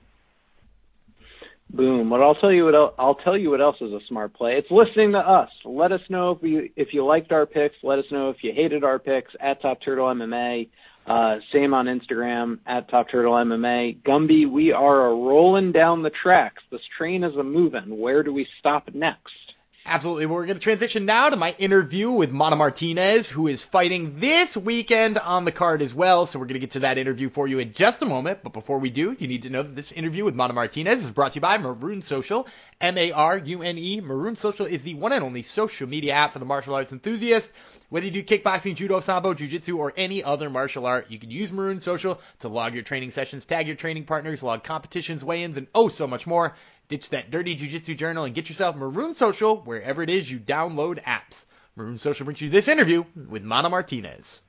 Boom. 1.70 2.08
But 2.10 2.22
I'll 2.22 2.36
tell 2.36 2.52
you 2.52 2.64
what 2.64 2.74
else, 2.74 2.94
I'll 2.98 3.16
tell 3.16 3.36
you 3.36 3.50
what 3.50 3.60
else 3.60 3.76
is 3.80 3.92
a 3.92 4.00
smart 4.08 4.34
play. 4.34 4.52
It's 4.56 4.70
listening 4.70 5.12
to 5.12 5.18
us. 5.18 5.50
Let 5.64 5.92
us 5.92 6.00
know 6.08 6.30
if 6.30 6.42
you 6.42 6.70
if 6.76 6.94
you 6.94 7.04
liked 7.04 7.32
our 7.32 7.44
picks. 7.44 7.76
Let 7.82 7.98
us 7.98 8.04
know 8.10 8.30
if 8.30 8.36
you 8.42 8.52
hated 8.54 8.84
our 8.84 8.98
picks 8.98 9.32
at 9.40 9.60
Top 9.60 9.80
Turtle 9.84 10.06
MMA. 10.06 10.68
Uh, 11.06 11.36
same 11.52 11.72
on 11.74 11.86
Instagram 11.86 12.58
at 12.66 12.88
Top 12.88 13.08
Turtle 13.10 13.34
MMA. 13.34 14.02
Gumby, 14.02 14.50
we 14.50 14.72
are 14.72 15.06
a 15.06 15.14
rolling 15.14 15.72
down 15.72 16.02
the 16.02 16.10
tracks. 16.10 16.62
This 16.70 16.80
train 16.98 17.22
is 17.22 17.36
a 17.36 17.44
moving. 17.44 17.98
Where 17.98 18.22
do 18.22 18.32
we 18.32 18.46
stop 18.58 18.88
next? 18.94 19.45
Absolutely. 19.88 20.26
We're 20.26 20.46
going 20.46 20.58
to 20.58 20.62
transition 20.62 21.06
now 21.06 21.30
to 21.30 21.36
my 21.36 21.54
interview 21.60 22.10
with 22.10 22.32
Mana 22.32 22.56
Martinez, 22.56 23.28
who 23.28 23.46
is 23.46 23.62
fighting 23.62 24.18
this 24.18 24.56
weekend 24.56 25.16
on 25.16 25.44
the 25.44 25.52
card 25.52 25.80
as 25.80 25.94
well. 25.94 26.26
So 26.26 26.40
we're 26.40 26.46
going 26.46 26.54
to 26.54 26.60
get 26.60 26.72
to 26.72 26.80
that 26.80 26.98
interview 26.98 27.30
for 27.30 27.46
you 27.46 27.60
in 27.60 27.72
just 27.72 28.02
a 28.02 28.04
moment. 28.04 28.40
But 28.42 28.52
before 28.52 28.80
we 28.80 28.90
do, 28.90 29.16
you 29.16 29.28
need 29.28 29.44
to 29.44 29.50
know 29.50 29.62
that 29.62 29.76
this 29.76 29.92
interview 29.92 30.24
with 30.24 30.34
Mana 30.34 30.54
Martinez 30.54 31.04
is 31.04 31.12
brought 31.12 31.32
to 31.32 31.36
you 31.36 31.40
by 31.40 31.58
Marune 31.58 32.02
Social, 32.02 32.48
M-A-R-U-N-E. 32.80 34.00
Marune 34.00 34.34
Social 34.34 34.66
is 34.66 34.82
the 34.82 34.94
one 34.94 35.12
and 35.12 35.22
only 35.22 35.42
social 35.42 35.88
media 35.88 36.14
app 36.14 36.32
for 36.32 36.40
the 36.40 36.44
martial 36.44 36.74
arts 36.74 36.90
enthusiast. 36.90 37.48
Whether 37.88 38.06
you 38.06 38.20
do 38.20 38.24
kickboxing, 38.24 38.74
judo, 38.74 38.98
sambo, 38.98 39.34
jiu-jitsu, 39.34 39.76
or 39.76 39.92
any 39.96 40.24
other 40.24 40.50
martial 40.50 40.86
art, 40.86 41.08
you 41.08 41.20
can 41.20 41.30
use 41.30 41.52
Marune 41.52 41.80
Social 41.80 42.20
to 42.40 42.48
log 42.48 42.74
your 42.74 42.82
training 42.82 43.12
sessions, 43.12 43.44
tag 43.44 43.68
your 43.68 43.76
training 43.76 44.06
partners, 44.06 44.42
log 44.42 44.64
competitions, 44.64 45.22
weigh-ins, 45.22 45.56
and 45.56 45.68
oh 45.72 45.88
so 45.88 46.08
much 46.08 46.26
more. 46.26 46.56
Ditch 46.88 47.10
that 47.10 47.30
dirty 47.30 47.56
jujitsu 47.56 47.96
journal 47.96 48.24
and 48.24 48.34
get 48.34 48.48
yourself 48.48 48.76
Marune 48.76 49.14
Social 49.14 49.56
wherever 49.56 50.02
it 50.02 50.10
is 50.10 50.30
you 50.30 50.38
download 50.38 51.02
apps. 51.02 51.44
Marune 51.74 51.98
Social 51.98 52.24
brings 52.24 52.40
you 52.40 52.48
this 52.48 52.68
interview 52.68 53.04
with 53.28 53.42
Mana 53.42 53.68
Martinez. 53.68 54.42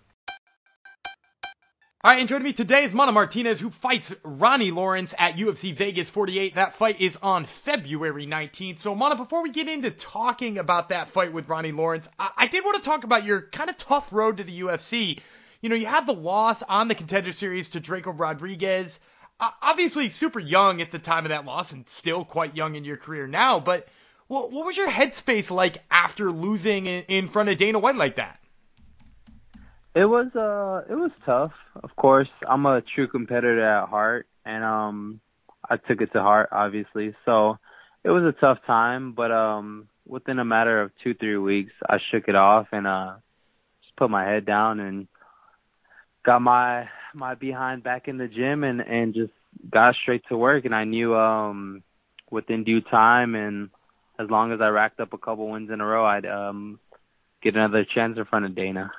All 2.04 2.12
right, 2.12 2.19
and 2.19 2.30
joining 2.30 2.43
me 2.43 2.54
today 2.54 2.84
is 2.84 2.93
Mana 2.93 3.12
Martinez, 3.12 3.60
who 3.60 3.71
fights 3.71 4.13
Ronnie 4.23 4.69
Lawrence 4.69 5.15
at 5.17 5.36
UFC 5.36 5.76
Vegas 5.76 6.10
48. 6.10 6.54
That 6.54 6.73
fight 6.73 7.02
is 7.02 7.17
on 7.23 7.47
February 7.47 8.28
19th. 8.28 8.80
So, 8.80 8.93
Mana, 8.93 9.15
before 9.15 9.41
we 9.41 9.50
get 9.50 9.67
into 9.67 9.89
talking 9.89 10.60
about 10.60 10.89
that 10.89 11.10
fight 11.10 11.34
with 11.34 11.50
Ronnie 11.50 11.71
Lawrence, 11.71 12.08
I, 12.19 12.30
I 12.38 12.47
did 12.47 12.63
want 12.63 12.78
to 12.78 12.84
talk 12.84 13.04
about 13.04 13.26
your 13.26 13.41
kind 13.41 13.71
of 13.71 13.78
tough 13.78 14.13
road 14.13 14.38
to 14.38 14.43
the 14.43 14.62
UFC. 14.62 15.19
You 15.60 15.69
know, 15.69 15.76
you 15.76 15.88
had 15.88 16.06
the 16.06 16.13
loss 16.13 16.62
on 16.62 16.88
the 16.88 16.95
contender 16.95 17.34
series 17.34 17.71
to 17.71 17.82
Drako 17.82 18.17
Rodriguez 18.17 19.00
obviously 19.39 20.10
super 20.10 20.39
young 20.39 20.82
at 20.82 20.91
the 20.91 21.00
time 21.00 21.26
of 21.26 21.30
that 21.30 21.45
loss 21.45 21.71
and 21.71 21.88
still 21.88 22.26
quite 22.26 22.56
young 22.56 22.76
in 22.76 22.84
your 22.84 22.97
career 22.97 23.28
now, 23.28 23.60
but 23.60 23.88
what, 24.28 24.52
what 24.52 24.65
was 24.65 24.76
your 24.76 24.89
headspace 24.89 25.52
like 25.52 25.84
after 25.89 26.32
losing 26.32 26.86
in, 26.86 27.04
in 27.08 27.30
front 27.30 27.50
of 27.50 27.58
Dana 27.58 27.80
White 27.80 27.95
like 27.95 28.17
that? 28.17 28.39
It 29.95 30.06
was 30.06 30.28
uh 30.36 30.91
it 30.91 30.95
was 30.95 31.12
tough. 31.26 31.54
Of 31.84 31.95
course, 31.95 32.30
I'm 32.47 32.67
a 32.67 32.82
true 32.82 33.08
competitor 33.08 33.63
at 33.63 33.89
heart 33.89 34.28
and 34.45 34.63
um 34.63 35.19
I 35.67 35.78
took 35.78 36.02
it 36.02 36.13
to 36.13 36.21
heart 36.21 36.50
obviously. 36.52 37.15
So 37.26 37.58
it 38.04 38.12
was 38.12 38.23
a 38.23 38.39
tough 38.39 38.60
time, 38.67 39.13
but 39.13 39.32
um 39.32 39.88
within 40.06 40.38
a 40.39 40.45
matter 40.45 40.82
of 40.82 40.91
2-3 41.04 41.43
weeks 41.43 41.73
I 41.89 41.97
shook 42.12 42.28
it 42.28 42.36
off 42.36 42.67
and 42.71 42.86
uh 42.86 43.15
just 43.82 43.95
put 43.95 44.12
my 44.12 44.23
head 44.23 44.45
down 44.45 44.80
and 44.80 45.08
got 46.23 46.43
my 46.43 46.88
my 47.17 47.36
behind 47.36 47.84
back 47.84 48.08
in 48.08 48.17
the 48.17 48.27
gym 48.27 48.63
and 48.63 48.82
and 48.82 49.13
just 49.13 49.34
got 49.69 49.95
straight 50.01 50.23
to 50.30 50.38
work 50.38 50.65
and 50.65 50.75
I 50.75 50.84
knew 50.84 51.15
um 51.15 51.84
within 52.30 52.63
due 52.63 52.82
time 52.82 53.36
and 53.36 53.69
as 54.19 54.30
long 54.30 54.51
as 54.51 54.62
I 54.62 54.67
racked 54.67 54.99
up 54.99 55.13
a 55.13 55.17
couple 55.17 55.49
wins 55.49 55.69
in 55.71 55.82
a 55.82 55.86
row 55.86 56.06
I'd 56.06 56.25
um 56.25 56.80
get 57.41 57.56
another 57.56 57.86
chance 57.86 58.17
in 58.17 58.25
front 58.25 58.45
of 58.45 58.56
Dana. 58.56 58.91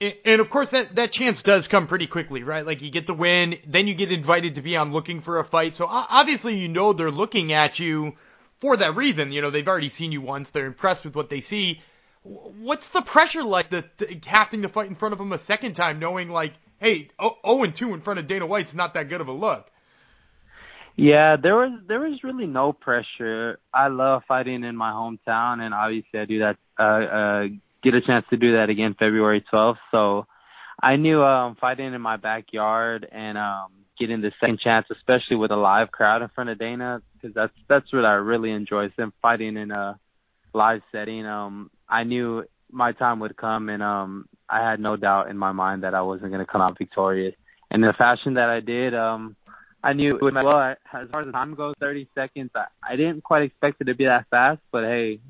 And 0.00 0.40
of 0.40 0.50
course 0.50 0.70
that 0.70 0.96
that 0.96 1.12
chance 1.12 1.42
does 1.42 1.68
come 1.68 1.86
pretty 1.86 2.06
quickly, 2.06 2.42
right? 2.42 2.66
Like 2.66 2.82
you 2.82 2.90
get 2.90 3.06
the 3.06 3.14
win, 3.14 3.58
then 3.66 3.86
you 3.86 3.94
get 3.94 4.12
invited 4.12 4.56
to 4.56 4.62
be 4.62 4.76
on 4.76 4.92
looking 4.92 5.20
for 5.20 5.38
a 5.38 5.44
fight. 5.44 5.74
So 5.74 5.86
obviously 5.88 6.56
you 6.58 6.68
know 6.68 6.92
they're 6.92 7.10
looking 7.10 7.52
at 7.52 7.78
you 7.78 8.14
for 8.58 8.76
that 8.76 8.96
reason. 8.96 9.32
You 9.32 9.42
know, 9.42 9.50
they've 9.50 9.66
already 9.66 9.88
seen 9.88 10.12
you 10.12 10.20
once, 10.20 10.50
they're 10.50 10.66
impressed 10.66 11.04
with 11.04 11.16
what 11.16 11.30
they 11.30 11.40
see. 11.40 11.80
What's 12.22 12.90
the 12.90 13.02
pressure 13.02 13.44
like 13.44 13.70
the, 13.70 13.84
having 14.26 14.62
to 14.62 14.68
fight 14.68 14.88
in 14.88 14.96
front 14.96 15.12
of 15.12 15.18
them 15.18 15.32
a 15.32 15.38
second 15.38 15.74
time 15.74 15.98
knowing 15.98 16.28
like 16.28 16.54
hey, 16.80 17.08
0 17.20 17.62
and 17.62 17.74
2 17.74 17.94
in 17.94 18.00
front 18.00 18.18
of 18.18 18.26
Dana 18.26 18.46
White's 18.46 18.74
not 18.74 18.94
that 18.94 19.08
good 19.08 19.20
of 19.20 19.28
a 19.28 19.32
look. 19.32 19.70
Yeah, 20.96 21.36
there 21.36 21.54
was 21.54 21.78
there 21.86 22.00
was 22.00 22.24
really 22.24 22.46
no 22.46 22.72
pressure. 22.72 23.58
I 23.72 23.88
love 23.88 24.22
fighting 24.26 24.64
in 24.64 24.74
my 24.76 24.92
hometown, 24.92 25.60
and 25.60 25.74
obviously 25.74 26.20
I 26.20 26.24
do 26.24 26.38
that. 26.38 26.56
Uh, 26.78 26.82
uh, 26.82 27.46
get 27.82 27.94
a 27.94 28.00
chance 28.00 28.24
to 28.30 28.38
do 28.38 28.54
that 28.54 28.70
again 28.70 28.96
February 28.98 29.44
12th. 29.52 29.76
So 29.90 30.26
I 30.82 30.96
knew 30.96 31.22
um, 31.22 31.56
fighting 31.60 31.92
in 31.92 32.00
my 32.00 32.16
backyard 32.16 33.06
and 33.10 33.36
um, 33.36 33.72
getting 33.98 34.22
the 34.22 34.32
second 34.40 34.60
chance, 34.60 34.86
especially 34.90 35.36
with 35.36 35.50
a 35.50 35.56
live 35.56 35.90
crowd 35.90 36.22
in 36.22 36.28
front 36.28 36.48
of 36.48 36.58
Dana, 36.58 37.02
because 37.14 37.34
that's 37.34 37.52
that's 37.68 37.92
what 37.92 38.06
I 38.06 38.12
really 38.14 38.50
enjoy. 38.50 38.88
Them 38.96 39.12
fighting 39.20 39.58
in 39.58 39.72
a 39.72 39.98
live 40.54 40.80
setting. 40.92 41.26
Um, 41.26 41.70
I 41.86 42.04
knew 42.04 42.44
my 42.70 42.92
time 42.92 43.20
would 43.20 43.36
come, 43.36 43.68
and 43.68 43.82
um, 43.82 44.28
I 44.48 44.68
had 44.68 44.80
no 44.80 44.96
doubt 44.96 45.30
in 45.30 45.38
my 45.38 45.52
mind 45.52 45.82
that 45.82 45.94
I 45.94 46.02
wasn't 46.02 46.30
going 46.30 46.44
to 46.44 46.50
come 46.50 46.60
out 46.60 46.76
victorious. 46.78 47.34
And 47.70 47.82
the 47.82 47.92
fashion 47.92 48.34
that 48.34 48.48
I 48.48 48.60
did, 48.60 48.94
um, 48.94 49.36
I 49.82 49.92
knew 49.92 50.10
it 50.10 50.22
would 50.22 50.34
well. 50.34 50.76
As 50.92 51.08
far 51.12 51.20
as 51.20 51.26
the 51.26 51.32
time 51.32 51.54
goes, 51.54 51.74
30 51.80 52.08
seconds. 52.14 52.50
I, 52.54 52.66
I 52.82 52.96
didn't 52.96 53.22
quite 53.22 53.42
expect 53.42 53.80
it 53.80 53.84
to 53.84 53.94
be 53.94 54.04
that 54.04 54.26
fast, 54.30 54.60
but 54.70 54.84
hey, 54.84 55.20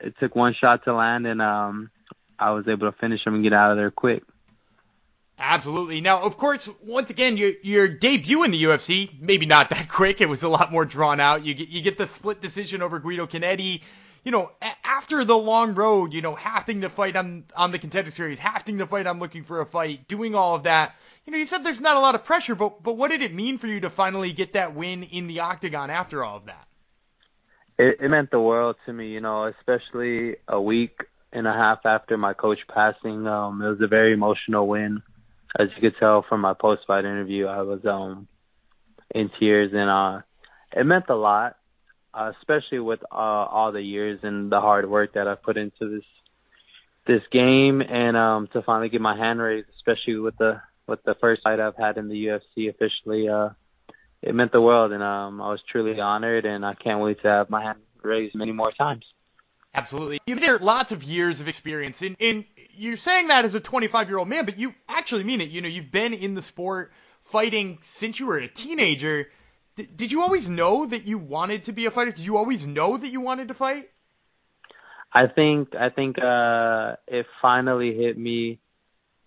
it 0.00 0.14
took 0.20 0.34
one 0.34 0.54
shot 0.58 0.84
to 0.84 0.94
land, 0.94 1.26
and 1.26 1.40
um, 1.40 1.90
I 2.38 2.50
was 2.52 2.66
able 2.68 2.90
to 2.90 2.96
finish 2.98 3.26
him 3.26 3.34
and 3.34 3.42
get 3.42 3.52
out 3.52 3.70
of 3.72 3.76
there 3.76 3.90
quick. 3.90 4.22
Absolutely. 5.38 6.00
Now, 6.00 6.22
of 6.22 6.36
course, 6.36 6.68
once 6.84 7.10
again, 7.10 7.36
your 7.36 7.52
your 7.62 7.88
debut 7.88 8.44
in 8.44 8.52
the 8.52 8.62
UFC, 8.62 9.10
maybe 9.20 9.46
not 9.46 9.70
that 9.70 9.88
quick. 9.88 10.20
It 10.20 10.28
was 10.28 10.42
a 10.42 10.48
lot 10.48 10.70
more 10.70 10.84
drawn 10.84 11.20
out. 11.20 11.44
You 11.44 11.54
get 11.54 11.68
you 11.68 11.82
get 11.82 11.98
the 11.98 12.06
split 12.06 12.40
decision 12.40 12.82
over 12.82 13.00
Guido 13.00 13.26
Cannetti 13.26 13.80
you 14.24 14.30
know, 14.30 14.50
after 14.84 15.24
the 15.24 15.36
long 15.36 15.74
road, 15.74 16.12
you 16.12 16.22
know, 16.22 16.34
having 16.34 16.82
to 16.82 16.88
fight 16.88 17.16
on 17.16 17.44
on 17.56 17.72
the 17.72 17.78
contender 17.78 18.10
series, 18.10 18.38
having 18.38 18.78
to 18.78 18.86
fight 18.86 19.06
on 19.06 19.18
looking 19.18 19.44
for 19.44 19.60
a 19.60 19.66
fight, 19.66 20.06
doing 20.06 20.34
all 20.34 20.54
of 20.54 20.64
that, 20.64 20.94
you 21.26 21.32
know, 21.32 21.38
you 21.38 21.46
said 21.46 21.64
there's 21.64 21.80
not 21.80 21.96
a 21.96 22.00
lot 22.00 22.14
of 22.14 22.24
pressure, 22.24 22.54
but 22.54 22.82
but 22.82 22.96
what 22.96 23.10
did 23.10 23.22
it 23.22 23.34
mean 23.34 23.58
for 23.58 23.66
you 23.66 23.80
to 23.80 23.90
finally 23.90 24.32
get 24.32 24.52
that 24.52 24.74
win 24.74 25.02
in 25.02 25.26
the 25.26 25.40
octagon 25.40 25.90
after 25.90 26.24
all 26.24 26.36
of 26.36 26.46
that? 26.46 26.66
It, 27.78 27.98
it 28.00 28.10
meant 28.10 28.30
the 28.30 28.40
world 28.40 28.76
to 28.86 28.92
me, 28.92 29.08
you 29.08 29.20
know, 29.20 29.46
especially 29.46 30.36
a 30.46 30.60
week 30.60 31.00
and 31.32 31.46
a 31.46 31.52
half 31.52 31.84
after 31.84 32.16
my 32.16 32.34
coach 32.34 32.58
passing. 32.72 33.26
Um, 33.26 33.62
it 33.62 33.68
was 33.68 33.80
a 33.80 33.88
very 33.88 34.12
emotional 34.12 34.68
win, 34.68 35.02
as 35.58 35.68
you 35.74 35.80
could 35.80 35.98
tell 35.98 36.24
from 36.28 36.40
my 36.42 36.54
post 36.54 36.82
fight 36.86 37.04
interview. 37.04 37.46
I 37.46 37.62
was 37.62 37.84
um 37.84 38.28
in 39.12 39.30
tears, 39.40 39.72
and 39.74 39.90
uh, 39.90 40.22
it 40.76 40.86
meant 40.86 41.06
a 41.08 41.16
lot 41.16 41.56
uh, 42.14 42.32
especially 42.40 42.78
with 42.78 43.00
uh, 43.10 43.16
all 43.16 43.72
the 43.72 43.82
years 43.82 44.20
and 44.22 44.50
the 44.50 44.60
hard 44.60 44.88
work 44.88 45.14
that 45.14 45.26
I've 45.26 45.42
put 45.42 45.56
into 45.56 45.88
this 45.88 46.04
this 47.04 47.22
game, 47.32 47.80
and 47.80 48.16
um, 48.16 48.48
to 48.52 48.62
finally 48.62 48.88
get 48.88 49.00
my 49.00 49.16
hand 49.16 49.40
raised, 49.40 49.68
especially 49.76 50.18
with 50.18 50.36
the 50.38 50.60
with 50.86 51.02
the 51.04 51.14
first 51.20 51.42
fight 51.42 51.60
I've 51.60 51.76
had 51.76 51.98
in 51.98 52.08
the 52.08 52.26
UFC 52.26 52.68
officially, 52.68 53.28
uh, 53.28 53.50
it 54.20 54.34
meant 54.34 54.52
the 54.52 54.60
world, 54.60 54.92
and 54.92 55.02
um, 55.02 55.40
I 55.40 55.50
was 55.50 55.60
truly 55.70 56.00
honored, 56.00 56.44
and 56.44 56.64
I 56.64 56.74
can't 56.74 57.00
wait 57.00 57.22
to 57.22 57.28
have 57.28 57.50
my 57.50 57.62
hand 57.62 57.78
raised 58.02 58.34
many 58.34 58.52
more 58.52 58.70
times. 58.72 59.04
Absolutely. 59.74 60.20
You've 60.26 60.40
had 60.40 60.60
lots 60.60 60.92
of 60.92 61.02
years 61.02 61.40
of 61.40 61.48
experience, 61.48 62.02
and, 62.02 62.16
and 62.20 62.44
you're 62.74 62.96
saying 62.96 63.28
that 63.28 63.44
as 63.44 63.54
a 63.54 63.60
25 63.60 64.08
year 64.08 64.18
old 64.18 64.28
man, 64.28 64.44
but 64.44 64.58
you 64.58 64.74
actually 64.88 65.24
mean 65.24 65.40
it. 65.40 65.48
You 65.48 65.62
know, 65.62 65.68
you've 65.68 65.90
been 65.90 66.12
in 66.12 66.34
the 66.34 66.42
sport 66.42 66.92
fighting 67.24 67.78
since 67.82 68.20
you 68.20 68.26
were 68.26 68.38
a 68.38 68.48
teenager 68.48 69.28
did 69.76 70.12
you 70.12 70.22
always 70.22 70.48
know 70.48 70.86
that 70.86 71.06
you 71.06 71.18
wanted 71.18 71.64
to 71.64 71.72
be 71.72 71.86
a 71.86 71.90
fighter? 71.90 72.12
Did 72.12 72.26
you 72.26 72.36
always 72.36 72.66
know 72.66 72.96
that 72.96 73.08
you 73.08 73.20
wanted 73.20 73.48
to 73.48 73.54
fight? 73.54 73.88
I 75.12 75.26
think 75.26 75.74
I 75.74 75.90
think 75.90 76.18
uh 76.18 76.96
it 77.06 77.26
finally 77.40 77.94
hit 77.94 78.16
me 78.18 78.60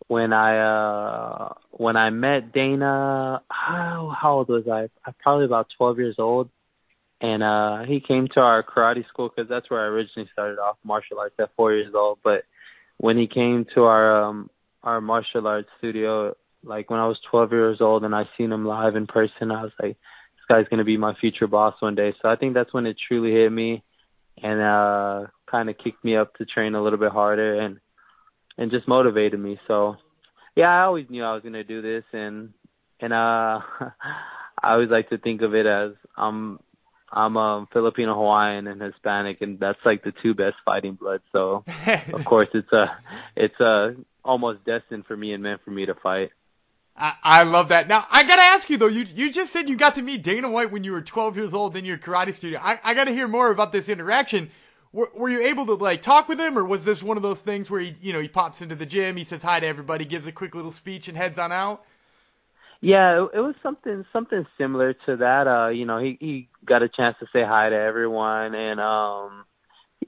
when 0.08 0.34
I 0.34 0.58
uh 0.60 1.54
when 1.72 1.96
I 1.96 2.10
met 2.10 2.54
Dana 2.54 3.42
how 3.50 4.16
how 4.20 4.34
old 4.34 4.50
was 4.50 4.68
I? 4.68 4.90
I'm 5.06 5.14
probably 5.22 5.46
about 5.46 5.68
12 5.78 6.00
years 6.00 6.16
old 6.18 6.50
and 7.22 7.44
uh 7.44 7.84
he 7.84 8.00
came 8.00 8.28
to 8.34 8.40
our 8.40 8.64
karate 8.64 9.08
school 9.08 9.30
cuz 9.30 9.48
that's 9.48 9.70
where 9.70 9.82
I 9.82 9.88
originally 9.88 10.30
started 10.34 10.60
off 10.60 10.78
martial 10.84 11.20
arts 11.20 11.36
at 11.40 11.56
4 11.56 11.74
years 11.74 11.94
old 11.94 12.20
but 12.24 12.44
when 12.98 13.18
he 13.18 13.28
came 13.28 13.66
to 13.76 13.84
our 13.84 14.24
um 14.24 14.50
our 14.84 15.02
martial 15.02 15.48
arts 15.48 15.70
studio 15.78 16.36
like 16.64 16.90
when 16.90 17.00
I 17.00 17.08
was 17.08 17.20
12 17.30 17.52
years 17.52 17.82
old 17.82 18.04
and 18.04 18.16
I 18.16 18.28
seen 18.38 18.52
him 18.52 18.66
live 18.66 18.96
in 18.96 19.06
person 19.06 19.52
I 19.52 19.64
was 19.64 19.72
like 19.82 19.98
guy's 20.48 20.68
gonna 20.70 20.84
be 20.84 20.98
my 20.98 21.14
future 21.20 21.48
boss 21.48 21.76
one 21.80 21.96
day. 21.96 22.14
So 22.22 22.30
I 22.30 22.36
think 22.36 22.54
that's 22.54 22.74
when 22.74 22.86
it 22.86 22.98
truly 23.08 23.32
hit 23.32 23.52
me, 23.52 23.84
and 24.42 24.62
uh, 24.62 25.28
kind 25.50 25.70
of 25.70 25.78
kicked 25.78 26.04
me 26.04 26.16
up 26.16 26.34
to 26.36 26.46
train 26.46 26.76
a 26.76 26.84
little 26.84 27.00
bit 27.00 27.12
harder 27.12 27.60
and 27.60 27.80
and 28.58 28.72
just 28.72 28.88
motivated 28.88 29.40
me. 29.40 29.60
So 29.68 29.96
yeah, 30.56 30.70
I 30.70 30.84
always 30.84 31.10
knew 31.10 31.24
I 31.24 31.34
was 31.34 31.44
gonna 31.44 31.64
do 31.64 31.82
this, 31.82 32.04
and 32.14 32.54
and 33.00 33.14
uh, 33.14 33.60
I 34.62 34.74
always 34.74 34.90
like 34.90 35.10
to 35.10 35.18
think 35.18 35.42
of 35.42 35.54
it 35.54 35.66
as 35.66 35.92
I'm 36.18 36.60
I'm 37.12 37.38
um 37.38 37.68
Filipino 37.72 38.14
Hawaiian 38.14 38.68
and 38.68 38.82
Hispanic 38.82 39.42
and 39.42 39.60
that's 39.60 39.80
like 39.86 40.04
the 40.04 40.14
two 40.22 40.34
best 40.34 40.56
fighting 40.66 40.96
blood. 40.96 41.22
So 41.32 41.64
of 42.14 42.26
course 42.26 42.50
it's 42.54 42.72
a 42.72 42.86
it's 43.36 43.60
a 43.60 43.96
almost 44.24 44.66
destined 44.66 45.06
for 45.06 45.16
me 45.16 45.34
and 45.34 45.44
meant 45.44 45.62
for 45.64 45.72
me 45.72 45.86
to 45.86 45.96
fight. 45.96 46.32
I, 46.98 47.44
love 47.44 47.70
that. 47.70 47.90
Now 47.90 48.06
I 48.10 48.24
gotta 48.24 48.42
ask 48.42 48.70
you 48.70 48.78
though, 48.78 48.88
you 48.88 49.06
you 49.14 49.32
just 49.32 49.52
said 49.52 49.68
you 49.68 49.76
got 49.76 49.96
to 49.96 50.02
meet 50.02 50.24
Dana 50.24 50.50
White 50.50 50.72
when 50.72 50.84
you 50.86 50.94
were 50.94 51.02
12 51.02 51.36
years 51.36 51.54
old 51.54 51.76
in 51.76 51.84
your 51.84 51.98
karate 51.98 52.34
studio. 52.34 52.60
I, 52.62 52.80
I 52.84 52.94
gotta 52.94 53.12
hear 53.12 53.28
more 53.28 53.52
about 53.52 53.74
this 53.74 53.90
interaction. 53.90 54.50
Were, 54.94 55.12
were 55.14 55.28
you 55.28 55.42
able 55.42 55.66
to 55.66 55.74
like 55.74 56.02
talk 56.02 56.30
with 56.30 56.40
him, 56.40 56.58
or 56.58 56.64
was 56.64 56.86
this 56.86 57.04
one 57.04 57.18
of 57.18 57.24
those 57.24 57.42
things 57.42 57.70
where 57.70 57.82
he 57.82 57.96
you 58.02 58.14
know 58.14 58.22
he 58.22 58.30
pops 58.30 58.62
into 58.62 58.76
the 58.76 58.86
gym, 58.86 59.18
he 59.18 59.26
says 59.26 59.42
hi 59.42 59.60
to 59.60 59.68
everybody, 59.68 60.06
gives 60.06 60.26
a 60.28 60.32
quick 60.32 60.56
little 60.56 60.72
speech, 60.72 61.10
and 61.10 61.18
heads 61.18 61.38
on 61.38 61.52
out? 61.52 61.84
Yeah, 62.82 63.24
it, 63.24 63.38
it 63.38 63.40
was 63.40 63.56
something 63.62 64.06
something 64.14 64.46
similar 64.58 64.94
to 64.94 65.18
that. 65.18 65.48
Uh, 65.48 65.70
you 65.70 65.86
know, 65.86 66.00
he 66.00 66.18
he 66.20 66.48
got 66.66 66.82
a 66.82 66.88
chance 66.88 67.18
to 67.20 67.26
say 67.34 67.44
hi 67.44 67.70
to 67.70 67.76
everyone, 67.76 68.56
and 68.56 68.80
um, 68.80 69.46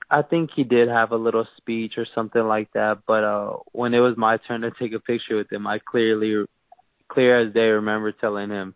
I 0.10 0.22
think 0.22 0.52
he 0.56 0.64
did 0.64 0.88
have 0.88 1.12
a 1.12 1.18
little 1.18 1.48
speech 1.58 1.94
or 1.98 2.06
something 2.14 2.44
like 2.44 2.72
that. 2.74 3.00
But 3.06 3.24
uh, 3.24 3.58
when 3.72 3.94
it 3.94 4.00
was 4.00 4.16
my 4.16 4.38
turn 4.48 4.62
to 4.62 4.72
take 4.72 4.94
a 4.94 5.00
picture 5.00 5.36
with 5.36 5.52
him, 5.52 5.68
I 5.68 5.80
clearly, 5.80 6.46
clear 7.08 7.48
as 7.48 7.54
day, 7.54 7.62
remember 7.62 8.12
telling 8.12 8.50
him, 8.50 8.76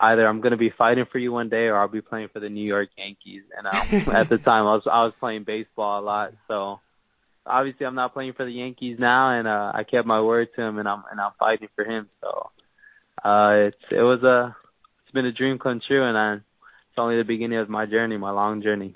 either 0.00 0.26
I'm 0.26 0.40
going 0.40 0.52
to 0.52 0.56
be 0.56 0.72
fighting 0.76 1.06
for 1.10 1.18
you 1.18 1.32
one 1.32 1.48
day, 1.48 1.66
or 1.66 1.78
I'll 1.78 1.88
be 1.88 2.00
playing 2.00 2.28
for 2.32 2.40
the 2.40 2.48
New 2.48 2.64
York 2.64 2.90
Yankees. 2.96 3.42
And 3.56 3.66
um, 3.66 4.14
at 4.14 4.28
the 4.28 4.38
time, 4.38 4.66
I 4.66 4.74
was 4.74 4.82
I 4.86 5.04
was 5.04 5.14
playing 5.18 5.44
baseball 5.44 6.00
a 6.00 6.04
lot, 6.04 6.32
so 6.48 6.80
obviously 7.46 7.86
I'm 7.86 7.94
not 7.94 8.14
playing 8.14 8.34
for 8.34 8.44
the 8.44 8.52
Yankees 8.52 8.98
now, 8.98 9.38
and 9.38 9.48
uh, 9.48 9.72
I 9.74 9.84
kept 9.84 10.06
my 10.06 10.20
word 10.20 10.48
to 10.56 10.62
him, 10.62 10.78
and 10.78 10.88
I'm 10.88 11.02
and 11.10 11.20
I'm 11.20 11.32
fighting 11.38 11.68
for 11.74 11.84
him. 11.84 12.08
So 12.20 12.50
uh, 13.24 13.68
it's 13.68 13.84
it 13.90 14.02
was 14.02 14.22
a 14.22 14.56
it's 15.04 15.12
been 15.12 15.26
a 15.26 15.32
dream 15.32 15.58
come 15.58 15.80
true, 15.86 16.06
and 16.06 16.16
I, 16.16 16.34
it's 16.34 16.98
only 16.98 17.16
the 17.16 17.24
beginning 17.24 17.58
of 17.58 17.68
my 17.68 17.86
journey, 17.86 18.16
my 18.16 18.30
long 18.30 18.62
journey. 18.62 18.94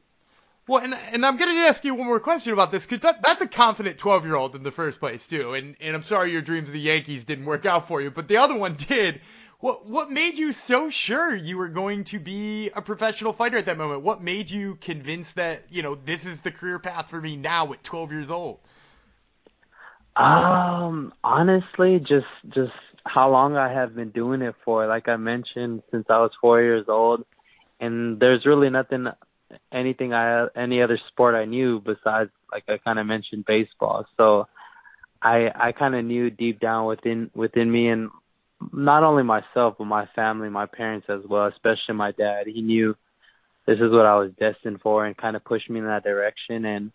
Well, 0.68 0.82
and 0.82 0.94
and 1.12 1.24
I'm 1.24 1.36
gonna 1.36 1.52
ask 1.52 1.84
you 1.84 1.94
one 1.94 2.06
more 2.06 2.18
question 2.18 2.52
about 2.52 2.72
this 2.72 2.84
because 2.84 3.02
that, 3.02 3.22
that's 3.22 3.40
a 3.40 3.46
confident 3.46 3.98
12 3.98 4.24
year 4.24 4.34
old 4.34 4.56
in 4.56 4.64
the 4.64 4.72
first 4.72 4.98
place 4.98 5.26
too, 5.26 5.54
and 5.54 5.76
and 5.80 5.94
I'm 5.94 6.02
sorry 6.02 6.32
your 6.32 6.42
dreams 6.42 6.68
of 6.68 6.72
the 6.72 6.80
Yankees 6.80 7.24
didn't 7.24 7.44
work 7.44 7.66
out 7.66 7.86
for 7.86 8.00
you, 8.00 8.10
but 8.10 8.28
the 8.28 8.38
other 8.38 8.56
one 8.56 8.74
did. 8.74 9.20
What 9.60 9.86
what 9.86 10.10
made 10.10 10.38
you 10.38 10.52
so 10.52 10.90
sure 10.90 11.34
you 11.34 11.56
were 11.56 11.68
going 11.68 12.04
to 12.04 12.18
be 12.18 12.70
a 12.70 12.82
professional 12.82 13.32
fighter 13.32 13.56
at 13.56 13.66
that 13.66 13.78
moment? 13.78 14.02
What 14.02 14.22
made 14.22 14.50
you 14.50 14.76
convinced 14.80 15.36
that 15.36 15.64
you 15.70 15.82
know 15.82 15.94
this 15.94 16.26
is 16.26 16.40
the 16.40 16.50
career 16.50 16.78
path 16.78 17.08
for 17.10 17.20
me 17.20 17.36
now 17.36 17.72
at 17.72 17.82
12 17.82 18.12
years 18.12 18.30
old? 18.30 18.58
Um, 20.16 21.12
honestly, 21.22 22.00
just 22.00 22.26
just 22.48 22.72
how 23.04 23.30
long 23.30 23.56
I 23.56 23.72
have 23.72 23.94
been 23.94 24.10
doing 24.10 24.42
it 24.42 24.54
for. 24.64 24.86
Like 24.86 25.08
I 25.08 25.16
mentioned, 25.16 25.82
since 25.90 26.06
I 26.10 26.18
was 26.18 26.32
four 26.40 26.60
years 26.60 26.86
old, 26.88 27.24
and 27.80 28.18
there's 28.18 28.44
really 28.44 28.70
nothing, 28.70 29.06
anything 29.72 30.12
I 30.12 30.46
any 30.56 30.82
other 30.82 30.98
sport 31.08 31.34
I 31.34 31.44
knew 31.44 31.80
besides 31.80 32.30
like 32.52 32.64
I 32.68 32.78
kind 32.78 32.98
of 32.98 33.06
mentioned 33.06 33.44
baseball. 33.46 34.06
So 34.16 34.46
I 35.22 35.48
I 35.54 35.72
kind 35.72 35.94
of 35.94 36.04
knew 36.04 36.30
deep 36.30 36.60
down 36.60 36.86
within 36.86 37.30
within 37.34 37.70
me 37.70 37.88
and 37.88 38.10
not 38.72 39.02
only 39.02 39.22
myself 39.22 39.76
but 39.78 39.84
my 39.84 40.06
family, 40.14 40.48
my 40.48 40.66
parents 40.66 41.06
as 41.08 41.20
well, 41.28 41.46
especially 41.46 41.94
my 41.94 42.12
dad. 42.12 42.46
He 42.46 42.62
knew 42.62 42.94
this 43.66 43.76
is 43.76 43.90
what 43.90 44.06
I 44.06 44.16
was 44.16 44.30
destined 44.38 44.80
for 44.80 45.06
and 45.06 45.16
kind 45.16 45.36
of 45.36 45.44
pushed 45.44 45.68
me 45.68 45.80
in 45.80 45.86
that 45.86 46.04
direction 46.04 46.64
and 46.64 46.92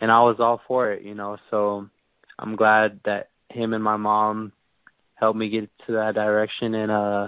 and 0.00 0.10
I 0.10 0.20
was 0.20 0.36
all 0.38 0.60
for 0.68 0.92
it, 0.92 1.02
you 1.02 1.14
know. 1.14 1.38
So 1.50 1.88
I'm 2.38 2.56
glad 2.56 3.00
that 3.04 3.28
him 3.50 3.72
and 3.72 3.82
my 3.82 3.96
mom 3.96 4.52
helped 5.14 5.38
me 5.38 5.48
get 5.48 5.68
to 5.86 5.92
that 5.94 6.14
direction 6.14 6.74
and 6.74 6.92
uh 6.92 7.26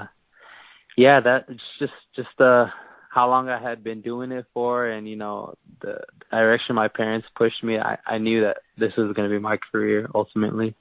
yeah 0.97 1.21
that 1.21 1.47
it's 1.49 1.61
just 1.79 1.93
just 2.15 2.41
uh 2.41 2.67
how 3.11 3.29
long 3.29 3.49
I 3.49 3.61
had 3.61 3.85
been 3.85 4.01
doing 4.01 4.33
it 4.33 4.47
for 4.55 4.87
and 4.87 5.07
you 5.09 5.17
know 5.17 5.55
the 5.83 6.01
direction 6.31 6.75
my 6.77 6.89
parents 6.89 7.27
pushed 7.37 7.63
me 7.63 7.79
I 7.79 7.99
I 8.07 8.19
knew 8.19 8.43
that 8.43 8.59
this 8.79 8.93
was 8.97 9.13
going 9.15 9.29
to 9.29 9.35
be 9.35 9.41
my 9.41 9.59
career 9.71 10.09
ultimately 10.15 10.75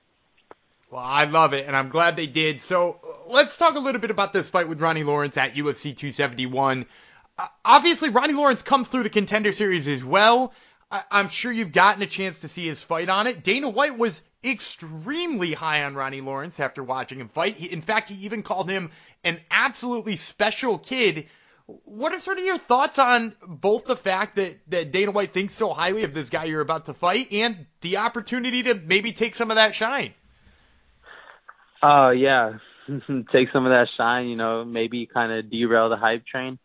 well, 0.92 1.04
I 1.04 1.26
love 1.26 1.54
it, 1.54 1.68
and 1.68 1.76
I'm 1.76 1.90
glad 1.90 2.16
they 2.16 2.26
did. 2.26 2.62
So 2.62 3.00
let's 3.28 3.58
talk 3.58 3.76
a 3.76 3.80
little 3.80 4.02
bit 4.02 4.10
about 4.10 4.34
this 4.34 4.50
fight 4.50 4.68
with 4.68 4.82
Ronnie 4.82 5.04
Lawrence 5.04 5.38
at 5.38 5.54
UFC 5.54 5.96
271. 5.96 6.88
Uh, 7.38 7.48
obviously, 7.64 8.10
Ronnie 8.10 8.34
Lawrence 8.34 8.64
comes 8.64 8.88
through 8.88 9.04
the 9.04 9.10
contender 9.12 9.54
series 9.54 9.88
as 9.88 10.04
well. 10.04 10.52
I- 10.92 11.04
I'm 11.12 11.30
sure 11.30 11.52
you've 11.52 11.72
gotten 11.72 12.02
a 12.02 12.08
chance 12.08 12.40
to 12.40 12.48
see 12.48 12.66
his 12.66 12.82
fight 12.82 13.08
on 13.08 13.28
it. 13.28 13.44
Dana 13.44 13.70
White 13.70 14.00
was 14.00 14.20
extremely 14.44 15.54
high 15.54 15.84
on 15.84 15.94
Ronnie 15.94 16.22
Lawrence 16.22 16.60
after 16.60 16.84
watching 16.84 17.20
him 17.20 17.30
fight. 17.30 17.58
He, 17.58 17.68
in 17.68 17.84
fact, 17.84 18.10
he 18.10 18.26
even 18.26 18.42
called 18.42 18.68
him 18.68 18.90
an 19.24 19.40
absolutely 19.52 20.16
special 20.16 20.80
kid. 20.80 21.28
What 21.86 22.14
are 22.14 22.20
sort 22.20 22.40
of 22.40 22.46
your 22.46 22.58
thoughts 22.58 22.98
on 22.98 23.36
both 23.46 23.86
the 23.86 23.96
fact 23.96 24.38
that, 24.38 24.60
that 24.70 24.92
Dana 24.92 25.12
White 25.12 25.34
thinks 25.34 25.54
so 25.54 25.74
highly 25.74 26.04
of 26.04 26.14
this 26.14 26.30
guy 26.30 26.46
you're 26.46 26.62
about 26.62 26.86
to 26.86 26.94
fight 26.94 27.32
and 27.32 27.68
the 27.82 27.98
opportunity 27.98 28.64
to 28.64 28.74
maybe 28.74 29.12
take 29.12 29.36
some 29.36 29.52
of 29.52 29.56
that 29.56 29.76
shine? 29.76 30.14
Uh, 31.82 32.10
yeah, 32.10 32.58
take 33.32 33.50
some 33.54 33.66
of 33.66 33.72
that 33.72 33.88
shine, 33.98 34.28
you 34.28 34.36
know, 34.36 34.66
maybe 34.66 35.06
kind 35.06 35.32
of 35.32 35.52
derail 35.52 35.90
the 35.90 35.98
hype 35.98 36.26
train. 36.26 36.58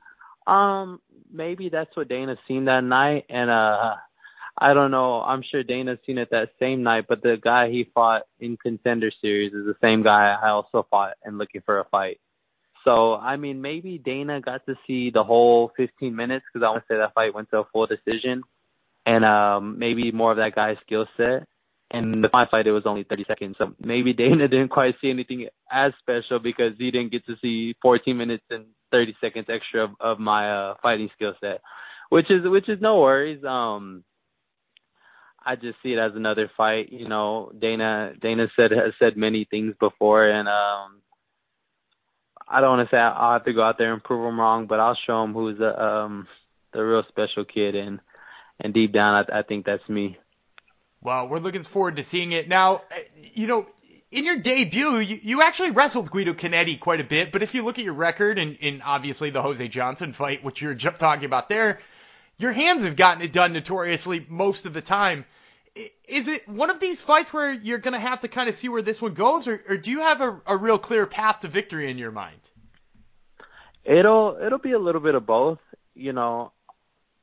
Um, 0.46 1.00
maybe 1.30 1.68
that's 1.68 1.94
what 1.96 2.08
Dana 2.08 2.36
seen 2.48 2.66
that 2.66 2.82
night, 2.82 3.26
and 3.28 3.50
uh, 3.50 3.94
I 4.56 4.74
don't 4.74 4.90
know. 4.90 5.20
I'm 5.20 5.42
sure 5.42 5.62
Dana's 5.62 5.98
seen 6.06 6.18
it 6.18 6.30
that 6.30 6.50
same 6.60 6.82
night, 6.82 7.06
but 7.08 7.22
the 7.22 7.36
guy 7.42 7.70
he 7.70 7.88
fought 7.94 8.22
in 8.40 8.56
Contender 8.56 9.10
Series 9.20 9.52
is 9.52 9.66
the 9.66 9.76
same 9.80 10.02
guy 10.02 10.34
I 10.42 10.50
also 10.50 10.86
fought 10.90 11.14
and 11.24 11.38
looking 11.38 11.62
for 11.64 11.78
a 11.80 11.84
fight. 11.84 12.20
So, 12.84 13.14
I 13.14 13.36
mean, 13.36 13.62
maybe 13.62 13.98
Dana 13.98 14.40
got 14.40 14.66
to 14.66 14.74
see 14.86 15.10
the 15.10 15.24
whole 15.24 15.72
15 15.76 16.14
minutes 16.14 16.44
because 16.52 16.64
I 16.64 16.70
want 16.70 16.84
to 16.86 16.94
say 16.94 16.98
that 16.98 17.14
fight 17.14 17.34
went 17.34 17.50
to 17.50 17.60
a 17.60 17.64
full 17.72 17.86
decision, 17.86 18.42
and 19.06 19.24
um, 19.24 19.78
maybe 19.78 20.12
more 20.12 20.32
of 20.32 20.36
that 20.36 20.54
guy's 20.54 20.76
skill 20.84 21.06
set. 21.16 21.46
And 21.90 22.24
the 22.24 22.28
final 22.28 22.48
fight, 22.50 22.66
it 22.66 22.72
was 22.72 22.86
only 22.86 23.04
30 23.04 23.24
seconds. 23.28 23.56
So 23.58 23.74
maybe 23.84 24.12
Dana 24.14 24.48
didn't 24.48 24.68
quite 24.70 24.96
see 25.00 25.10
anything 25.10 25.48
as 25.70 25.92
special 26.00 26.38
because 26.38 26.72
he 26.78 26.90
didn't 26.90 27.12
get 27.12 27.24
to 27.26 27.36
see 27.40 27.74
14 27.82 28.16
minutes 28.16 28.44
and 28.50 28.66
30 28.90 29.16
seconds 29.20 29.46
extra 29.48 29.84
of, 29.84 29.90
of 30.00 30.18
my 30.18 30.50
uh, 30.50 30.74
fighting 30.82 31.08
skill 31.14 31.34
set, 31.40 31.60
which 32.10 32.30
is 32.30 32.42
which 32.44 32.68
is 32.68 32.80
no 32.80 33.00
worries. 33.00 33.44
Um, 33.44 34.04
I 35.44 35.56
just 35.56 35.76
see 35.82 35.92
it 35.92 35.98
as 35.98 36.12
another 36.14 36.50
fight. 36.56 36.90
You 36.90 37.08
know, 37.08 37.52
Dana 37.58 38.12
Dana 38.20 38.46
said 38.56 38.70
has 38.72 38.92
said 38.98 39.16
many 39.16 39.46
things 39.48 39.74
before, 39.78 40.28
and 40.28 40.48
um, 40.48 41.02
I 42.48 42.60
don't 42.60 42.76
want 42.76 42.88
to 42.88 42.94
say 42.94 42.98
I'll 42.98 43.34
have 43.34 43.44
to 43.44 43.52
go 43.52 43.62
out 43.62 43.78
there 43.78 43.92
and 43.92 44.02
prove 44.02 44.26
him 44.26 44.38
wrong, 44.38 44.66
but 44.66 44.80
I'll 44.80 44.98
show 45.06 45.22
him 45.24 45.32
who's 45.32 45.58
the 45.58 45.82
um 45.82 46.28
the 46.72 46.84
real 46.84 47.02
special 47.08 47.44
kid, 47.44 47.74
and 47.74 48.00
and 48.60 48.74
deep 48.74 48.92
down, 48.92 49.24
I, 49.30 49.40
I 49.40 49.42
think 49.42 49.66
that's 49.66 49.88
me. 49.88 50.18
Well, 51.00 51.28
we're 51.28 51.38
looking 51.38 51.62
forward 51.62 51.96
to 51.96 52.04
seeing 52.04 52.32
it. 52.32 52.48
Now, 52.48 52.82
you 53.34 53.46
know, 53.46 53.66
in 54.10 54.24
your 54.24 54.38
debut, 54.38 54.98
you, 54.98 55.18
you 55.22 55.42
actually 55.42 55.72
wrestled 55.72 56.10
Guido 56.10 56.32
Cannetti 56.32 56.78
quite 56.78 57.00
a 57.00 57.04
bit, 57.04 57.32
but 57.32 57.42
if 57.42 57.54
you 57.54 57.64
look 57.64 57.78
at 57.78 57.84
your 57.84 57.94
record 57.94 58.38
and, 58.38 58.56
and 58.62 58.80
obviously 58.82 59.30
the 59.30 59.42
Jose 59.42 59.68
Johnson 59.68 60.12
fight, 60.12 60.44
which 60.44 60.62
you're 60.62 60.74
talking 60.74 61.26
about 61.26 61.48
there, 61.48 61.80
your 62.38 62.52
hands 62.52 62.84
have 62.84 62.96
gotten 62.96 63.22
it 63.22 63.32
done 63.32 63.52
notoriously 63.52 64.24
most 64.28 64.66
of 64.66 64.72
the 64.72 64.80
time. 64.80 65.24
Is 65.76 66.28
it 66.28 66.48
one 66.48 66.70
of 66.70 66.78
these 66.78 67.00
fights 67.02 67.32
where 67.32 67.52
you're 67.52 67.78
going 67.78 67.94
to 67.94 68.00
have 68.00 68.20
to 68.20 68.28
kind 68.28 68.48
of 68.48 68.54
see 68.54 68.68
where 68.68 68.82
this 68.82 69.02
one 69.02 69.14
goes, 69.14 69.48
or, 69.48 69.60
or 69.68 69.76
do 69.76 69.90
you 69.90 70.00
have 70.00 70.20
a, 70.20 70.40
a 70.46 70.56
real 70.56 70.78
clear 70.78 71.04
path 71.06 71.40
to 71.40 71.48
victory 71.48 71.90
in 71.90 71.98
your 71.98 72.12
mind? 72.12 72.40
It'll 73.84 74.38
it'll 74.40 74.58
be 74.58 74.72
a 74.72 74.78
little 74.78 75.00
bit 75.00 75.14
of 75.14 75.26
both. 75.26 75.58
You 75.94 76.12
know, 76.12 76.52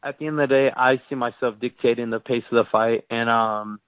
at 0.04 0.20
the 0.20 0.28
end 0.28 0.40
of 0.40 0.50
the 0.50 0.54
day, 0.54 0.70
I 0.76 1.02
see 1.08 1.16
myself 1.16 1.56
dictating 1.60 2.10
the 2.10 2.20
pace 2.20 2.44
of 2.52 2.56
the 2.56 2.70
fight, 2.72 3.06
and 3.10 3.30
um, 3.30 3.80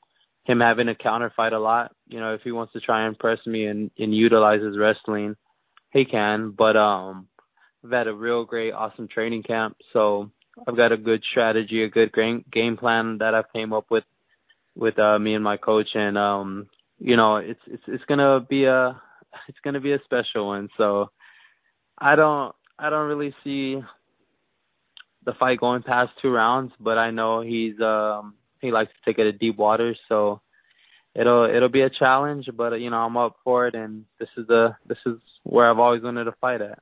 him 0.45 0.59
having 0.59 0.87
a 0.87 0.95
counter 0.95 1.31
fight 1.35 1.53
a 1.53 1.59
lot. 1.59 1.93
You 2.07 2.19
know, 2.19 2.33
if 2.33 2.41
he 2.43 2.51
wants 2.51 2.73
to 2.73 2.79
try 2.79 3.05
and 3.05 3.19
press 3.19 3.39
me 3.45 3.65
and, 3.65 3.91
and 3.97 4.15
utilize 4.15 4.61
his 4.61 4.77
wrestling, 4.77 5.35
he 5.91 6.05
can. 6.05 6.51
But 6.51 6.77
um, 6.77 7.27
I've 7.83 7.91
had 7.91 8.07
a 8.07 8.13
real 8.13 8.45
great, 8.45 8.71
awesome 8.71 9.07
training 9.07 9.43
camp, 9.43 9.77
so 9.91 10.31
I've 10.67 10.77
got 10.77 10.91
a 10.91 10.97
good 10.97 11.23
strategy, 11.29 11.83
a 11.83 11.89
good 11.89 12.13
game 12.13 12.77
plan 12.77 13.17
that 13.19 13.35
I've 13.35 13.51
came 13.51 13.73
up 13.73 13.85
with 13.89 14.03
with 14.75 14.97
uh, 14.99 15.19
me 15.19 15.35
and 15.35 15.43
my 15.43 15.57
coach, 15.57 15.89
and 15.93 16.17
um, 16.17 16.67
you 16.99 17.15
know, 17.15 17.37
it's 17.37 17.59
it's 17.67 17.83
it's 17.87 18.03
gonna 18.05 18.39
be 18.39 18.65
a 18.65 19.01
it's 19.47 19.59
gonna 19.63 19.81
be 19.81 19.93
a 19.93 20.01
special 20.05 20.47
one. 20.47 20.69
So 20.77 21.09
I 21.97 22.15
don't 22.15 22.55
I 22.77 22.89
don't 22.89 23.07
really 23.07 23.35
see 23.43 23.79
the 25.25 25.33
fight 25.39 25.59
going 25.59 25.83
past 25.83 26.11
two 26.21 26.29
rounds, 26.29 26.73
but 26.79 26.97
I 26.97 27.11
know 27.11 27.41
he's 27.41 27.79
um 27.79 28.35
he 28.61 28.71
likes 28.71 28.91
to 28.91 29.11
take 29.11 29.19
it 29.19 29.23
to 29.23 29.31
deep 29.31 29.57
waters, 29.57 29.99
so 30.09 30.41
it'll 31.15 31.45
it'll 31.45 31.69
be 31.69 31.81
a 31.81 31.89
challenge, 31.89 32.49
but 32.55 32.73
you 32.79 32.89
know 32.89 32.97
I'm 32.97 33.17
up 33.17 33.37
for 33.43 33.67
it, 33.67 33.75
and 33.75 34.05
this 34.19 34.29
is 34.37 34.47
the 34.47 34.75
this 34.87 34.97
is 35.05 35.17
where 35.43 35.69
I've 35.69 35.79
always 35.79 36.03
wanted 36.03 36.25
to 36.25 36.33
fight 36.41 36.61
at. 36.61 36.79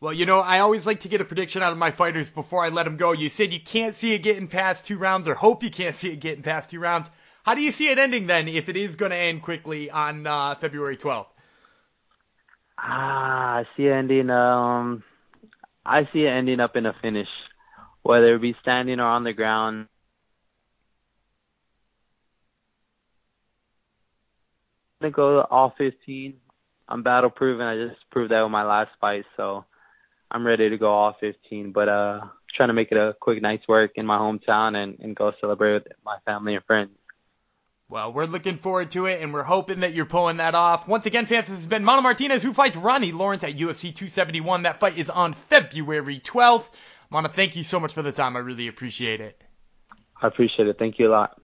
Well, 0.00 0.14
you 0.14 0.24
know, 0.24 0.40
I 0.40 0.60
always 0.60 0.86
like 0.86 1.00
to 1.00 1.08
get 1.08 1.20
a 1.20 1.26
prediction 1.26 1.62
out 1.62 1.72
of 1.72 1.78
my 1.78 1.90
fighters 1.90 2.28
before 2.30 2.64
I 2.64 2.70
let 2.70 2.84
them 2.84 2.96
go. 2.96 3.12
You 3.12 3.28
said 3.28 3.52
you 3.52 3.60
can't 3.60 3.94
see 3.94 4.14
it 4.14 4.20
getting 4.20 4.48
past 4.48 4.86
two 4.86 4.96
rounds, 4.96 5.28
or 5.28 5.34
hope 5.34 5.62
you 5.62 5.70
can't 5.70 5.94
see 5.94 6.10
it 6.10 6.20
getting 6.20 6.42
past 6.42 6.70
two 6.70 6.80
rounds. 6.80 7.10
How 7.42 7.54
do 7.54 7.60
you 7.60 7.70
see 7.70 7.88
it 7.88 7.98
ending 7.98 8.26
then, 8.26 8.48
if 8.48 8.70
it 8.70 8.76
is 8.78 8.96
going 8.96 9.10
to 9.10 9.16
end 9.16 9.42
quickly 9.42 9.90
on 9.90 10.26
uh, 10.26 10.54
February 10.54 10.96
12th? 10.96 11.26
Ah, 12.78 13.56
I 13.58 13.64
see 13.76 13.84
it 13.84 13.92
ending. 13.92 14.30
Um, 14.30 15.02
I 15.84 16.08
see 16.14 16.20
it 16.20 16.30
ending 16.30 16.60
up 16.60 16.76
in 16.76 16.86
a 16.86 16.94
finish, 17.02 17.28
whether 18.02 18.34
it 18.34 18.40
be 18.40 18.56
standing 18.62 19.00
or 19.00 19.06
on 19.06 19.24
the 19.24 19.34
ground. 19.34 19.88
I'm 25.02 25.10
gonna 25.10 25.12
go 25.12 25.40
all 25.42 25.74
15. 25.76 26.34
I'm 26.88 27.02
battle 27.02 27.30
proven. 27.30 27.66
I 27.66 27.88
just 27.88 28.00
proved 28.10 28.32
that 28.32 28.42
with 28.42 28.50
my 28.50 28.64
last 28.64 28.90
fight, 29.00 29.24
so 29.36 29.64
I'm 30.30 30.46
ready 30.46 30.70
to 30.70 30.78
go 30.78 30.88
all 30.92 31.16
15. 31.20 31.72
But 31.72 31.88
uh, 31.88 32.20
trying 32.54 32.68
to 32.68 32.74
make 32.74 32.92
it 32.92 32.98
a 32.98 33.14
quick 33.20 33.42
night's 33.42 33.66
work 33.68 33.92
in 33.96 34.06
my 34.06 34.18
hometown 34.18 34.76
and, 34.76 34.98
and 35.00 35.16
go 35.16 35.32
celebrate 35.40 35.74
with 35.74 35.86
my 36.04 36.18
family 36.24 36.54
and 36.54 36.64
friends. 36.64 36.90
Well, 37.88 38.12
we're 38.12 38.26
looking 38.26 38.58
forward 38.58 38.92
to 38.92 39.06
it, 39.06 39.20
and 39.20 39.34
we're 39.34 39.42
hoping 39.42 39.80
that 39.80 39.94
you're 39.94 40.06
pulling 40.06 40.36
that 40.36 40.54
off. 40.54 40.86
Once 40.86 41.06
again, 41.06 41.26
fans, 41.26 41.48
this 41.48 41.56
has 41.56 41.66
been 41.66 41.82
Mana 41.82 42.02
Martinez, 42.02 42.40
who 42.40 42.54
fights 42.54 42.76
Ronnie 42.76 43.10
Lawrence 43.10 43.42
at 43.42 43.56
UFC 43.56 43.92
271. 43.92 44.62
That 44.62 44.78
fight 44.78 44.96
is 44.96 45.10
on 45.10 45.34
February 45.34 46.20
12th. 46.20 46.66
Mano, 47.10 47.28
thank 47.28 47.56
you 47.56 47.64
so 47.64 47.80
much 47.80 47.92
for 47.92 48.02
the 48.02 48.12
time. 48.12 48.36
I 48.36 48.40
really 48.40 48.68
appreciate 48.68 49.20
it. 49.20 49.42
I 50.22 50.28
appreciate 50.28 50.68
it. 50.68 50.76
Thank 50.78 51.00
you 51.00 51.08
a 51.08 51.10
lot. 51.10 51.40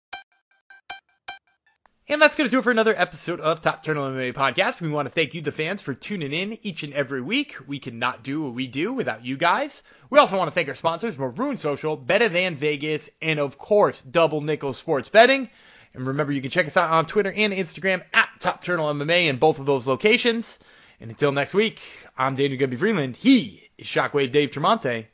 And 2.09 2.23
that's 2.23 2.37
going 2.37 2.49
to 2.49 2.53
do 2.53 2.61
it 2.61 2.63
for 2.63 2.71
another 2.71 2.95
episode 2.97 3.41
of 3.41 3.61
Top 3.61 3.83
Turtle 3.83 4.05
MMA 4.05 4.33
Podcast. 4.33 4.81
We 4.81 4.89
want 4.89 5.07
to 5.07 5.13
thank 5.13 5.35
you, 5.35 5.41
the 5.41 5.51
fans, 5.51 5.83
for 5.83 5.93
tuning 5.93 6.33
in 6.33 6.57
each 6.65 6.85
and 6.85 6.95
every 6.95 7.21
week. 7.21 7.57
We 7.67 7.81
cannot 7.81 8.23
do 8.23 8.43
what 8.43 8.55
we 8.55 8.69
do 8.69 8.93
without 8.93 9.25
you 9.25 9.37
guys. 9.37 9.83
We 10.09 10.21
also 10.21 10.39
want 10.39 10.47
to 10.47 10.55
thank 10.55 10.69
our 10.69 10.77
sponsors, 10.77 11.19
Marune 11.19 11.57
Social, 11.57 11.97
Better 11.97 12.29
Than 12.29 12.55
Vegas, 12.55 13.11
and 13.21 13.41
of 13.41 13.59
course, 13.59 14.01
Double 14.03 14.41
Nickel 14.41 14.73
Sports 14.73 15.09
Betting. 15.09 15.51
And 15.95 16.07
remember, 16.07 16.33
you 16.33 16.41
can 16.41 16.53
check 16.53 16.69
us 16.69 16.77
out 16.77 16.93
on 16.93 17.07
Twitter 17.07 17.33
and 17.33 17.53
Instagram 17.53 18.05
at 18.15 18.29
Top 18.39 18.63
Turtle 18.63 18.87
MMA 18.87 19.27
in 19.27 19.39
both 19.39 19.59
of 19.59 19.67
those 19.67 19.89
locations. 19.89 20.61
And 21.01 21.11
until 21.11 21.33
next 21.33 21.55
week, 21.55 21.81
I'm 22.17 22.37
Daniel 22.37 22.61
Gubby 22.61 22.77
Freeland. 22.77 23.17
He 23.17 23.69
is 23.79 23.89
Shockwave 23.89 24.31
Dave 24.31 24.53
Tremonte. 24.53 25.07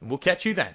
And 0.00 0.10
we'll 0.10 0.18
catch 0.18 0.44
you 0.44 0.54
then. 0.54 0.74